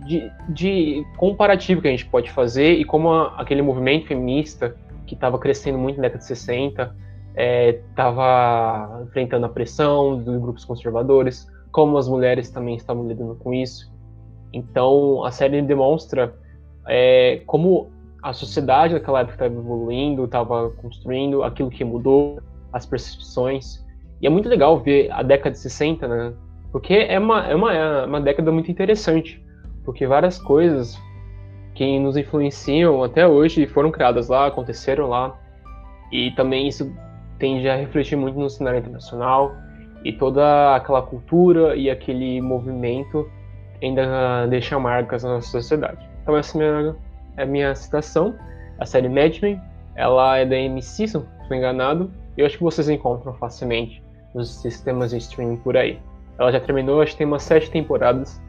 de, 0.05 0.33
de 0.49 1.07
comparativo 1.17 1.81
que 1.81 1.87
a 1.87 1.93
gente 1.93 2.05
pode 2.07 2.29
fazer 2.33 2.73
e 2.73 2.85
como 2.85 3.13
a, 3.13 3.41
aquele 3.41 3.63
movimento 3.63 4.09
feminista 4.09 4.75
que 5.07 5.15
estava 5.15 5.39
crescendo 5.39 5.79
muito 5.79 5.95
na 5.99 6.03
década 6.03 6.19
de 6.19 6.27
60, 6.27 6.97
estava 7.37 8.99
é, 8.99 9.03
enfrentando 9.05 9.47
a 9.47 9.49
pressão 9.49 10.21
dos 10.21 10.39
grupos 10.39 10.65
conservadores, 10.65 11.47
como 11.71 11.97
as 11.97 12.09
mulheres 12.09 12.51
também 12.51 12.75
estavam 12.75 13.07
lidando 13.07 13.37
com 13.37 13.55
isso. 13.55 13.93
Então, 14.53 15.23
a 15.23 15.31
série 15.31 15.63
demonstra 15.63 16.35
é, 16.89 17.43
como 17.47 17.93
a 18.21 18.33
sociedade 18.33 18.95
naquela 18.95 19.21
época 19.21 19.37
estava 19.37 19.55
evoluindo, 19.55 20.25
estava 20.25 20.71
construindo 20.71 21.45
aquilo 21.45 21.71
que 21.71 21.85
mudou, 21.85 22.41
as 22.73 22.85
percepções. 22.85 23.84
E 24.25 24.27
é 24.27 24.31
muito 24.31 24.49
legal 24.49 24.81
ver 24.81 25.11
a 25.13 25.23
década 25.23 25.51
de 25.51 25.59
60, 25.59 26.09
né? 26.09 26.33
Porque 26.73 26.95
é 26.95 27.19
uma, 27.19 27.47
é 27.47 27.55
uma, 27.55 27.75
é 27.75 28.07
uma 28.07 28.21
década 28.23 28.51
muito 28.51 28.71
interessante, 28.71 29.39
porque 29.85 30.07
várias 30.07 30.39
coisas 30.39 30.99
que 31.75 31.99
nos 31.99 32.17
influenciam 32.17 33.05
até 33.05 33.29
hoje 33.29 33.67
foram 33.67 33.91
criadas 33.91 34.31
lá, 34.31 34.47
aconteceram 34.47 35.09
lá. 35.09 35.39
E 36.11 36.31
também 36.31 36.67
isso 36.67 36.91
tende 37.39 37.69
a 37.69 37.77
refletir 37.77 38.17
muito 38.17 38.39
no 38.39 38.49
cenário 38.49 38.79
internacional 38.79 39.55
e 40.03 40.11
toda 40.11 40.75
aquela 40.75 41.03
cultura 41.03 41.77
e 41.77 41.91
aquele 41.91 42.41
movimento 42.41 43.31
ainda 43.83 44.47
deixa 44.47 44.79
marcas 44.79 45.23
na 45.23 45.35
nossa 45.35 45.51
sociedade. 45.51 46.03
Então 46.23 46.35
essa 46.35 46.57
é 46.57 46.67
a 46.67 46.73
minha, 46.73 46.97
é 47.37 47.45
minha 47.45 47.75
citação. 47.75 48.35
A 48.79 48.87
série 48.87 49.11
Mad 49.11 49.39
Men, 49.43 49.61
ela 49.95 50.39
é 50.39 50.47
da 50.47 50.57
MC, 50.57 51.09
se 51.09 51.15
não 51.15 51.27
estou 51.43 51.55
enganado, 51.55 52.11
e 52.39 52.41
eu 52.41 52.47
acho 52.47 52.57
que 52.57 52.65
vocês 52.65 52.89
encontram 52.89 53.35
facilmente 53.35 54.03
nos 54.35 54.51
sistemas 54.61 55.11
de 55.11 55.19
streaming 55.19 55.57
por 55.57 55.77
aí. 55.77 55.99
Ela 56.39 56.51
já 56.51 56.61
terminou, 56.61 57.01
acho 57.01 57.13
que 57.13 57.19
tem 57.19 57.27
umas 57.27 57.43
sete 57.43 57.71
temporadas, 57.71 58.41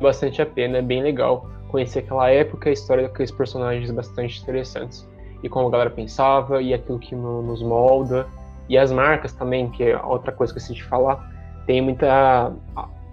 bastante 0.00 0.42
a 0.42 0.46
pena, 0.46 0.78
é 0.78 0.82
bem 0.82 1.02
legal 1.02 1.48
conhecer 1.68 2.00
aquela 2.00 2.30
época, 2.30 2.70
a 2.70 2.72
história 2.72 3.04
daqueles 3.04 3.30
personagens 3.30 3.90
bastante 3.90 4.40
interessantes. 4.42 5.06
E 5.42 5.48
como 5.48 5.68
a 5.68 5.70
galera 5.70 5.90
pensava, 5.90 6.60
e 6.60 6.74
aquilo 6.74 6.98
que 6.98 7.14
nos 7.14 7.62
molda, 7.62 8.26
e 8.68 8.76
as 8.76 8.90
marcas 8.90 9.32
também, 9.32 9.70
que 9.70 9.84
é 9.84 10.02
outra 10.02 10.32
coisa 10.32 10.52
que 10.52 10.60
eu 10.60 10.74
de 10.74 10.84
falar, 10.84 11.30
tem 11.66 11.80
muita. 11.80 12.52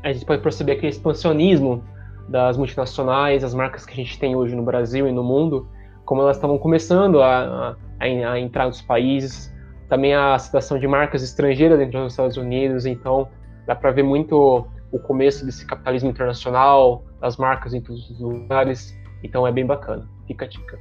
A 0.04 0.14
gente 0.14 0.26
pode 0.26 0.42
perceber 0.42 0.74
aquele 0.74 0.90
expansionismo 0.90 1.84
das 2.28 2.58
multinacionais, 2.58 3.44
as 3.44 3.54
marcas 3.54 3.86
que 3.86 3.94
a 3.94 3.96
gente 3.96 4.18
tem 4.18 4.36
hoje 4.36 4.56
no 4.56 4.64
Brasil 4.64 5.08
e 5.08 5.12
no 5.12 5.24
mundo, 5.24 5.68
como 6.04 6.22
elas 6.22 6.38
estavam 6.38 6.58
começando 6.58 7.22
a, 7.22 7.76
a, 8.00 8.06
a 8.06 8.40
entrar 8.40 8.66
nos 8.66 8.82
países, 8.82 9.54
também 9.88 10.14
a 10.16 10.38
situação 10.38 10.80
de 10.80 10.88
marcas 10.88 11.24
estrangeiras 11.24 11.78
dentro 11.78 12.02
dos 12.02 12.14
Estados 12.14 12.38
Unidos, 12.38 12.86
então 12.86 13.28
dá 13.66 13.76
para 13.76 13.92
ver 13.92 14.04
muito 14.04 14.68
o 14.92 15.00
começo 15.00 15.46
desse 15.46 15.66
capitalismo 15.66 16.10
internacional, 16.10 17.04
das 17.20 17.38
marcas 17.38 17.74
em 17.74 17.82
todos 17.82 18.10
os 18.10 18.20
lugares. 18.20 18.96
Então 19.24 19.46
é 19.46 19.52
bem 19.52 19.66
bacana. 19.66 20.08
Fica 20.28 20.46
a 20.46 20.48
dica. 20.48 20.80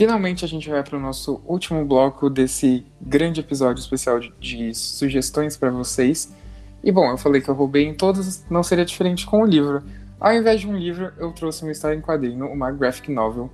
Finalmente 0.00 0.46
a 0.46 0.48
gente 0.48 0.70
vai 0.70 0.82
para 0.82 0.96
o 0.96 1.00
nosso 1.00 1.42
último 1.44 1.84
bloco 1.84 2.30
desse 2.30 2.86
grande 2.98 3.40
episódio 3.40 3.82
especial 3.82 4.18
de, 4.18 4.32
de 4.40 4.74
sugestões 4.74 5.58
para 5.58 5.70
vocês. 5.70 6.34
E 6.82 6.90
bom, 6.90 7.10
eu 7.10 7.18
falei 7.18 7.40
que 7.40 7.48
eu 7.48 7.54
roubei 7.54 7.86
em 7.86 7.94
todas, 7.94 8.44
não 8.50 8.62
seria 8.62 8.84
diferente 8.84 9.26
com 9.26 9.42
o 9.42 9.44
livro. 9.44 9.82
Ao 10.18 10.32
invés 10.34 10.60
de 10.60 10.68
um 10.68 10.76
livro, 10.76 11.12
eu 11.18 11.32
trouxe 11.32 11.62
uma 11.62 11.72
história 11.72 11.94
em 11.94 12.00
quadrinho, 12.00 12.46
uma 12.46 12.70
graphic 12.70 13.10
novel, 13.10 13.50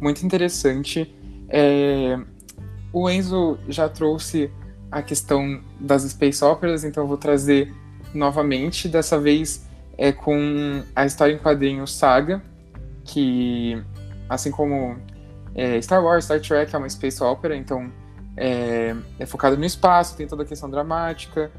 muito 0.00 0.24
interessante. 0.24 1.14
É... 1.48 2.18
O 2.92 3.08
Enzo 3.08 3.58
já 3.68 3.88
trouxe 3.88 4.50
a 4.90 5.02
questão 5.02 5.60
das 5.78 6.02
space 6.02 6.42
operas, 6.44 6.84
então 6.84 7.04
eu 7.04 7.08
vou 7.08 7.18
trazer 7.18 7.72
novamente, 8.14 8.88
dessa 8.88 9.18
vez 9.18 9.66
é 9.96 10.12
com 10.12 10.82
a 10.94 11.04
história 11.04 11.34
em 11.34 11.38
quadrinho 11.38 11.86
Saga, 11.86 12.40
que, 13.04 13.82
assim 14.28 14.50
como 14.50 14.96
é, 15.54 15.80
Star 15.82 16.02
Wars, 16.02 16.24
Star 16.24 16.40
Trek 16.40 16.74
é 16.74 16.78
uma 16.78 16.88
space 16.88 17.22
opera, 17.22 17.56
então 17.56 17.92
é, 18.36 18.94
é 19.18 19.26
focado 19.26 19.56
no 19.56 19.64
espaço, 19.64 20.16
tem 20.16 20.26
toda 20.26 20.44
a 20.44 20.46
questão 20.46 20.70
dramática, 20.70 21.50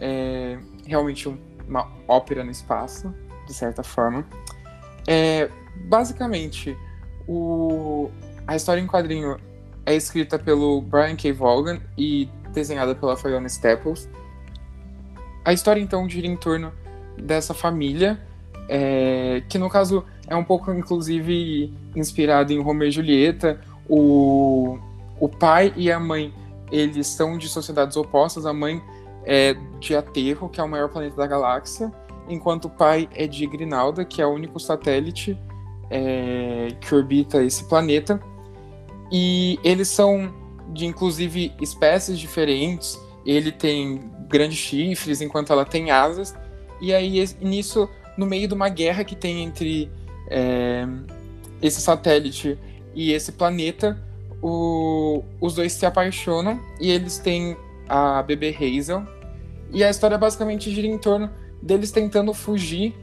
é 0.00 0.58
realmente 0.86 1.28
uma 1.66 1.90
ópera 2.06 2.42
no 2.42 2.50
espaço 2.50 3.12
de 3.46 3.54
certa 3.54 3.82
forma. 3.82 4.26
É, 5.06 5.50
basicamente, 5.86 6.76
o, 7.26 8.10
a 8.46 8.54
história 8.56 8.80
em 8.80 8.86
quadrinho 8.86 9.36
é 9.86 9.94
escrita 9.94 10.38
pelo 10.38 10.82
Brian 10.82 11.16
K. 11.16 11.32
Vaughan 11.32 11.80
e 11.96 12.28
desenhada 12.52 12.94
pela 12.94 13.16
Fiona 13.16 13.46
Staples. 13.46 14.08
A 15.44 15.52
história, 15.52 15.80
então, 15.80 16.08
gira 16.08 16.26
em 16.26 16.36
torno 16.36 16.72
dessa 17.16 17.54
família, 17.54 18.20
é, 18.68 19.42
que 19.48 19.56
no 19.56 19.70
caso 19.70 20.04
é 20.26 20.36
um 20.36 20.44
pouco, 20.44 20.70
inclusive, 20.72 21.72
inspirado 21.96 22.52
em 22.52 22.60
Romeo 22.60 22.88
e 22.88 22.90
Julieta. 22.90 23.58
O, 23.88 24.78
o 25.18 25.26
pai 25.26 25.72
e 25.74 25.90
a 25.90 25.98
mãe, 25.98 26.34
eles 26.70 27.06
são 27.06 27.38
de 27.38 27.48
sociedades 27.48 27.96
opostas. 27.96 28.44
A 28.44 28.52
mãe 28.52 28.82
é 29.30 29.54
de 29.78 29.94
Aterro, 29.94 30.48
que 30.48 30.58
é 30.58 30.64
o 30.64 30.68
maior 30.68 30.88
planeta 30.88 31.14
da 31.14 31.26
galáxia, 31.26 31.92
enquanto 32.26 32.64
o 32.64 32.70
pai 32.70 33.06
é 33.14 33.26
de 33.26 33.46
Grinalda, 33.46 34.02
que 34.02 34.22
é 34.22 34.26
o 34.26 34.30
único 34.30 34.58
satélite 34.58 35.38
é, 35.90 36.68
que 36.80 36.94
orbita 36.94 37.44
esse 37.44 37.68
planeta. 37.68 38.18
E 39.12 39.58
eles 39.62 39.88
são 39.88 40.32
de 40.72 40.86
inclusive 40.86 41.52
espécies 41.60 42.18
diferentes. 42.18 42.98
Ele 43.26 43.52
tem 43.52 44.10
grandes 44.28 44.58
chifres, 44.58 45.20
enquanto 45.20 45.52
ela 45.52 45.66
tem 45.66 45.90
asas. 45.90 46.34
E 46.80 46.94
aí, 46.94 47.22
nisso, 47.42 47.86
no 48.16 48.24
meio 48.24 48.48
de 48.48 48.54
uma 48.54 48.70
guerra 48.70 49.04
que 49.04 49.14
tem 49.14 49.44
entre 49.44 49.90
é, 50.30 50.86
esse 51.60 51.82
satélite 51.82 52.58
e 52.94 53.12
esse 53.12 53.32
planeta, 53.32 54.02
o, 54.40 55.22
os 55.38 55.54
dois 55.54 55.72
se 55.72 55.84
apaixonam 55.84 56.58
e 56.80 56.90
eles 56.90 57.18
têm 57.18 57.56
a 57.86 58.22
bebê 58.22 58.56
Hazel. 58.58 59.17
E 59.72 59.84
a 59.84 59.90
história 59.90 60.16
basicamente 60.16 60.70
gira 60.70 60.86
em 60.86 60.98
torno 60.98 61.30
deles 61.62 61.90
tentando 61.90 62.32
fugir, 62.32 62.94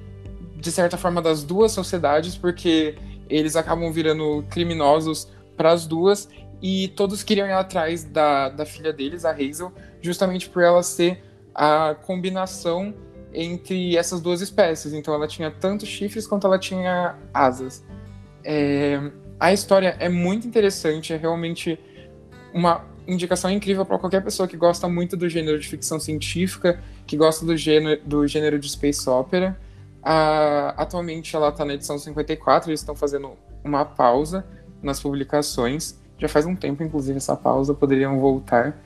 de 0.55 0.71
certa 0.71 0.97
forma, 0.97 1.21
das 1.21 1.43
duas 1.43 1.71
sociedades, 1.71 2.35
porque 2.35 2.95
eles 3.29 3.55
acabam 3.55 3.91
virando 3.91 4.43
criminosos 4.49 5.29
para 5.55 5.71
as 5.71 5.85
duas 5.85 6.29
e 6.61 6.87
todos 6.89 7.23
queriam 7.23 7.47
ir 7.47 7.53
atrás 7.53 8.03
da, 8.03 8.49
da 8.49 8.65
filha 8.65 8.91
deles, 8.91 9.25
a 9.25 9.31
Hazel, 9.31 9.71
justamente 10.01 10.49
por 10.49 10.63
ela 10.63 10.81
ser 10.81 11.23
a 11.53 11.95
combinação 12.05 12.93
entre 13.33 13.97
essas 13.97 14.21
duas 14.21 14.41
espécies. 14.41 14.93
Então 14.93 15.13
ela 15.13 15.27
tinha 15.27 15.51
tanto 15.51 15.85
chifres 15.85 16.25
quanto 16.25 16.47
ela 16.47 16.57
tinha 16.57 17.15
asas. 17.33 17.83
É, 18.43 18.99
a 19.39 19.53
história 19.53 19.95
é 19.99 20.09
muito 20.09 20.47
interessante, 20.47 21.13
é 21.13 21.17
realmente 21.17 21.79
uma 22.53 22.85
indicação 23.07 23.51
incrível 23.51 23.85
para 23.85 23.97
qualquer 23.97 24.23
pessoa 24.23 24.47
que 24.47 24.57
gosta 24.57 24.87
muito 24.87 25.15
do 25.15 25.29
gênero 25.29 25.59
de 25.59 25.67
ficção 25.67 25.99
científica, 25.99 26.79
que 27.05 27.15
gosta 27.15 27.45
do 27.45 27.55
gênero, 27.55 28.01
do 28.05 28.27
gênero 28.27 28.59
de 28.59 28.69
space 28.69 29.09
opera. 29.09 29.57
atualmente 30.77 31.35
ela 31.35 31.49
está 31.49 31.65
na 31.65 31.73
edição 31.73 31.97
54, 31.97 32.69
eles 32.69 32.79
estão 32.79 32.95
fazendo 32.95 33.31
uma 33.63 33.85
pausa 33.85 34.45
nas 34.81 34.99
publicações. 34.99 35.99
Já 36.17 36.29
faz 36.29 36.45
um 36.45 36.55
tempo, 36.55 36.83
inclusive, 36.83 37.17
essa 37.17 37.35
pausa, 37.35 37.73
poderiam 37.73 38.19
voltar. 38.19 38.79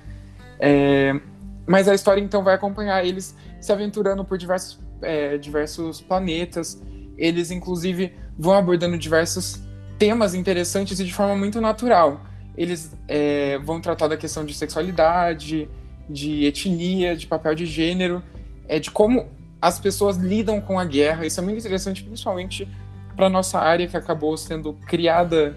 É, 0.60 1.20
mas 1.68 1.88
a 1.88 1.94
história 1.94 2.22
então 2.22 2.44
vai 2.44 2.56
acompanhar 2.56 3.06
eles 3.06 3.36
se 3.62 3.72
aventurando 3.72 4.26
por 4.26 4.38
diversos, 4.38 4.80
é, 5.02 5.38
diversos 5.38 6.02
planetas. 6.02 6.82
Eles, 7.18 7.52
inclusive, 7.52 8.14
vão 8.38 8.54
abordando 8.54 8.98
diversos 8.98 9.62
temas 10.00 10.34
interessantes 10.34 11.00
e 11.00 11.06
de 11.06 11.14
forma 11.14 11.36
muito 11.36 11.60
natural. 11.60 12.22
Eles 12.60 12.92
é, 13.08 13.58
vão 13.60 13.80
tratar 13.80 14.10
da 14.10 14.18
questão 14.18 14.44
de 14.44 14.54
sexualidade, 14.54 15.70
de 16.10 16.44
etnia, 16.44 17.16
de 17.16 17.26
papel 17.26 17.56
de 17.56 17.66
gênero, 17.66 18.22
é, 18.68 18.80
de 18.80 18.92
como 18.92 19.30
as 19.62 19.80
pessoas 19.80 20.18
lidam 20.18 20.60
com 20.60 20.78
a 20.78 20.84
guerra. 20.84 21.26
Isso 21.26 21.40
é 21.40 21.44
muito 21.44 21.60
interessante, 21.60 22.04
principalmente 22.04 22.68
para 23.16 23.30
nossa 23.30 23.60
área 23.60 23.88
que 23.88 23.96
acabou 23.96 24.36
sendo 24.36 24.74
criada 24.86 25.56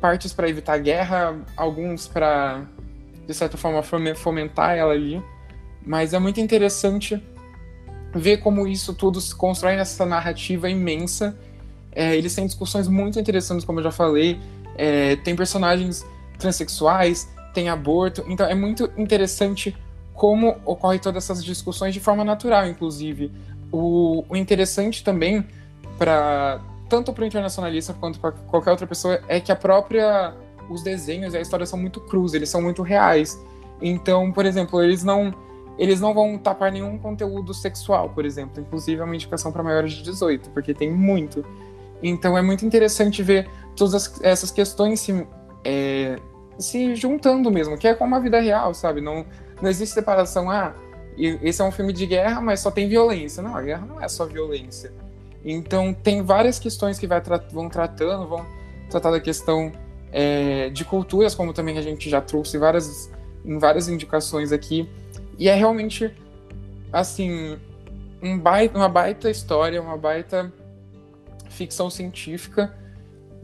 partes 0.00 0.32
para 0.32 0.48
evitar 0.48 0.74
a 0.74 0.78
guerra, 0.78 1.38
alguns 1.56 2.08
para 2.08 2.64
de 3.24 3.32
certa 3.32 3.56
forma 3.56 3.80
fomentar 4.16 4.76
ela 4.76 4.92
ali. 4.92 5.22
Mas 5.86 6.14
é 6.14 6.18
muito 6.18 6.40
interessante 6.40 7.22
ver 8.12 8.38
como 8.38 8.66
isso 8.66 8.92
tudo 8.92 9.20
se 9.20 9.32
constrói 9.34 9.76
nessa 9.76 10.04
narrativa 10.04 10.68
imensa. 10.68 11.38
É, 11.92 12.16
eles 12.16 12.34
têm 12.34 12.44
discussões 12.44 12.88
muito 12.88 13.20
interessantes, 13.20 13.64
como 13.64 13.78
eu 13.78 13.84
já 13.84 13.92
falei. 13.92 14.40
É, 14.78 15.16
tem 15.16 15.36
personagens 15.36 16.06
transexuais, 16.38 17.28
tem 17.52 17.68
aborto. 17.68 18.24
Então 18.26 18.46
é 18.46 18.54
muito 18.54 18.90
interessante 18.96 19.76
como 20.14 20.56
ocorre 20.64 20.98
todas 20.98 21.24
essas 21.24 21.44
discussões 21.44 21.92
de 21.92 22.00
forma 22.00 22.24
natural, 22.24 22.66
inclusive. 22.66 23.30
O, 23.70 24.24
o 24.28 24.36
interessante 24.36 25.04
também 25.04 25.46
para 25.98 26.60
tanto 26.88 27.12
para 27.12 27.22
o 27.22 27.26
internacionalista 27.26 27.92
quanto 27.92 28.18
para 28.18 28.32
qualquer 28.32 28.70
outra 28.70 28.86
pessoa 28.86 29.20
é 29.28 29.40
que 29.40 29.52
a 29.52 29.56
própria 29.56 30.32
os 30.70 30.82
desenhos 30.82 31.34
e 31.34 31.36
a 31.36 31.40
história 31.40 31.66
são 31.66 31.78
muito 31.78 32.00
crus, 32.00 32.34
eles 32.34 32.48
são 32.48 32.62
muito 32.62 32.82
reais. 32.82 33.38
Então, 33.80 34.32
por 34.32 34.46
exemplo, 34.46 34.82
eles 34.82 35.02
não 35.04 35.34
eles 35.78 36.00
não 36.00 36.12
vão 36.12 36.36
tapar 36.36 36.72
nenhum 36.72 36.98
conteúdo 36.98 37.54
sexual, 37.54 38.10
por 38.10 38.24
exemplo, 38.24 38.60
inclusive 38.60 39.00
é 39.00 39.04
uma 39.04 39.14
indicação 39.14 39.52
para 39.52 39.62
maiores 39.62 39.92
de 39.92 40.02
18, 40.02 40.50
porque 40.50 40.74
tem 40.74 40.90
muito. 40.90 41.44
Então 42.02 42.36
é 42.36 42.42
muito 42.42 42.66
interessante 42.66 43.22
ver 43.22 43.48
todas 43.78 44.20
essas 44.22 44.50
questões 44.50 45.00
se, 45.00 45.26
é, 45.64 46.18
se 46.58 46.94
juntando 46.94 47.50
mesmo, 47.50 47.78
que 47.78 47.86
é 47.86 47.94
como 47.94 48.14
a 48.14 48.18
vida 48.18 48.40
real, 48.40 48.74
sabe? 48.74 49.00
Não, 49.00 49.24
não 49.62 49.70
existe 49.70 49.94
separação, 49.94 50.50
ah, 50.50 50.74
esse 51.16 51.60
é 51.60 51.64
um 51.64 51.72
filme 51.72 51.92
de 51.92 52.06
guerra, 52.06 52.40
mas 52.40 52.60
só 52.60 52.70
tem 52.70 52.88
violência. 52.88 53.42
Não, 53.42 53.56
a 53.56 53.62
guerra 53.62 53.86
não 53.86 54.00
é 54.00 54.08
só 54.08 54.24
violência. 54.24 54.92
Então 55.44 55.92
tem 55.92 56.22
várias 56.22 56.58
questões 56.58 56.98
que 56.98 57.08
tra 57.08 57.42
vão 57.50 57.68
tratando, 57.68 58.28
vão 58.28 58.46
tratar 58.90 59.10
da 59.10 59.20
questão 59.20 59.72
é, 60.12 60.68
de 60.70 60.84
culturas, 60.84 61.34
como 61.34 61.52
também 61.52 61.78
a 61.78 61.82
gente 61.82 62.08
já 62.08 62.20
trouxe 62.20 62.58
várias, 62.58 63.10
em 63.44 63.58
várias 63.58 63.88
indicações 63.88 64.52
aqui. 64.52 64.88
E 65.38 65.48
é 65.48 65.54
realmente, 65.54 66.14
assim, 66.92 67.58
um 68.22 68.38
baita, 68.38 68.78
uma 68.78 68.88
baita 68.88 69.30
história, 69.30 69.80
uma 69.80 69.96
baita 69.96 70.52
ficção 71.50 71.90
científica. 71.90 72.76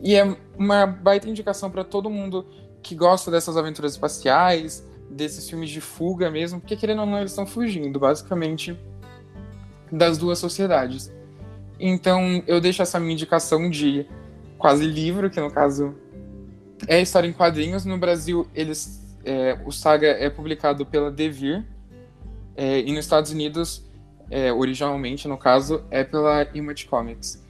E 0.03 0.14
é 0.14 0.36
uma 0.57 0.86
baita 0.86 1.28
indicação 1.28 1.70
para 1.70 1.84
todo 1.84 2.11
mundo 2.11 2.47
que 2.82 2.95
gosta 2.95 3.30
dessas 3.30 3.57
aventuras 3.57 3.92
espaciais, 3.92 4.86
desses 5.11 5.49
filmes 5.49 5.70
de 5.70 5.80
fuga 5.80 6.30
mesmo, 6.30 6.61
porque 6.61 6.76
querendo 6.76 7.01
ou 7.01 7.07
não, 7.07 7.18
eles 7.18 7.32
estão 7.32 7.47
fugindo, 7.47 7.99
basicamente, 7.99 8.78
das 9.90 10.18
duas 10.18 10.38
sociedades. 10.38 11.12
Então, 11.78 12.42
eu 12.47 12.61
deixo 12.61 12.82
essa 12.82 13.01
minha 13.01 13.12
indicação 13.12 13.70
de 13.70 14.07
quase 14.59 14.86
livro, 14.86 15.30
que 15.30 15.40
no 15.40 15.51
caso 15.51 15.95
é 16.86 17.01
história 17.01 17.26
em 17.26 17.32
quadrinhos. 17.32 17.84
No 17.84 17.99
Brasil, 17.99 18.47
eles, 18.55 19.16
é, 19.24 19.59
o 19.64 19.72
Saga 19.72 20.09
é 20.09 20.28
publicado 20.28 20.84
pela 20.84 21.11
Devir, 21.11 21.64
é, 22.57 22.80
e 22.80 22.92
nos 22.92 23.05
Estados 23.05 23.30
Unidos, 23.30 23.84
é, 24.30 24.53
originalmente, 24.53 25.26
no 25.26 25.36
caso, 25.36 25.84
é 25.90 26.05
pela 26.05 26.47
Image 26.55 26.86
Comics. 26.86 27.42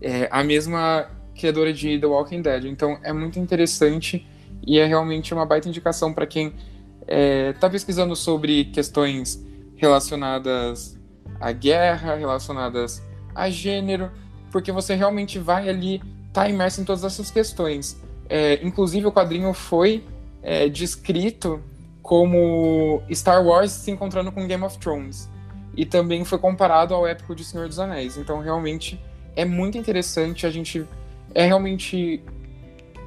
É 0.00 0.28
a 0.30 0.42
mesma 0.44 1.08
criadora 1.34 1.72
de 1.72 1.98
The 1.98 2.06
Walking 2.06 2.42
Dead. 2.42 2.64
Então, 2.64 2.98
é 3.02 3.12
muito 3.12 3.38
interessante 3.38 4.26
e 4.66 4.78
é 4.78 4.86
realmente 4.86 5.34
uma 5.34 5.44
baita 5.44 5.68
indicação 5.68 6.12
para 6.12 6.26
quem 6.26 6.54
está 7.00 7.66
é, 7.66 7.70
pesquisando 7.70 8.14
sobre 8.14 8.66
questões 8.66 9.44
relacionadas 9.76 10.98
à 11.40 11.50
guerra, 11.50 12.14
relacionadas 12.14 13.02
a 13.34 13.50
gênero, 13.50 14.10
porque 14.50 14.70
você 14.70 14.94
realmente 14.94 15.38
vai 15.38 15.68
ali 15.68 15.96
estar 16.28 16.42
tá 16.42 16.48
imerso 16.48 16.80
em 16.80 16.84
todas 16.84 17.04
essas 17.04 17.30
questões. 17.30 18.00
É, 18.28 18.64
inclusive, 18.64 19.06
o 19.06 19.12
quadrinho 19.12 19.52
foi 19.52 20.04
é, 20.42 20.68
descrito 20.68 21.60
como 22.02 23.02
Star 23.12 23.44
Wars 23.44 23.70
se 23.70 23.90
encontrando 23.90 24.32
com 24.32 24.46
Game 24.46 24.62
of 24.64 24.78
Thrones. 24.78 25.30
E 25.74 25.86
também 25.86 26.24
foi 26.24 26.38
comparado 26.38 26.94
ao 26.94 27.06
épico 27.06 27.34
de 27.34 27.44
Senhor 27.44 27.66
dos 27.66 27.78
Anéis. 27.78 28.16
Então, 28.16 28.40
realmente, 28.40 29.00
é 29.34 29.44
muito 29.44 29.78
interessante. 29.78 30.46
A 30.46 30.50
gente. 30.50 30.86
É 31.34 31.46
realmente. 31.46 32.22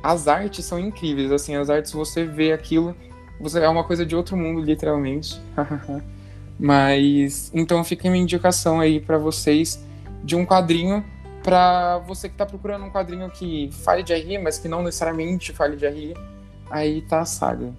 As 0.01 0.27
artes 0.27 0.65
são 0.65 0.79
incríveis. 0.79 1.31
Assim, 1.31 1.55
as 1.55 1.69
artes, 1.69 1.91
você 1.91 2.25
vê 2.25 2.51
aquilo. 2.51 2.95
Você 3.39 3.59
é 3.59 3.67
uma 3.67 3.83
coisa 3.83 4.05
de 4.05 4.15
outro 4.15 4.37
mundo, 4.37 4.61
literalmente. 4.61 5.39
Mas. 6.59 7.51
Então, 7.53 7.83
fica 7.83 8.09
minha 8.09 8.23
indicação 8.23 8.79
aí 8.79 8.99
para 8.99 9.17
vocês 9.17 9.83
de 10.23 10.35
um 10.35 10.45
quadrinho 10.45 11.03
para 11.45 11.99
você 11.99 12.27
que 12.27 12.33
está 12.33 12.43
procurando 12.43 12.85
um 12.85 12.89
quadrinho 12.89 13.29
que 13.29 13.69
fale 13.71 14.01
de 14.01 14.15
RI, 14.15 14.39
mas 14.39 14.57
que 14.57 14.67
não 14.67 14.81
necessariamente 14.81 15.53
fale 15.53 15.77
de 15.77 15.87
RI, 15.87 16.15
aí 16.71 17.03
tá 17.03 17.19
a 17.19 17.25
saga. 17.25 17.71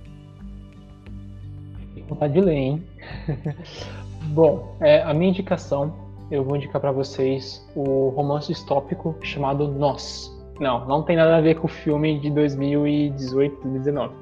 Vontade 2.09 2.34
de 2.34 2.40
ler, 2.40 2.55
hein? 2.55 2.84
Bom, 4.30 4.76
é, 4.80 5.03
a 5.03 5.12
minha 5.12 5.30
indicação, 5.30 5.92
eu 6.30 6.44
vou 6.44 6.55
indicar 6.55 6.80
para 6.80 6.92
vocês 6.92 7.66
o 7.74 8.11
romance 8.11 8.47
distópico 8.47 9.16
chamado 9.22 9.66
Nós. 9.66 10.32
Não, 10.61 10.86
não 10.86 11.02
tem 11.02 11.16
nada 11.16 11.36
a 11.36 11.40
ver 11.40 11.57
com 11.57 11.66
o 11.66 11.70
filme 11.70 12.18
de 12.18 12.30
2018, 12.30 13.54
2019. 13.62 14.14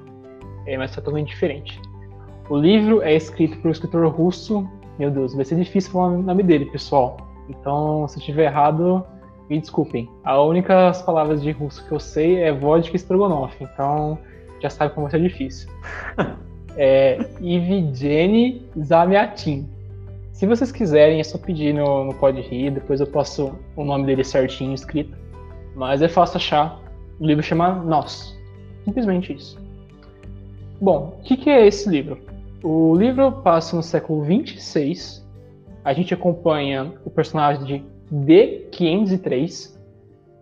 É, 0.67 0.77
mas 0.77 0.93
é 0.93 0.95
totalmente 0.95 1.29
diferente. 1.29 1.81
O 2.49 2.57
livro 2.57 3.03
é 3.03 3.15
escrito 3.15 3.57
por 3.59 3.69
um 3.69 3.71
escritor 3.71 4.07
russo. 4.09 4.69
Meu 4.99 5.11
Deus, 5.11 5.35
vai 5.35 5.45
ser 5.45 5.57
difícil 5.57 5.93
falar 5.93 6.09
o 6.09 6.23
nome 6.23 6.43
dele, 6.43 6.67
pessoal. 6.67 7.17
Então, 7.49 8.07
se 8.09 8.17
eu 8.17 8.21
estiver 8.21 8.45
errado, 8.45 9.05
me 9.49 9.59
desculpem. 9.59 10.09
A 10.25 10.41
única 10.41 10.93
palavras 11.05 11.43
de 11.43 11.51
russo 11.51 11.87
que 11.87 11.93
eu 11.93 12.01
sei 12.01 12.43
é 12.43 12.53
vodka 12.53 12.97
e 12.97 13.01
então 13.61 14.19
já 14.61 14.71
sabe 14.71 14.95
como 14.95 15.09
vai 15.09 15.11
ser 15.11 15.23
difícil. 15.23 15.71
é 16.77 17.19
Ivigene 17.41 18.69
Zamiatin. 18.83 19.69
Se 20.33 20.47
vocês 20.47 20.73
quiserem, 20.73 21.21
é 21.21 21.25
só 21.25 21.39
pedir 21.39 21.73
no, 21.73 22.05
no 22.05 22.15
Pode 22.15 22.41
Rir, 22.41 22.73
depois 22.73 23.01
eu 23.01 23.07
posso 23.07 23.55
o 23.77 23.85
nome 23.85 24.05
dele 24.07 24.25
certinho 24.25 24.75
escrito. 24.75 25.17
Mas 25.75 26.03
é 26.03 26.09
fácil 26.09 26.37
achar. 26.37 26.81
O 27.19 27.27
livro 27.27 27.43
chama 27.43 27.75
Nós. 27.75 28.37
Simplesmente 28.85 29.33
isso. 29.33 29.59
Bom, 30.81 31.19
o 31.19 31.23
que, 31.23 31.37
que 31.37 31.51
é 31.51 31.67
esse 31.67 31.89
livro? 31.89 32.19
O 32.63 32.95
livro 32.95 33.31
passa 33.43 33.77
no 33.77 33.83
século 33.83 34.23
26 34.23 35.25
a 35.85 35.93
gente 35.93 36.15
acompanha 36.15 36.95
o 37.05 37.11
personagem 37.11 37.85
de 38.11 38.27
D503 38.73 39.79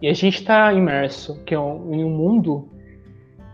e 0.01 0.09
a 0.09 0.13
gente 0.13 0.39
está 0.39 0.73
imerso 0.73 1.43
que 1.45 1.53
é 1.53 1.59
um, 1.59 1.93
em 1.93 2.05
um 2.05 2.11
mundo 2.11 2.69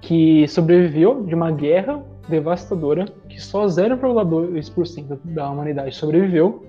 que 0.02 0.46
sobreviveu 0.48 1.24
de 1.24 1.34
uma 1.34 1.50
guerra 1.50 2.04
devastadora, 2.28 3.06
que 3.28 3.40
só 3.40 3.64
0,2% 3.64 5.18
da 5.24 5.50
humanidade 5.50 5.94
sobreviveu, 5.94 6.62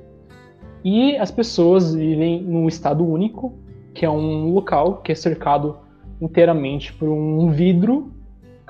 e 0.83 1.17
as 1.17 1.29
pessoas 1.29 1.93
vivem 1.93 2.41
num 2.41 2.67
estado 2.67 3.05
único, 3.05 3.53
que 3.93 4.05
é 4.05 4.09
um 4.09 4.53
local 4.53 5.01
que 5.01 5.11
é 5.11 5.15
cercado 5.15 5.77
inteiramente 6.21 6.93
por 6.93 7.09
um 7.09 7.49
vidro, 7.51 8.11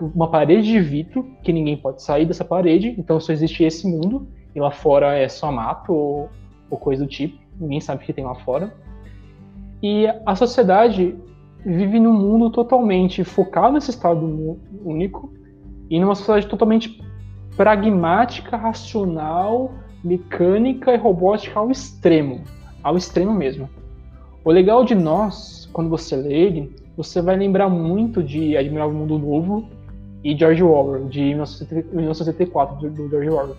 uma 0.02 0.30
parede 0.30 0.64
de 0.64 0.80
vidro, 0.80 1.26
que 1.44 1.52
ninguém 1.52 1.76
pode 1.76 2.02
sair 2.02 2.26
dessa 2.26 2.46
parede, 2.46 2.96
então 2.98 3.20
só 3.20 3.34
existe 3.34 3.64
esse 3.64 3.88
mundo, 3.88 4.28
e 4.56 4.60
lá 4.60 4.72
fora 4.72 5.18
é 5.18 5.28
só 5.28 5.52
mato 5.52 5.94
ou, 5.94 6.30
ou 6.70 6.78
coisa 6.78 7.04
do 7.04 7.10
tipo, 7.10 7.38
ninguém 7.60 7.82
sabe 7.82 8.04
o 8.04 8.06
que 8.06 8.14
tem 8.14 8.24
lá 8.24 8.36
fora. 8.36 8.74
E 9.82 10.08
a 10.26 10.36
sociedade 10.36 11.16
vive 11.66 12.00
num 12.00 12.14
mundo 12.14 12.50
totalmente 12.50 13.24
focado 13.24 13.74
nesse 13.74 13.92
estado 13.92 14.58
único 14.84 15.34
e 15.90 16.00
numa 16.00 16.16
sociedade 16.16 16.48
totalmente 16.48 17.02
pragmática, 17.56 18.56
racional, 18.56 19.74
mecânica 20.04 20.94
e 20.94 20.98
robótica 20.98 21.60
ao 21.60 21.70
extremo, 21.70 22.44
ao 22.82 22.96
extremo 22.96 23.34
mesmo. 23.34 23.70
O 24.44 24.52
legal 24.52 24.84
de 24.84 24.96
nós, 24.96 25.70
quando 25.74 25.90
você 25.90 26.16
lê 26.16 26.34
ele, 26.34 26.76
você 26.96 27.22
vai 27.22 27.36
lembrar 27.36 27.70
muito 27.70 28.24
de 28.24 28.56
Admirável 28.58 28.94
Mundo 28.94 29.18
Novo 29.18 29.70
e 30.24 30.38
George 30.38 30.64
Orwell, 30.64 31.06
de 31.08 31.22
1984, 31.22 32.90
do 32.90 33.10
George 33.10 33.30
Orwell. 33.30 33.56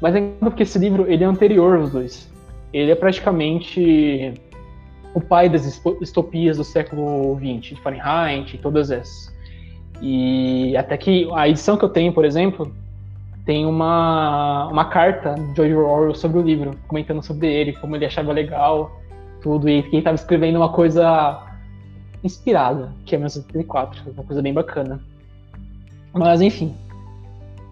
Mas 0.00 0.16
é 0.16 0.32
porque 0.40 0.64
esse 0.64 0.78
livro 0.78 1.10
ele 1.10 1.22
é 1.22 1.26
anterior 1.26 1.76
aos 1.76 1.92
dois. 1.92 2.28
Ele 2.72 2.90
é 2.90 2.94
praticamente 2.94 4.34
o 5.14 5.20
pai 5.20 5.48
das 5.48 5.80
distopias 6.00 6.56
do 6.56 6.64
século 6.64 7.36
XX, 7.36 7.76
de 7.76 7.82
Fahrenheit 7.82 8.58
todas 8.58 8.90
essas. 8.90 9.32
E 10.00 10.76
até 10.76 10.96
que 10.96 11.28
a 11.32 11.48
edição 11.48 11.76
que 11.76 11.84
eu 11.84 11.88
tenho, 11.88 12.12
por 12.12 12.24
exemplo, 12.24 12.72
tem 13.44 13.66
uma, 13.66 14.68
uma 14.68 14.86
carta 14.86 15.34
de 15.34 15.54
George 15.54 15.74
Orwell 15.74 16.14
sobre 16.14 16.38
o 16.38 16.42
livro, 16.42 16.76
comentando 16.88 17.22
sobre 17.22 17.52
ele, 17.52 17.72
como 17.74 17.94
ele 17.94 18.06
achava 18.06 18.32
legal, 18.32 19.01
tudo, 19.42 19.68
e 19.68 19.82
quem 19.84 19.98
estava 19.98 20.14
escrevendo 20.14 20.56
uma 20.56 20.70
coisa 20.70 21.46
inspirada, 22.22 22.92
que 23.04 23.14
é 23.14 23.18
1974, 23.18 24.12
uma 24.12 24.24
coisa 24.24 24.40
bem 24.40 24.54
bacana. 24.54 25.00
Mas, 26.12 26.40
enfim, 26.40 26.74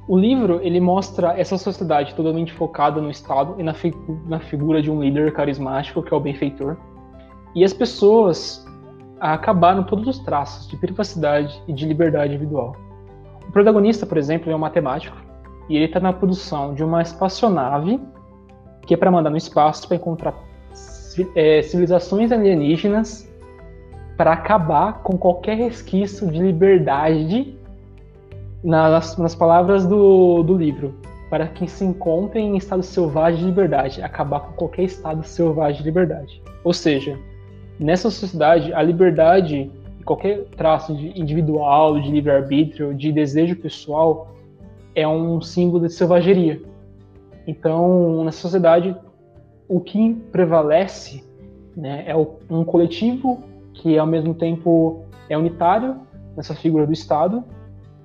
o 0.09 0.19
livro 0.19 0.61
ele 0.63 0.81
mostra 0.81 1.39
essa 1.39 1.57
sociedade 1.57 2.15
totalmente 2.15 2.53
focada 2.53 3.01
no 3.01 3.11
Estado 3.11 3.55
e 3.59 3.63
na, 3.63 3.73
fi 3.73 3.95
na 4.27 4.41
figura 4.41 4.83
de 4.83 4.91
um 4.91 5.03
líder 5.03 5.33
carismático, 5.33 6.03
que 6.03 6.13
é 6.13 6.17
o 6.17 6.21
benfeitor, 6.21 6.77
e 7.55 7.65
as 7.65 7.73
pessoas 7.73 8.67
acabaram 9.21 9.85
todos 9.85 10.09
os 10.09 10.19
traços 10.21 10.67
de 10.69 10.77
privacidade 10.77 11.63
e 11.69 11.73
de 11.73 11.87
liberdade 11.87 12.35
individual. 12.35 12.75
O 13.47 13.53
protagonista, 13.53 14.07
por 14.07 14.17
exemplo, 14.17 14.51
é 14.51 14.57
um 14.57 14.59
matemático 14.59 15.17
e 15.69 15.77
ele 15.77 15.85
está 15.85 16.01
na 16.01 16.13
produção 16.13 16.75
de 16.75 16.83
uma 16.83 17.03
espaçonave 17.03 18.01
que 18.87 18.95
é 18.95 18.97
para 18.97 19.11
mandar 19.11 19.31
no 19.31 19.37
espaço 19.37 19.87
para 19.87 19.97
encontrar 19.97 20.33
é, 21.35 21.63
civilizações 21.63 22.33
alienígenas 22.33 23.29
para 24.17 24.33
acabar 24.33 25.03
com 25.03 25.17
qualquer 25.17 25.57
resquício 25.57 26.31
de 26.31 26.39
liberdade 26.39 27.57
nas, 28.63 29.17
nas 29.17 29.35
palavras 29.35 29.87
do, 29.87 30.43
do 30.43 30.57
livro 30.57 30.95
para 31.31 31.47
que 31.47 31.69
se 31.69 31.85
encontre 31.85 32.41
em 32.41 32.57
estado 32.57 32.83
selvagem 32.83 33.39
de 33.39 33.47
liberdade, 33.47 34.03
acabar 34.03 34.41
com 34.41 34.53
qualquer 34.55 34.83
estado 34.83 35.25
selvagem 35.25 35.79
de 35.79 35.85
liberdade. 35.85 36.43
Ou 36.65 36.73
seja, 36.75 37.17
nessa 37.79 38.11
sociedade, 38.11 38.75
a 38.75 38.83
liberdade, 38.83 39.71
qualquer 40.05 40.45
traço 40.57 40.93
de 40.95 41.19
individual, 41.19 42.01
de 42.01 42.11
livre-arbítrio, 42.11 42.93
de 42.93 43.13
desejo 43.13 43.55
pessoal, 43.55 44.35
é 44.93 45.07
um 45.07 45.41
símbolo 45.41 45.87
de 45.87 45.93
selvageria. 45.93 46.61
Então, 47.47 48.25
nessa 48.25 48.39
sociedade, 48.39 48.95
o 49.71 49.79
que 49.79 50.15
prevalece 50.33 51.23
né, 51.77 52.03
é 52.05 52.17
um 52.17 52.65
coletivo 52.65 53.41
que, 53.73 53.97
ao 53.97 54.07
mesmo 54.07 54.35
tempo, 54.35 55.05
é 55.29 55.39
unitário 55.39 55.97
nessa 56.37 56.57
figura 56.57 56.85
do 56.85 56.93
Estado. 56.93 57.45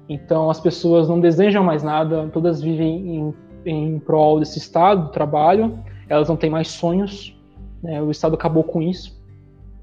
Então, 0.08 0.52
as 0.52 0.60
pessoas 0.60 1.10
não 1.10 1.20
desejam 1.20 1.64
mais 1.64 1.82
nada, 1.82 2.30
todas 2.32 2.62
vivem 2.62 3.16
em, 3.18 3.34
em 3.66 4.00
prol 4.00 4.40
desse 4.40 4.60
Estado, 4.60 5.06
do 5.06 5.10
trabalho, 5.10 5.80
elas 6.08 6.30
não 6.30 6.38
têm 6.38 6.52
mais 6.52 6.68
sonhos, 6.68 7.36
né, 7.82 8.00
o 8.00 8.12
Estado 8.12 8.36
acabou 8.36 8.64
com 8.64 8.80
isso. 8.80 9.20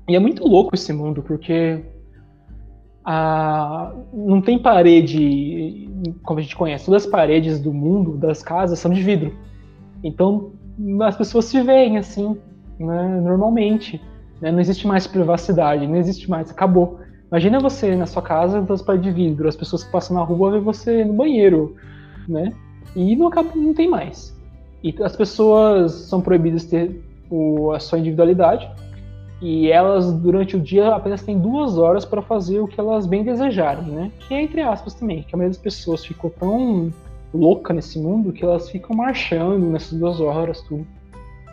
E 0.08 0.14
é 0.14 0.20
muito 0.20 0.46
louco 0.46 0.76
esse 0.76 0.92
mundo, 0.92 1.20
porque 1.20 1.82
a, 3.04 3.92
não 4.12 4.40
tem 4.40 4.56
parede, 4.56 5.90
como 6.22 6.38
a 6.38 6.42
gente 6.42 6.54
conhece, 6.54 6.86
todas 6.86 7.06
as 7.06 7.10
paredes 7.10 7.58
do 7.58 7.72
mundo, 7.72 8.16
das 8.16 8.40
casas, 8.40 8.78
são 8.78 8.92
de 8.92 9.02
vidro. 9.02 9.36
Então 10.04 10.52
as 11.02 11.16
pessoas 11.16 11.46
se 11.46 11.60
veem 11.62 11.98
assim, 11.98 12.36
né, 12.78 13.20
normalmente. 13.20 14.00
Né, 14.40 14.50
não 14.50 14.60
existe 14.60 14.86
mais 14.86 15.06
privacidade, 15.06 15.86
não 15.86 15.96
existe 15.96 16.28
mais, 16.28 16.50
acabou. 16.50 16.98
Imagina 17.30 17.60
você 17.60 17.94
na 17.96 18.06
sua 18.06 18.22
casa, 18.22 18.60
das 18.60 18.82
paredes 18.82 19.14
de 19.14 19.22
vidro, 19.22 19.48
as 19.48 19.56
pessoas 19.56 19.84
que 19.84 19.90
passam 19.90 20.16
na 20.16 20.22
rua 20.22 20.50
veem 20.50 20.62
você 20.62 21.04
no 21.04 21.14
banheiro, 21.14 21.76
né? 22.28 22.52
E 22.94 23.16
não, 23.16 23.28
acaba, 23.28 23.50
não 23.54 23.72
tem 23.72 23.88
mais. 23.88 24.36
E 24.82 24.94
as 25.02 25.16
pessoas 25.16 25.92
são 25.92 26.20
proibidas 26.20 26.62
de 26.62 26.68
ter 26.68 27.04
o, 27.30 27.70
a 27.70 27.80
sua 27.80 28.00
individualidade, 28.00 28.68
e 29.40 29.70
elas 29.70 30.12
durante 30.12 30.56
o 30.56 30.60
dia 30.60 30.94
apenas 30.94 31.22
têm 31.22 31.38
duas 31.38 31.78
horas 31.78 32.04
para 32.04 32.20
fazer 32.20 32.60
o 32.60 32.68
que 32.68 32.78
elas 32.78 33.06
bem 33.06 33.24
desejarem, 33.24 33.84
né? 33.84 34.12
Que 34.20 34.34
é 34.34 34.42
entre 34.42 34.60
aspas 34.60 34.94
também, 34.94 35.22
que 35.22 35.34
a 35.34 35.38
maioria 35.38 35.54
das 35.54 35.62
pessoas 35.62 36.04
ficou 36.04 36.30
tão 36.30 36.92
louca 37.32 37.72
nesse 37.72 37.98
mundo 37.98 38.32
que 38.32 38.44
elas 38.44 38.68
ficam 38.70 38.96
marchando 38.96 39.66
nessas 39.66 39.98
duas 39.98 40.20
horas, 40.20 40.60
tudo. 40.62 40.86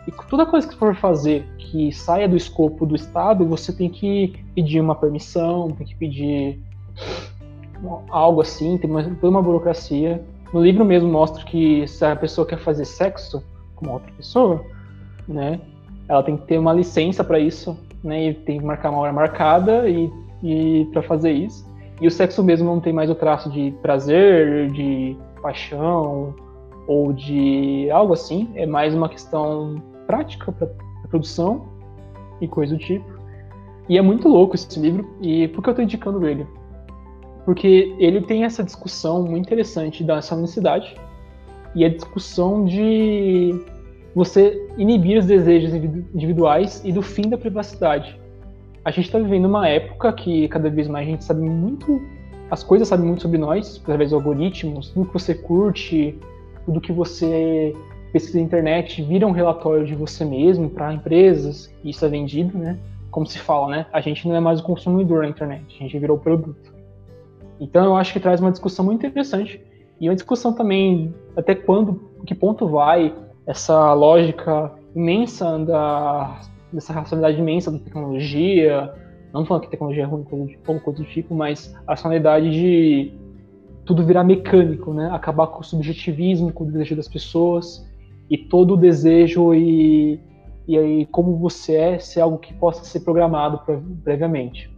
E 0.06 0.12
toda 0.28 0.46
coisa 0.46 0.66
que 0.66 0.76
for 0.76 0.94
fazer 0.94 1.46
que 1.58 1.92
saia 1.92 2.28
do 2.28 2.36
escopo 2.36 2.86
do 2.86 2.96
Estado, 2.96 3.44
você 3.46 3.72
tem 3.72 3.88
que 3.88 4.34
pedir 4.54 4.80
uma 4.80 4.94
permissão, 4.94 5.68
tem 5.70 5.86
que 5.86 5.94
pedir 5.94 6.58
algo 8.10 8.40
assim, 8.40 8.76
tem 8.78 8.90
uma, 8.90 9.02
toda 9.02 9.28
uma 9.28 9.42
burocracia. 9.42 10.22
No 10.52 10.62
livro 10.62 10.84
mesmo 10.84 11.08
mostra 11.08 11.44
que 11.44 11.86
se 11.86 12.04
a 12.04 12.16
pessoa 12.16 12.46
quer 12.46 12.58
fazer 12.58 12.84
sexo 12.84 13.42
com 13.76 13.90
outra 13.90 14.10
pessoa, 14.12 14.64
né, 15.28 15.60
ela 16.08 16.22
tem 16.22 16.36
que 16.36 16.46
ter 16.46 16.58
uma 16.58 16.72
licença 16.72 17.22
para 17.22 17.38
isso, 17.38 17.78
né? 18.02 18.30
E 18.30 18.34
tem 18.34 18.58
que 18.58 18.64
marcar 18.64 18.90
uma 18.90 18.98
hora 18.98 19.12
marcada 19.12 19.88
e, 19.88 20.10
e 20.42 20.88
para 20.92 21.02
fazer 21.02 21.30
isso. 21.30 21.64
E 22.00 22.06
o 22.06 22.10
sexo 22.10 22.42
mesmo 22.42 22.66
não 22.66 22.80
tem 22.80 22.92
mais 22.92 23.10
o 23.10 23.14
traço 23.14 23.48
de 23.50 23.72
prazer, 23.82 24.70
de 24.72 25.16
paixão 25.40 26.34
ou 26.86 27.12
de 27.12 27.90
algo 27.90 28.12
assim. 28.12 28.50
É 28.54 28.66
mais 28.66 28.94
uma 28.94 29.08
questão 29.08 29.82
prática 30.06 30.52
para 30.52 30.68
produção 31.08 31.66
e 32.40 32.48
coisa 32.48 32.74
do 32.74 32.80
tipo. 32.80 33.04
E 33.88 33.98
é 33.98 34.02
muito 34.02 34.28
louco 34.28 34.54
esse 34.54 34.78
livro. 34.78 35.08
E 35.20 35.48
por 35.48 35.62
que 35.62 35.68
eu 35.68 35.72
estou 35.72 35.84
indicando 35.84 36.26
ele? 36.26 36.46
Porque 37.44 37.94
ele 37.98 38.20
tem 38.22 38.44
essa 38.44 38.62
discussão 38.62 39.22
muito 39.22 39.46
interessante 39.46 40.04
dessa 40.04 40.36
necessidade 40.36 40.96
e 41.74 41.84
a 41.84 41.88
discussão 41.88 42.64
de 42.64 43.54
você 44.14 44.68
inibir 44.76 45.18
os 45.18 45.26
desejos 45.26 45.74
individuais 45.74 46.82
e 46.84 46.92
do 46.92 47.02
fim 47.02 47.28
da 47.28 47.38
privacidade. 47.38 48.18
A 48.84 48.90
gente 48.90 49.06
está 49.06 49.18
vivendo 49.18 49.44
uma 49.46 49.68
época 49.68 50.12
que 50.12 50.48
cada 50.48 50.70
vez 50.70 50.88
mais 50.88 51.06
a 51.06 51.10
gente 51.10 51.24
sabe 51.24 51.42
muito, 51.42 52.00
as 52.50 52.62
coisas 52.62 52.88
sabem 52.88 53.06
muito 53.06 53.22
sobre 53.22 53.38
nós, 53.38 53.80
através 53.82 54.10
dos 54.10 54.18
algoritmos, 54.18 54.90
tudo 54.90 55.06
que 55.06 55.12
você 55.12 55.34
curte, 55.34 56.18
tudo 56.64 56.80
que 56.80 56.92
você 56.92 57.74
pesquisa 58.12 58.38
na 58.38 58.44
internet 58.44 59.02
vira 59.02 59.26
um 59.26 59.30
relatório 59.30 59.86
de 59.86 59.94
você 59.94 60.24
mesmo 60.24 60.68
para 60.68 60.92
empresas, 60.92 61.72
e 61.84 61.90
isso 61.90 62.04
é 62.04 62.08
vendido, 62.08 62.58
né? 62.58 62.76
Como 63.10 63.24
se 63.24 63.38
fala, 63.38 63.68
né? 63.68 63.86
A 63.92 64.00
gente 64.00 64.26
não 64.26 64.34
é 64.34 64.40
mais 64.40 64.60
o 64.60 64.64
consumidor 64.64 65.22
na 65.22 65.28
internet, 65.28 65.64
a 65.78 65.82
gente 65.82 65.98
virou 65.98 66.18
produto. 66.18 66.74
Então 67.60 67.84
eu 67.84 67.96
acho 67.96 68.12
que 68.12 68.20
traz 68.20 68.40
uma 68.40 68.50
discussão 68.50 68.84
muito 68.84 69.06
interessante 69.06 69.60
e 70.00 70.08
uma 70.08 70.14
discussão 70.14 70.52
também 70.52 71.14
até 71.36 71.54
quando, 71.54 72.00
que 72.26 72.34
ponto 72.34 72.66
vai 72.66 73.14
essa 73.46 73.92
lógica 73.92 74.72
imensa 74.94 75.58
da 75.58 76.40
dessa 76.72 76.92
racionalidade 76.92 77.40
imensa 77.40 77.70
da 77.70 77.78
tecnologia, 77.78 78.94
não 79.32 79.44
falando 79.44 79.62
que 79.62 79.70
tecnologia 79.70 80.02
é 80.02 80.06
ruim 80.06 80.24
ou 80.66 80.80
coisa 80.80 81.02
do 81.02 81.08
tipo, 81.08 81.34
mas 81.34 81.74
a 81.86 81.92
racionalidade 81.92 82.50
de 82.50 83.12
tudo 83.84 84.04
virar 84.04 84.24
mecânico, 84.24 84.92
né? 84.92 85.10
Acabar 85.12 85.46
com 85.48 85.60
o 85.60 85.64
subjetivismo, 85.64 86.52
com 86.52 86.64
o 86.64 86.66
desejo 86.70 86.96
das 86.96 87.08
pessoas 87.08 87.88
e 88.28 88.36
todo 88.38 88.74
o 88.74 88.76
desejo 88.76 89.54
e 89.54 90.20
e 90.68 90.78
aí 90.78 91.06
como 91.06 91.36
você 91.36 91.74
é 91.74 91.98
ser 91.98 92.20
algo 92.20 92.38
que 92.38 92.54
possa 92.54 92.84
ser 92.84 93.00
programado 93.00 93.60
previamente. 94.04 94.70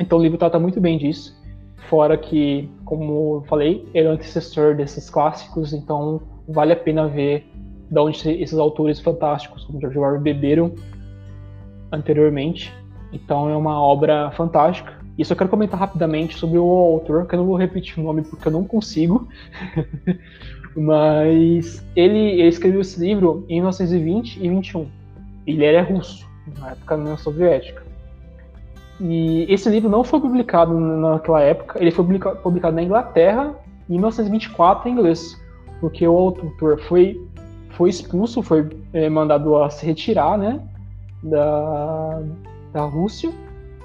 Então 0.00 0.18
o 0.18 0.22
livro 0.22 0.38
trata 0.38 0.58
muito 0.58 0.80
bem 0.80 0.98
disso, 0.98 1.38
fora 1.88 2.16
que, 2.16 2.68
como 2.84 3.36
eu 3.36 3.44
falei, 3.48 3.86
ele 3.94 4.08
é 4.08 4.10
o 4.10 4.14
antecessor 4.14 4.74
desses 4.74 5.08
clássicos, 5.08 5.72
então 5.72 6.20
vale 6.48 6.72
a 6.72 6.76
pena 6.76 7.06
ver 7.06 7.46
da 7.90 8.02
onde 8.02 8.16
esses 8.30 8.58
autores 8.58 9.00
fantásticos, 9.00 9.64
como 9.64 9.80
George 9.80 9.98
Orwell, 9.98 10.20
beberam 10.20 10.72
anteriormente. 11.92 12.72
Então 13.12 13.48
é 13.48 13.56
uma 13.56 13.80
obra 13.80 14.30
fantástica 14.32 14.92
E 15.18 15.24
só 15.24 15.34
quero 15.34 15.50
comentar 15.50 15.78
rapidamente 15.78 16.36
sobre 16.36 16.58
o 16.58 16.64
autor, 16.64 17.26
que 17.26 17.34
eu 17.34 17.38
não 17.38 17.46
vou 17.46 17.56
repetir 17.56 17.98
o 17.98 18.02
nome 18.02 18.22
porque 18.22 18.48
eu 18.48 18.52
não 18.52 18.64
consigo. 18.64 19.28
Mas 20.76 21.84
ele, 21.96 22.18
ele, 22.18 22.48
escreveu 22.48 22.80
esse 22.80 23.00
livro 23.00 23.44
em 23.48 23.56
1920 23.56 24.36
e 24.36 24.48
21. 24.48 24.86
Ele 25.46 25.64
era 25.64 25.82
russo, 25.82 26.28
na 26.58 26.70
época 26.70 26.96
da 26.96 27.02
União 27.02 27.18
Soviética. 27.18 27.82
E 29.00 29.46
esse 29.48 29.68
livro 29.68 29.88
não 29.88 30.04
foi 30.04 30.20
publicado 30.20 30.78
naquela 30.78 31.40
época, 31.40 31.80
ele 31.80 31.90
foi 31.90 32.04
publicado 32.42 32.76
na 32.76 32.82
Inglaterra 32.82 33.54
em 33.88 33.94
1924 33.94 34.88
em 34.88 34.92
inglês, 34.92 35.40
porque 35.80 36.06
o 36.06 36.16
autor 36.16 36.78
foi, 36.82 37.20
foi 37.70 37.88
expulso, 37.88 38.42
foi 38.42 38.68
é, 38.92 39.08
mandado 39.08 39.56
a 39.56 39.70
se 39.70 39.86
retirar 39.86 40.36
né, 40.36 40.60
da, 41.22 42.22
da 42.72 42.82
Rússia. 42.82 43.30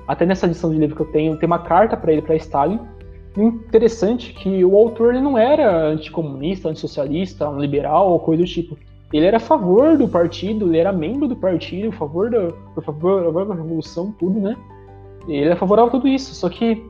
Até 0.08 0.26
nessa 0.26 0.46
edição 0.46 0.70
de 0.70 0.78
livro 0.78 0.96
que 0.96 1.02
eu 1.02 1.12
tenho, 1.12 1.38
tem 1.38 1.48
uma 1.48 1.60
carta 1.60 1.98
para 1.98 2.12
ele, 2.12 2.22
para 2.22 2.36
Stalin. 2.36 2.80
Interessante 3.38 4.32
é 4.32 4.42
que 4.42 4.64
o 4.64 4.76
autor 4.78 5.14
ele 5.14 5.24
não 5.24 5.38
era 5.38 5.88
anticomunista, 5.88 6.70
antissocialista, 6.70 7.50
um 7.50 7.60
liberal 7.60 8.12
ou 8.12 8.20
coisa 8.20 8.44
do 8.44 8.48
tipo. 8.48 8.78
Ele 9.12 9.26
era 9.26 9.38
a 9.38 9.40
favor 9.40 9.98
do 9.98 10.08
partido, 10.08 10.68
ele 10.68 10.78
era 10.78 10.92
membro 10.92 11.28
do 11.28 11.36
partido, 11.36 11.90
a 11.90 11.92
favor 11.92 12.30
da, 12.30 12.50
a 12.76 12.82
favor 12.82 13.46
da 13.46 13.56
revolução, 13.56 14.14
tudo, 14.20 14.40
né? 14.40 14.56
Ele 15.28 15.50
é 15.50 15.56
favorável 15.56 15.90
a 15.90 15.92
tudo 15.92 16.08
isso, 16.08 16.34
só 16.36 16.50
que 16.50 16.86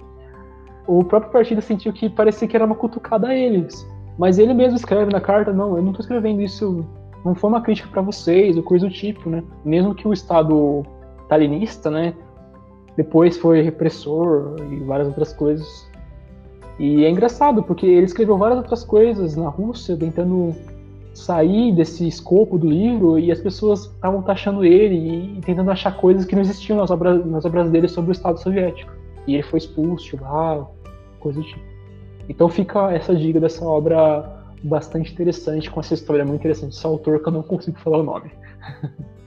o 0.88 1.04
próprio 1.04 1.32
partido 1.32 1.62
sentiu 1.62 1.92
que 1.94 2.10
parecia 2.10 2.48
que 2.48 2.56
era 2.56 2.66
uma 2.66 2.76
cutucada 2.76 3.30
a 3.30 3.36
eles. 3.36 3.88
Mas 4.18 4.38
ele 4.38 4.54
mesmo 4.54 4.76
escreve 4.76 5.12
na 5.12 5.20
carta, 5.20 5.52
não, 5.52 5.76
eu 5.76 5.82
não 5.82 5.92
estou 5.92 6.04
escrevendo 6.04 6.42
isso, 6.42 6.86
não 7.24 7.36
foi 7.36 7.50
uma 7.50 7.62
crítica 7.62 7.90
para 7.90 8.02
vocês, 8.02 8.56
ou 8.56 8.64
coisa 8.64 8.88
do 8.88 8.94
tipo, 8.94 9.30
né? 9.30 9.44
Mesmo 9.64 9.96
que 9.96 10.08
o 10.08 10.14
Estado 10.14 10.86
stalinista, 11.26 11.90
né, 11.90 12.14
depois 12.96 13.38
foi 13.38 13.62
repressor 13.62 14.56
e 14.72 14.78
várias 14.78 15.08
outras 15.08 15.34
coisas. 15.34 15.88
E 16.80 17.06
é 17.06 17.10
engraçado, 17.10 17.64
porque 17.64 17.86
ele 17.86 18.06
escreveu 18.06 18.38
várias 18.38 18.58
outras 18.58 18.84
coisas 18.84 19.36
na 19.36 19.50
Rússia, 19.50 19.96
tentando 19.96 20.54
sair 21.14 21.74
desse 21.74 22.06
escopo 22.06 22.58
do 22.58 22.70
livro 22.70 23.18
e 23.18 23.32
as 23.32 23.40
pessoas 23.40 23.86
estavam 23.86 24.22
taxando 24.22 24.66
ele 24.66 25.38
e 25.38 25.42
tentando 25.42 25.72
achar 25.72 25.96
coisas 25.96 26.26
que 26.26 26.36
não 26.36 26.42
existiam 26.42 26.78
nas 26.78 26.92
obras, 26.92 27.26
nas 27.26 27.46
obras 27.46 27.70
dele 27.70 27.88
sobre 27.88 28.12
o 28.12 28.14
Estado 28.14 28.38
Soviético. 28.40 28.92
E 29.26 29.34
ele 29.36 29.44
foi 29.44 29.60
expulso 29.60 30.18
lá, 30.22 30.68
coisa 31.20 31.40
do 31.40 31.46
tipo. 31.46 31.64
Então 32.28 32.50
fica 32.50 32.92
essa 32.92 33.16
dica 33.16 33.40
dessa 33.40 33.64
obra 33.64 34.44
bastante 34.64 35.14
interessante, 35.14 35.70
com 35.70 35.80
essa 35.80 35.94
história 35.94 36.26
muito 36.26 36.42
interessante. 36.42 36.76
Esse 36.76 36.86
autor 36.86 37.22
que 37.22 37.28
eu 37.30 37.34
não 37.34 37.44
consigo 37.44 37.80
falar 37.80 38.00
o 38.00 38.04
nome. 38.04 38.32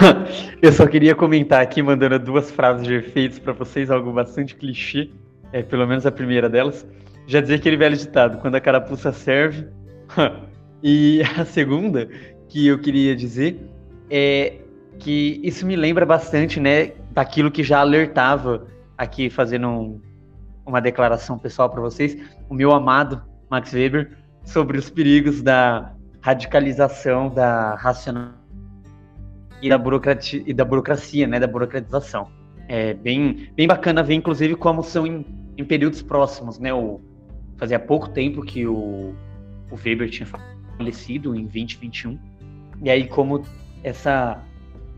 eu 0.60 0.72
só 0.72 0.86
queria 0.86 1.14
comentar 1.14 1.62
aqui, 1.62 1.82
mandando 1.82 2.18
duas 2.18 2.50
frases 2.50 2.86
de 2.86 2.94
efeitos 2.94 3.38
para 3.38 3.52
vocês, 3.52 3.90
algo 3.90 4.12
bastante 4.12 4.54
clichê, 4.54 5.10
é, 5.52 5.62
pelo 5.62 5.86
menos 5.86 6.04
a 6.06 6.12
primeira 6.12 6.48
delas 6.48 6.86
já 7.26 7.40
dizia 7.40 7.56
aquele 7.56 7.76
velho 7.76 7.96
ditado, 7.96 8.38
quando 8.38 8.54
a 8.54 8.60
carapuça 8.60 9.12
serve. 9.12 9.66
e 10.82 11.22
a 11.36 11.44
segunda 11.44 12.08
que 12.48 12.66
eu 12.68 12.78
queria 12.78 13.16
dizer 13.16 13.58
é 14.08 14.54
que 14.98 15.40
isso 15.42 15.66
me 15.66 15.74
lembra 15.76 16.06
bastante, 16.06 16.60
né, 16.60 16.92
daquilo 17.10 17.50
que 17.50 17.62
já 17.62 17.80
alertava 17.80 18.66
aqui 18.96 19.28
fazendo 19.28 19.68
um, 19.68 20.00
uma 20.64 20.80
declaração 20.80 21.38
pessoal 21.38 21.68
para 21.68 21.80
vocês, 21.80 22.16
o 22.48 22.54
meu 22.54 22.72
amado 22.72 23.22
Max 23.50 23.72
Weber 23.72 24.16
sobre 24.44 24.78
os 24.78 24.88
perigos 24.88 25.42
da 25.42 25.92
radicalização 26.20 27.28
da 27.28 27.74
racional 27.74 28.45
e 29.66 29.68
da 29.68 29.78
burocracia, 29.78 30.42
e 30.46 30.54
da 30.54 30.64
burocracia, 30.64 31.26
né, 31.26 31.40
da 31.40 31.46
burocratização. 31.46 32.28
É 32.68 32.94
bem, 32.94 33.48
bem 33.54 33.66
bacana 33.66 34.02
ver, 34.02 34.14
inclusive, 34.14 34.54
como 34.54 34.82
são 34.82 35.06
em, 35.06 35.24
em 35.56 35.64
períodos 35.64 36.02
próximos, 36.02 36.58
né, 36.58 36.72
o, 36.72 37.00
fazia 37.56 37.78
pouco 37.78 38.08
tempo 38.08 38.42
que 38.42 38.66
o, 38.66 39.14
o 39.70 39.76
Weber 39.84 40.08
tinha 40.10 40.28
falecido 40.78 41.34
em 41.34 41.42
2021. 41.42 42.18
E 42.82 42.90
aí 42.90 43.06
como 43.06 43.42
essa 43.82 44.42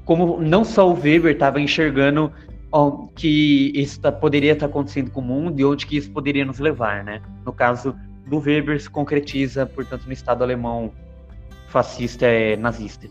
como 0.05 0.41
não 0.41 0.65
só 0.65 0.91
o 0.91 0.95
Weber 0.95 1.33
estava 1.33 1.61
enxergando 1.61 2.33
ó, 2.73 3.07
que 3.15 3.71
isso 3.75 4.01
tá, 4.01 4.11
poderia 4.11 4.53
estar 4.53 4.67
tá 4.67 4.71
acontecendo 4.71 5.11
com 5.11 5.21
o 5.21 5.25
mundo 5.25 5.61
e 5.61 5.65
onde 5.65 5.87
que 5.87 5.97
isso 5.97 6.11
poderia 6.11 6.45
nos 6.45 6.59
levar, 6.59 7.05
né? 7.05 7.23
No 7.45 7.53
caso 7.53 7.95
do 8.27 8.39
Weber 8.39 8.81
se 8.81 8.89
concretiza, 8.89 9.67
portanto, 9.67 10.07
no 10.07 10.13
Estado 10.13 10.43
alemão 10.43 10.93
fascista 11.69 12.27
é 12.27 12.57
nazista. 12.57 13.07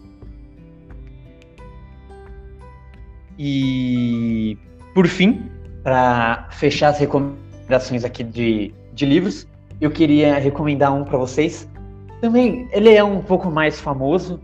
E 3.38 4.58
por 4.94 5.08
fim, 5.08 5.50
para 5.84 6.48
fechar 6.52 6.90
as 6.90 7.00
recomendações 7.00 8.04
aqui 8.04 8.24
de 8.24 8.74
de 8.98 9.06
livros. 9.06 9.48
Eu 9.80 9.92
queria 9.92 10.38
recomendar 10.40 10.94
um 10.94 11.06
para 11.06 11.18
vocês. 11.18 11.70
Também 12.20 12.68
ele 12.72 12.94
é 12.94 13.04
um 13.04 13.22
pouco 13.22 13.50
mais 13.50 13.80
famoso. 13.80 14.42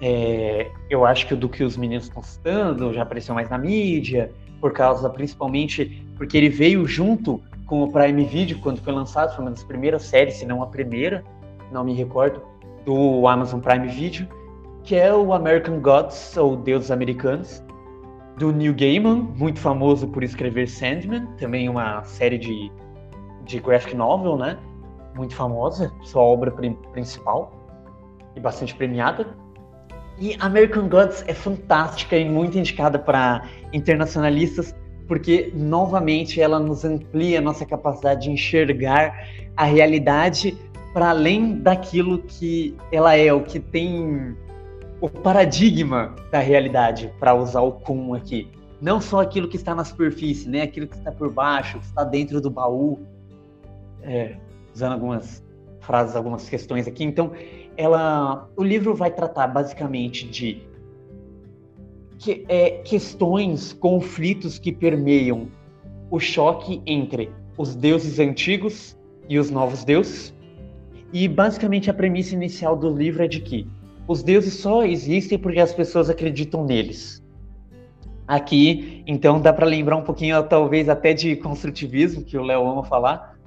É, 0.00 0.70
eu 0.88 1.04
acho 1.04 1.26
que 1.26 1.34
do 1.34 1.48
que 1.48 1.62
os 1.62 1.76
meninos 1.76 2.04
estão 2.04 2.22
citando, 2.22 2.94
já 2.94 3.02
apareceu 3.02 3.34
mais 3.34 3.50
na 3.50 3.58
mídia, 3.58 4.30
por 4.58 4.72
causa 4.72 5.10
principalmente 5.10 6.02
porque 6.16 6.38
ele 6.38 6.48
veio 6.48 6.86
junto 6.86 7.42
com 7.66 7.82
o 7.82 7.92
Prime 7.92 8.24
Video 8.24 8.58
quando 8.60 8.80
foi 8.80 8.92
lançado, 8.92 9.34
foi 9.34 9.44
uma 9.44 9.50
das 9.50 9.62
primeiras 9.62 10.02
séries, 10.04 10.36
se 10.36 10.46
não 10.46 10.62
a 10.62 10.66
primeira, 10.66 11.22
não 11.70 11.84
me 11.84 11.92
recordo, 11.92 12.40
do 12.86 13.28
Amazon 13.28 13.60
Prime 13.60 13.88
Video, 13.88 14.26
que 14.82 14.96
é 14.96 15.12
o 15.12 15.34
American 15.34 15.80
Gods, 15.80 16.34
ou 16.36 16.56
Deuses 16.56 16.90
Americanos, 16.90 17.62
do 18.40 18.50
Neil 18.50 18.74
Gaiman, 18.74 19.28
muito 19.36 19.60
famoso 19.60 20.08
por 20.08 20.24
escrever 20.24 20.66
Sandman, 20.66 21.26
também 21.38 21.68
uma 21.68 22.02
série 22.04 22.38
de 22.38 22.72
de 23.44 23.60
graphic 23.60 23.94
novel, 23.94 24.36
né? 24.36 24.56
Muito 25.14 25.34
famosa, 25.34 25.92
sua 26.02 26.22
obra 26.22 26.50
principal 26.92 27.52
e 28.34 28.40
bastante 28.40 28.74
premiada. 28.74 29.26
E 30.18 30.36
American 30.38 30.88
Gods 30.88 31.24
é 31.26 31.34
fantástica 31.34 32.16
e 32.16 32.28
muito 32.28 32.56
indicada 32.56 32.98
para 32.98 33.46
internacionalistas, 33.72 34.74
porque 35.06 35.52
novamente 35.54 36.40
ela 36.40 36.58
nos 36.58 36.84
amplia 36.84 37.40
a 37.40 37.42
nossa 37.42 37.66
capacidade 37.66 38.22
de 38.22 38.30
enxergar 38.30 39.26
a 39.56 39.64
realidade 39.64 40.56
para 40.94 41.10
além 41.10 41.58
daquilo 41.58 42.22
que 42.22 42.76
ela 42.92 43.16
é, 43.16 43.32
o 43.32 43.42
que 43.42 43.58
tem 43.58 44.36
o 45.00 45.08
paradigma 45.08 46.14
da 46.30 46.40
realidade, 46.40 47.12
para 47.18 47.34
usar 47.34 47.62
o 47.62 47.72
Kun 47.72 48.14
aqui. 48.14 48.48
Não 48.80 49.00
só 49.00 49.20
aquilo 49.20 49.48
que 49.48 49.56
está 49.56 49.74
na 49.74 49.84
superfície, 49.84 50.48
né? 50.48 50.62
aquilo 50.62 50.86
que 50.86 50.96
está 50.96 51.10
por 51.10 51.32
baixo, 51.32 51.78
que 51.78 51.86
está 51.86 52.04
dentro 52.04 52.40
do 52.40 52.50
baú, 52.50 52.98
é, 54.02 54.36
usando 54.74 54.92
algumas 54.92 55.44
frases, 55.80 56.16
algumas 56.16 56.48
questões 56.48 56.86
aqui. 56.86 57.04
Então, 57.04 57.32
ela, 57.76 58.48
o 58.56 58.62
livro 58.62 58.94
vai 58.94 59.10
tratar 59.10 59.46
basicamente 59.48 60.26
de 60.28 60.62
que, 62.18 62.44
é, 62.48 62.70
questões, 62.82 63.72
conflitos 63.72 64.58
que 64.58 64.70
permeiam 64.70 65.48
o 66.10 66.18
choque 66.18 66.82
entre 66.86 67.30
os 67.56 67.74
deuses 67.74 68.18
antigos 68.18 68.96
e 69.28 69.38
os 69.38 69.50
novos 69.50 69.84
deuses. 69.84 70.34
E 71.12 71.26
basicamente 71.26 71.90
a 71.90 71.94
premissa 71.94 72.34
inicial 72.34 72.76
do 72.76 72.94
livro 72.94 73.22
é 73.22 73.28
de 73.28 73.40
que 73.40 73.66
os 74.10 74.24
deuses 74.24 74.54
só 74.54 74.82
existem 74.82 75.38
porque 75.38 75.60
as 75.60 75.72
pessoas 75.72 76.10
acreditam 76.10 76.64
neles. 76.64 77.22
Aqui, 78.26 79.04
então, 79.06 79.40
dá 79.40 79.52
para 79.52 79.64
lembrar 79.64 79.94
um 79.94 80.02
pouquinho, 80.02 80.42
talvez 80.42 80.88
até 80.88 81.14
de 81.14 81.36
construtivismo, 81.36 82.24
que 82.24 82.36
o 82.36 82.42
Léo 82.42 82.68
ama 82.68 82.82
falar, 82.82 83.38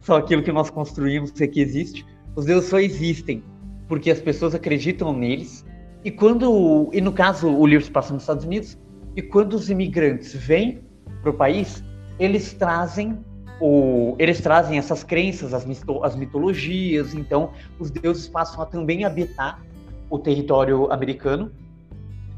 só 0.00 0.16
aquilo 0.16 0.42
que 0.42 0.50
nós 0.50 0.70
construímos 0.70 1.40
é 1.40 1.46
que 1.46 1.60
existe. 1.60 2.04
Os 2.34 2.46
deuses 2.46 2.68
só 2.68 2.80
existem 2.80 3.44
porque 3.86 4.10
as 4.10 4.20
pessoas 4.20 4.56
acreditam 4.56 5.12
neles. 5.12 5.64
E 6.04 6.10
quando, 6.10 6.90
e 6.92 7.00
no 7.00 7.12
caso, 7.12 7.48
o 7.48 7.64
livro 7.64 7.84
se 7.84 7.90
passa 7.92 8.12
nos 8.12 8.24
Estados 8.24 8.44
Unidos, 8.44 8.76
e 9.14 9.22
quando 9.22 9.54
os 9.54 9.70
imigrantes 9.70 10.34
vêm 10.34 10.80
para 11.22 11.30
o 11.30 11.34
país, 11.34 11.84
eles 12.18 12.52
trazem 12.54 13.20
o, 13.60 14.16
eles 14.18 14.40
trazem 14.40 14.78
essas 14.78 15.04
crenças, 15.04 15.54
as, 15.54 15.64
mito, 15.64 16.02
as 16.02 16.16
mitologias, 16.16 17.14
então 17.14 17.52
os 17.78 17.88
deuses 17.88 18.28
passam 18.28 18.62
a 18.62 18.66
também 18.66 19.04
habitar 19.04 19.62
o 20.10 20.18
território 20.18 20.90
americano. 20.92 21.50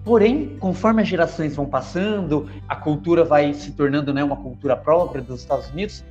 Porém, 0.04 0.56
conforme 0.58 1.02
as 1.02 1.08
gerações 1.08 1.54
vão 1.54 1.66
passando, 1.66 2.48
a 2.68 2.74
cultura 2.74 3.24
vai 3.24 3.52
se 3.52 3.72
tornando 3.72 4.14
né, 4.14 4.24
uma 4.24 4.36
cultura 4.36 4.76
própria 4.76 5.20
dos 5.20 5.40
Estados 5.40 5.68
Unidos, 5.70 6.04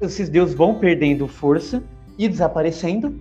esses 0.00 0.28
deuses 0.28 0.54
vão 0.54 0.74
perdendo 0.74 1.28
força 1.28 1.82
e 2.18 2.28
desaparecendo, 2.28 3.18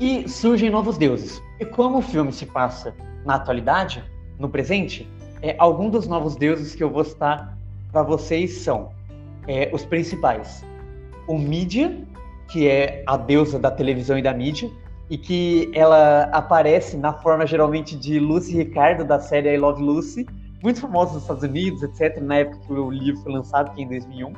e 0.00 0.28
surgem 0.28 0.70
novos 0.70 0.96
deuses. 0.96 1.42
E 1.58 1.64
como 1.64 1.98
o 1.98 2.02
filme 2.02 2.32
se 2.32 2.46
passa 2.46 2.94
na 3.24 3.34
atualidade, 3.34 4.02
no 4.38 4.48
presente, 4.48 5.08
é, 5.42 5.56
alguns 5.58 5.90
dos 5.92 6.06
novos 6.06 6.36
deuses 6.36 6.74
que 6.74 6.82
eu 6.82 6.90
vou 6.90 7.04
citar 7.04 7.58
para 7.92 8.02
vocês 8.02 8.58
são 8.58 8.90
é, 9.46 9.70
os 9.72 9.84
principais. 9.84 10.64
O 11.26 11.36
Mídia, 11.38 11.98
que 12.48 12.68
é 12.68 13.02
a 13.06 13.16
deusa 13.16 13.58
da 13.58 13.70
televisão 13.70 14.18
e 14.18 14.22
da 14.22 14.32
mídia, 14.32 14.70
e 15.10 15.16
que 15.16 15.70
ela 15.74 16.24
aparece 16.32 16.96
na 16.96 17.12
forma 17.12 17.46
geralmente 17.46 17.96
de 17.96 18.18
Lucy 18.18 18.56
Ricardo 18.56 19.04
da 19.04 19.18
série 19.18 19.54
I 19.54 19.56
Love 19.56 19.82
Lucy, 19.82 20.26
muito 20.62 20.80
famosos 20.80 21.14
nos 21.14 21.22
Estados 21.22 21.42
Unidos, 21.42 21.82
etc., 21.82 22.20
na 22.20 22.38
época 22.38 22.58
que 22.66 22.72
o 22.72 22.90
livro 22.90 23.20
foi 23.22 23.32
lançado, 23.32 23.74
que 23.74 23.80
é 23.80 23.84
em 23.84 23.88
2001. 23.88 24.32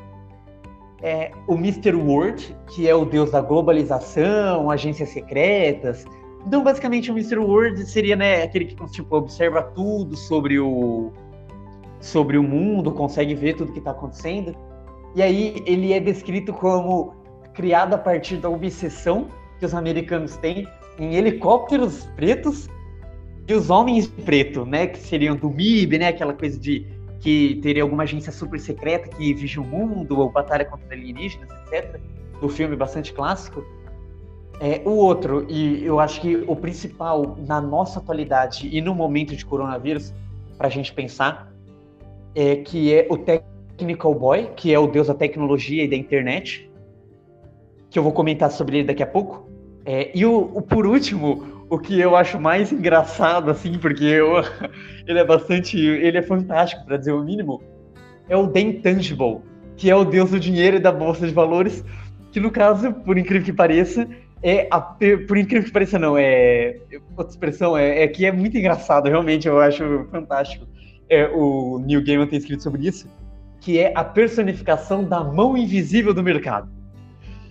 É, 1.03 1.31
o 1.49 1.55
Mr. 1.55 1.95
World, 1.95 2.55
que 2.69 2.89
é 2.89 2.95
o 2.95 3.05
deus 3.05 3.31
da 3.31 3.41
globalização, 3.41 4.71
agências 4.71 5.09
secretas. 5.09 6.05
Então, 6.47 6.63
basicamente, 6.63 7.11
o 7.11 7.15
Mr. 7.15 7.39
World 7.39 7.85
seria 7.87 8.15
né, 8.15 8.43
aquele 8.43 8.67
que 8.67 8.87
tipo, 8.93 9.17
observa 9.17 9.63
tudo 9.63 10.15
sobre 10.15 10.61
o, 10.61 11.11
sobre 12.01 12.37
o 12.37 12.43
mundo, 12.43 12.93
consegue 12.93 13.35
ver 13.35 13.55
tudo 13.57 13.73
que 13.73 13.79
está 13.79 13.93
acontecendo. 13.93 14.55
E 15.17 15.23
aí 15.23 15.63
ele 15.67 15.93
é 15.93 15.99
descrito 15.99 16.53
como 16.53 17.15
criado 17.55 17.95
a 17.95 17.99
partir 17.99 18.37
da 18.37 18.49
obsessão 18.49 19.29
que 19.61 19.67
os 19.67 19.75
americanos 19.75 20.37
têm 20.39 20.67
em 20.99 21.15
helicópteros 21.15 22.05
pretos 22.17 22.69
e 23.47 23.55
os 23.55 23.69
homens 23.69 24.09
preto, 24.09 24.65
né, 24.65 24.87
que 24.87 24.99
seriam 24.99 25.37
do 25.37 25.51
MIB, 25.51 25.99
né, 25.99 26.09
aquela 26.09 26.33
coisa 26.33 26.59
de 26.59 26.87
que 27.21 27.61
teria 27.63 27.83
alguma 27.83 28.05
agência 28.05 28.33
super 28.33 28.59
secreta 28.59 29.09
que 29.09 29.35
vigia 29.35 29.61
o 29.61 29.65
mundo 29.65 30.19
ou 30.19 30.31
batalha 30.31 30.65
contra 30.65 30.95
alienígenas, 30.95 31.49
etc. 31.67 32.01
Do 32.41 32.49
filme 32.49 32.75
bastante 32.75 33.13
clássico. 33.13 33.63
É, 34.59 34.81
o 34.87 34.91
outro, 34.91 35.47
e 35.49 35.85
eu 35.85 36.01
acho 36.01 36.21
que 36.21 36.37
o 36.47 36.57
principal 36.57 37.37
na 37.47 37.61
nossa 37.61 37.99
atualidade 37.99 38.69
e 38.75 38.81
no 38.81 38.95
momento 38.95 39.37
de 39.37 39.45
coronavírus, 39.45 40.15
para 40.57 40.69
a 40.69 40.71
gente 40.71 40.93
pensar, 40.93 41.53
é 42.35 42.57
que 42.57 42.95
é 42.95 43.07
o 43.11 43.19
Technical 43.19 44.15
Boy, 44.15 44.51
que 44.57 44.73
é 44.73 44.79
o 44.79 44.87
deus 44.87 45.09
da 45.09 45.15
tecnologia 45.15 45.85
e 45.85 45.89
da 45.89 45.97
internet, 45.97 46.71
que 47.91 47.99
eu 47.99 48.03
vou 48.03 48.13
comentar 48.13 48.51
sobre 48.51 48.79
ele 48.79 48.87
daqui 48.87 49.03
a 49.03 49.07
pouco. 49.07 49.50
É, 49.93 50.09
e 50.15 50.25
o, 50.25 50.53
o, 50.55 50.63
por 50.63 50.87
último, 50.87 51.65
o 51.69 51.77
que 51.77 51.99
eu 51.99 52.15
acho 52.15 52.39
mais 52.39 52.71
engraçado, 52.71 53.51
assim, 53.51 53.77
porque 53.77 54.05
eu, 54.05 54.35
ele 55.05 55.19
é 55.19 55.25
bastante. 55.25 55.77
Ele 55.77 56.17
é 56.17 56.23
fantástico, 56.23 56.87
para 56.87 56.97
dizer 56.97 57.11
o 57.11 57.25
mínimo, 57.25 57.61
é 58.29 58.37
o 58.37 58.47
The 58.47 58.61
Intangible, 58.61 59.41
que 59.77 59.91
é 59.91 59.97
o 59.97 60.05
deus 60.05 60.31
do 60.31 60.39
dinheiro 60.39 60.77
e 60.77 60.79
da 60.81 60.93
bolsa 60.93 61.27
de 61.27 61.33
valores, 61.33 61.85
que 62.31 62.39
no 62.39 62.53
caso, 62.53 62.93
por 62.93 63.19
incrível 63.19 63.45
que 63.45 63.53
pareça, 63.53 64.09
é 64.45 64.69
a, 64.71 64.81
por 64.81 65.37
incrível 65.37 65.65
que 65.65 65.73
pareça, 65.73 65.99
não, 65.99 66.17
é. 66.17 66.77
Outra 67.17 67.33
expressão 67.33 67.77
é, 67.77 68.05
é 68.05 68.07
que 68.07 68.25
é 68.25 68.31
muito 68.31 68.57
engraçado, 68.57 69.09
realmente, 69.09 69.49
eu 69.49 69.59
acho 69.59 70.07
fantástico. 70.13 70.69
É, 71.09 71.27
o 71.35 71.81
Neil 71.85 72.05
Gaiman 72.05 72.29
tem 72.29 72.39
escrito 72.39 72.63
sobre 72.63 72.87
isso, 72.87 73.09
que 73.61 73.81
é 73.81 73.93
a 73.97 74.05
personificação 74.05 75.03
da 75.03 75.25
mão 75.25 75.57
invisível 75.57 76.15
do 76.15 76.23
mercado. 76.23 76.80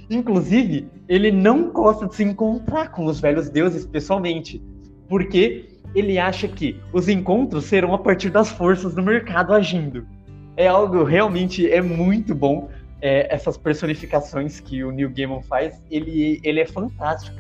Inclusive, 0.10 0.90
ele 1.08 1.32
não 1.32 1.72
gosta 1.72 2.08
de 2.08 2.16
se 2.16 2.24
encontrar 2.24 2.90
com 2.90 3.06
os 3.06 3.20
velhos 3.20 3.50
deuses 3.50 3.86
pessoalmente, 3.86 4.62
porque 5.08 5.70
ele 5.94 6.18
acha 6.18 6.48
que 6.48 6.80
os 6.92 7.08
encontros 7.08 7.66
serão 7.66 7.94
a 7.94 7.98
partir 7.98 8.30
das 8.30 8.50
forças 8.50 8.96
do 8.96 9.04
mercado 9.04 9.54
agindo. 9.54 10.08
É 10.58 10.68
algo 10.68 11.04
realmente 11.04 11.70
é 11.70 11.82
muito 11.82 12.34
bom. 12.34 12.70
É, 13.02 13.34
essas 13.34 13.56
personificações 13.56 14.60
que 14.60 14.84
o 14.84 14.92
Neil 14.92 15.10
Gaiman 15.10 15.42
faz, 15.44 15.82
ele, 15.90 16.42
ele 16.44 16.60
é 16.60 16.66
fantástico 16.66 17.38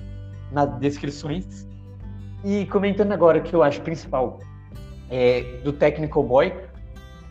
nas 0.51 0.79
descrições. 0.79 1.67
E 2.45 2.65
comentando 2.67 3.11
agora 3.11 3.39
o 3.39 3.41
que 3.41 3.53
eu 3.53 3.61
acho 3.61 3.81
principal 3.81 4.39
é, 5.09 5.41
do 5.63 5.73
Technical 5.73 6.23
Boy, 6.23 6.53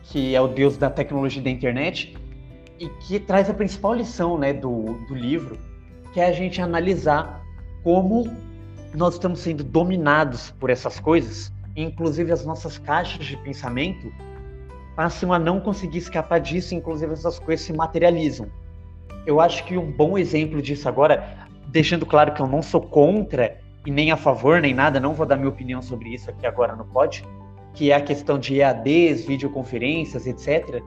que 0.02 0.34
é 0.34 0.40
o 0.40 0.48
deus 0.48 0.76
da 0.76 0.90
tecnologia 0.90 1.40
da 1.40 1.48
internet, 1.48 2.17
e 2.78 2.88
que 2.88 3.18
traz 3.18 3.50
a 3.50 3.54
principal 3.54 3.94
lição 3.94 4.38
né, 4.38 4.52
do, 4.52 4.94
do 5.06 5.14
livro, 5.14 5.58
que 6.12 6.20
é 6.20 6.26
a 6.26 6.32
gente 6.32 6.60
analisar 6.60 7.42
como 7.82 8.30
nós 8.94 9.14
estamos 9.14 9.40
sendo 9.40 9.62
dominados 9.62 10.50
por 10.52 10.70
essas 10.70 10.98
coisas, 10.98 11.52
inclusive 11.76 12.32
as 12.32 12.44
nossas 12.44 12.78
caixas 12.78 13.24
de 13.26 13.36
pensamento 13.38 14.12
passam 14.96 15.32
a 15.32 15.38
não 15.38 15.60
conseguir 15.60 15.98
escapar 15.98 16.40
disso, 16.40 16.74
inclusive 16.74 17.12
essas 17.12 17.38
coisas 17.38 17.64
se 17.64 17.72
materializam. 17.72 18.48
Eu 19.26 19.40
acho 19.40 19.64
que 19.64 19.76
um 19.76 19.92
bom 19.92 20.16
exemplo 20.16 20.60
disso 20.60 20.88
agora, 20.88 21.48
deixando 21.68 22.06
claro 22.06 22.32
que 22.32 22.40
eu 22.40 22.46
não 22.46 22.62
sou 22.62 22.80
contra 22.80 23.58
e 23.86 23.90
nem 23.90 24.10
a 24.10 24.16
favor, 24.16 24.60
nem 24.60 24.74
nada, 24.74 24.98
não 24.98 25.14
vou 25.14 25.26
dar 25.26 25.36
minha 25.36 25.48
opinião 25.48 25.80
sobre 25.82 26.14
isso 26.14 26.30
aqui 26.30 26.46
agora 26.46 26.74
no 26.74 26.84
pod, 26.84 27.24
que 27.74 27.92
é 27.92 27.94
a 27.94 28.00
questão 28.00 28.38
de 28.38 28.56
EADs, 28.56 29.24
videoconferências, 29.24 30.26
etc 30.26 30.82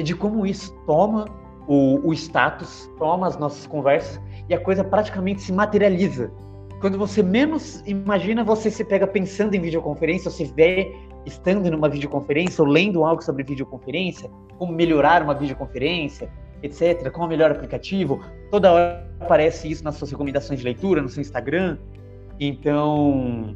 e 0.00 0.02
de 0.02 0.14
como 0.14 0.46
isso 0.46 0.72
toma 0.86 1.26
o, 1.68 2.00
o 2.08 2.14
status, 2.14 2.90
toma 2.98 3.26
as 3.26 3.36
nossas 3.36 3.66
conversas 3.66 4.18
e 4.48 4.54
a 4.54 4.58
coisa 4.58 4.82
praticamente 4.82 5.42
se 5.42 5.52
materializa. 5.52 6.32
Quando 6.80 6.96
você 6.96 7.22
menos 7.22 7.82
imagina, 7.86 8.42
você 8.42 8.70
se 8.70 8.82
pega 8.82 9.06
pensando 9.06 9.54
em 9.54 9.60
videoconferência, 9.60 10.30
você 10.30 10.46
vê 10.46 10.96
estando 11.26 11.70
numa 11.70 11.86
videoconferência 11.86 12.64
ou 12.64 12.70
lendo 12.70 13.04
algo 13.04 13.22
sobre 13.22 13.42
videoconferência, 13.42 14.30
como 14.56 14.72
melhorar 14.72 15.22
uma 15.22 15.34
videoconferência, 15.34 16.30
etc., 16.62 17.10
qual 17.10 17.26
o 17.26 17.28
melhor 17.28 17.50
aplicativo. 17.50 18.24
Toda 18.50 18.72
hora 18.72 19.06
aparece 19.20 19.70
isso 19.70 19.84
nas 19.84 19.96
suas 19.96 20.10
recomendações 20.10 20.60
de 20.60 20.64
leitura, 20.64 21.02
no 21.02 21.10
seu 21.10 21.20
Instagram. 21.20 21.76
Então, 22.40 23.54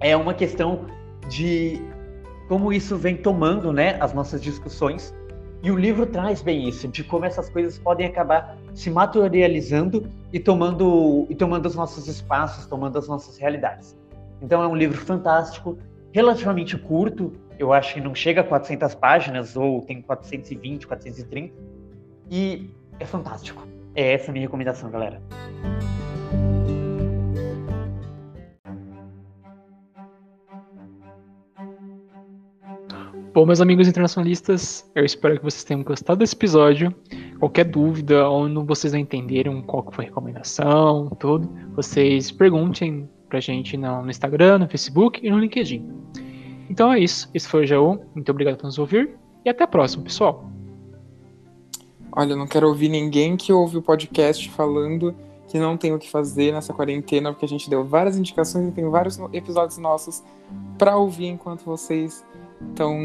é 0.00 0.16
uma 0.16 0.34
questão 0.34 0.80
de 1.28 1.80
como 2.48 2.72
isso 2.72 2.96
vem 2.96 3.16
tomando 3.16 3.72
né, 3.72 3.96
as 4.00 4.12
nossas 4.12 4.42
discussões 4.42 5.14
e 5.64 5.70
o 5.70 5.76
livro 5.76 6.04
traz 6.04 6.42
bem 6.42 6.68
isso, 6.68 6.86
de 6.86 7.02
como 7.02 7.24
essas 7.24 7.48
coisas 7.48 7.78
podem 7.78 8.06
acabar 8.06 8.54
se 8.74 8.90
materializando 8.90 10.06
e 10.30 10.38
tomando, 10.38 11.26
e 11.30 11.34
tomando 11.34 11.64
os 11.64 11.74
nossos 11.74 12.06
espaços, 12.06 12.66
tomando 12.66 12.98
as 12.98 13.08
nossas 13.08 13.38
realidades. 13.38 13.96
Então 14.42 14.62
é 14.62 14.68
um 14.68 14.76
livro 14.76 14.98
fantástico, 14.98 15.78
relativamente 16.12 16.76
curto, 16.76 17.32
eu 17.58 17.72
acho 17.72 17.94
que 17.94 18.00
não 18.02 18.14
chega 18.14 18.42
a 18.42 18.44
400 18.44 18.94
páginas, 18.94 19.56
ou 19.56 19.80
tem 19.80 20.02
420, 20.02 20.86
430, 20.86 21.54
e 22.30 22.70
é 23.00 23.06
fantástico. 23.06 23.66
É 23.94 24.12
essa 24.12 24.30
a 24.30 24.32
minha 24.32 24.44
recomendação, 24.44 24.90
galera. 24.90 25.22
Bom, 33.34 33.44
meus 33.44 33.60
amigos 33.60 33.88
internacionalistas, 33.88 34.88
eu 34.94 35.04
espero 35.04 35.36
que 35.36 35.42
vocês 35.42 35.64
tenham 35.64 35.82
gostado 35.82 36.20
desse 36.20 36.36
episódio. 36.36 36.94
Qualquer 37.40 37.64
dúvida 37.64 38.22
não 38.48 38.64
vocês 38.64 38.92
não 38.92 39.00
entenderam 39.00 39.60
qual 39.60 39.84
foi 39.90 40.04
a 40.04 40.06
recomendação, 40.06 41.08
tudo, 41.18 41.50
vocês 41.74 42.30
perguntem 42.30 43.10
pra 43.28 43.40
gente 43.40 43.76
no, 43.76 44.08
Instagram, 44.08 44.60
no 44.60 44.68
Facebook 44.68 45.18
e 45.20 45.28
no 45.32 45.40
LinkedIn. 45.40 45.84
Então 46.70 46.92
é 46.92 47.00
isso. 47.00 47.28
Esse 47.34 47.48
foi 47.48 47.64
o 47.64 47.66
Jaú. 47.66 47.98
Muito 48.14 48.30
obrigado 48.30 48.56
por 48.56 48.66
nos 48.66 48.78
ouvir 48.78 49.10
e 49.44 49.50
até 49.50 49.64
a 49.64 49.66
próxima, 49.66 50.04
pessoal. 50.04 50.48
Olha, 52.12 52.34
eu 52.34 52.36
não 52.36 52.46
quero 52.46 52.68
ouvir 52.68 52.88
ninguém 52.88 53.36
que 53.36 53.52
ouve 53.52 53.76
o 53.78 53.82
podcast 53.82 54.48
falando 54.50 55.12
que 55.48 55.58
não 55.58 55.76
tem 55.76 55.92
o 55.92 55.98
que 55.98 56.08
fazer 56.08 56.52
nessa 56.52 56.72
quarentena, 56.72 57.32
porque 57.32 57.46
a 57.46 57.48
gente 57.48 57.68
deu 57.68 57.84
várias 57.84 58.16
indicações 58.16 58.68
e 58.68 58.70
tem 58.70 58.88
vários 58.88 59.18
episódios 59.32 59.76
nossos 59.78 60.22
para 60.78 60.96
ouvir 60.96 61.26
enquanto 61.26 61.64
vocês 61.64 62.24
estão 62.70 62.96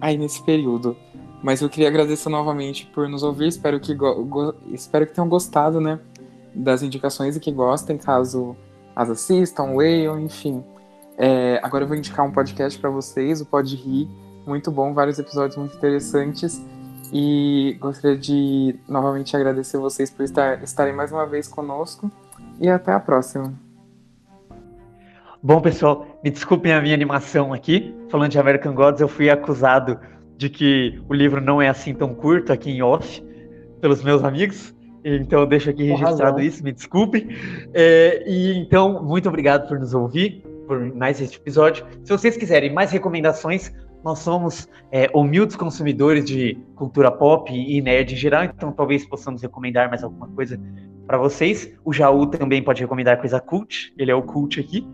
aí 0.00 0.16
nesse 0.16 0.42
período. 0.42 0.96
Mas 1.42 1.60
eu 1.60 1.68
queria 1.68 1.88
agradecer 1.88 2.28
novamente 2.28 2.86
por 2.86 3.08
nos 3.08 3.22
ouvir. 3.22 3.48
Espero 3.48 3.78
que, 3.78 3.96
espero 4.72 5.06
que 5.06 5.12
tenham 5.12 5.28
gostado, 5.28 5.80
né? 5.80 6.00
Das 6.54 6.82
indicações 6.82 7.36
e 7.36 7.40
que 7.40 7.52
gostem, 7.52 7.98
caso 7.98 8.56
as 8.96 9.10
assistam, 9.10 9.76
leiam, 9.76 10.18
enfim. 10.18 10.64
É, 11.18 11.60
agora 11.62 11.84
eu 11.84 11.88
vou 11.88 11.96
indicar 11.96 12.24
um 12.24 12.30
podcast 12.30 12.78
para 12.78 12.90
vocês, 12.90 13.40
o 13.40 13.46
Pode 13.46 13.76
Rir. 13.76 14.08
Muito 14.46 14.70
bom, 14.70 14.94
vários 14.94 15.18
episódios 15.18 15.56
muito 15.56 15.76
interessantes. 15.76 16.62
E 17.12 17.76
gostaria 17.80 18.16
de 18.16 18.76
novamente 18.88 19.36
agradecer 19.36 19.78
vocês 19.78 20.10
por 20.10 20.24
estar, 20.24 20.62
estarem 20.62 20.94
mais 20.94 21.12
uma 21.12 21.26
vez 21.26 21.46
conosco. 21.46 22.10
E 22.60 22.68
até 22.68 22.92
a 22.92 23.00
próxima. 23.00 23.63
Bom, 25.46 25.60
pessoal, 25.60 26.06
me 26.24 26.30
desculpem 26.30 26.72
a 26.72 26.80
minha 26.80 26.94
animação 26.94 27.52
aqui. 27.52 27.94
Falando 28.08 28.30
de 28.30 28.38
American 28.38 28.74
Gods, 28.74 29.02
eu 29.02 29.08
fui 29.08 29.28
acusado 29.28 30.00
de 30.38 30.48
que 30.48 30.98
o 31.06 31.12
livro 31.12 31.38
não 31.38 31.60
é 31.60 31.68
assim 31.68 31.92
tão 31.92 32.14
curto 32.14 32.50
aqui 32.50 32.70
em 32.70 32.80
off 32.80 33.22
pelos 33.78 34.02
meus 34.02 34.24
amigos. 34.24 34.74
Então 35.04 35.40
eu 35.40 35.46
deixo 35.46 35.68
aqui 35.68 35.82
registrado 35.82 36.40
isso, 36.40 36.64
me 36.64 36.72
desculpem. 36.72 37.28
É, 37.74 38.24
e 38.26 38.56
então, 38.56 39.04
muito 39.04 39.28
obrigado 39.28 39.68
por 39.68 39.78
nos 39.78 39.92
ouvir, 39.92 40.42
por 40.66 40.80
mais 40.94 41.20
este 41.20 41.36
episódio. 41.36 41.84
Se 42.04 42.10
vocês 42.10 42.38
quiserem 42.38 42.72
mais 42.72 42.90
recomendações, 42.90 43.70
nós 44.02 44.20
somos 44.20 44.66
é, 44.90 45.10
humildes 45.12 45.56
consumidores 45.56 46.24
de 46.24 46.56
cultura 46.74 47.12
pop 47.12 47.52
e 47.52 47.82
nerd 47.82 48.14
em 48.14 48.16
geral, 48.16 48.44
então 48.44 48.72
talvez 48.72 49.04
possamos 49.06 49.42
recomendar 49.42 49.90
mais 49.90 50.02
alguma 50.02 50.26
coisa 50.28 50.58
para 51.06 51.18
vocês. 51.18 51.70
O 51.84 51.92
Jaú 51.92 52.28
também 52.28 52.62
pode 52.62 52.80
recomendar 52.80 53.20
coisa 53.20 53.38
cult, 53.38 53.92
ele 53.98 54.10
é 54.10 54.14
o 54.14 54.22
cult 54.22 54.58
aqui. 54.58 54.88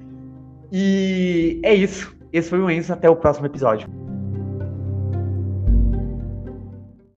E 0.72 1.60
é 1.62 1.74
isso. 1.74 2.14
Esse 2.32 2.48
foi 2.50 2.60
o 2.60 2.70
Enzo. 2.70 2.92
Até 2.92 3.08
o 3.08 3.16
próximo 3.16 3.46
episódio. 3.46 3.88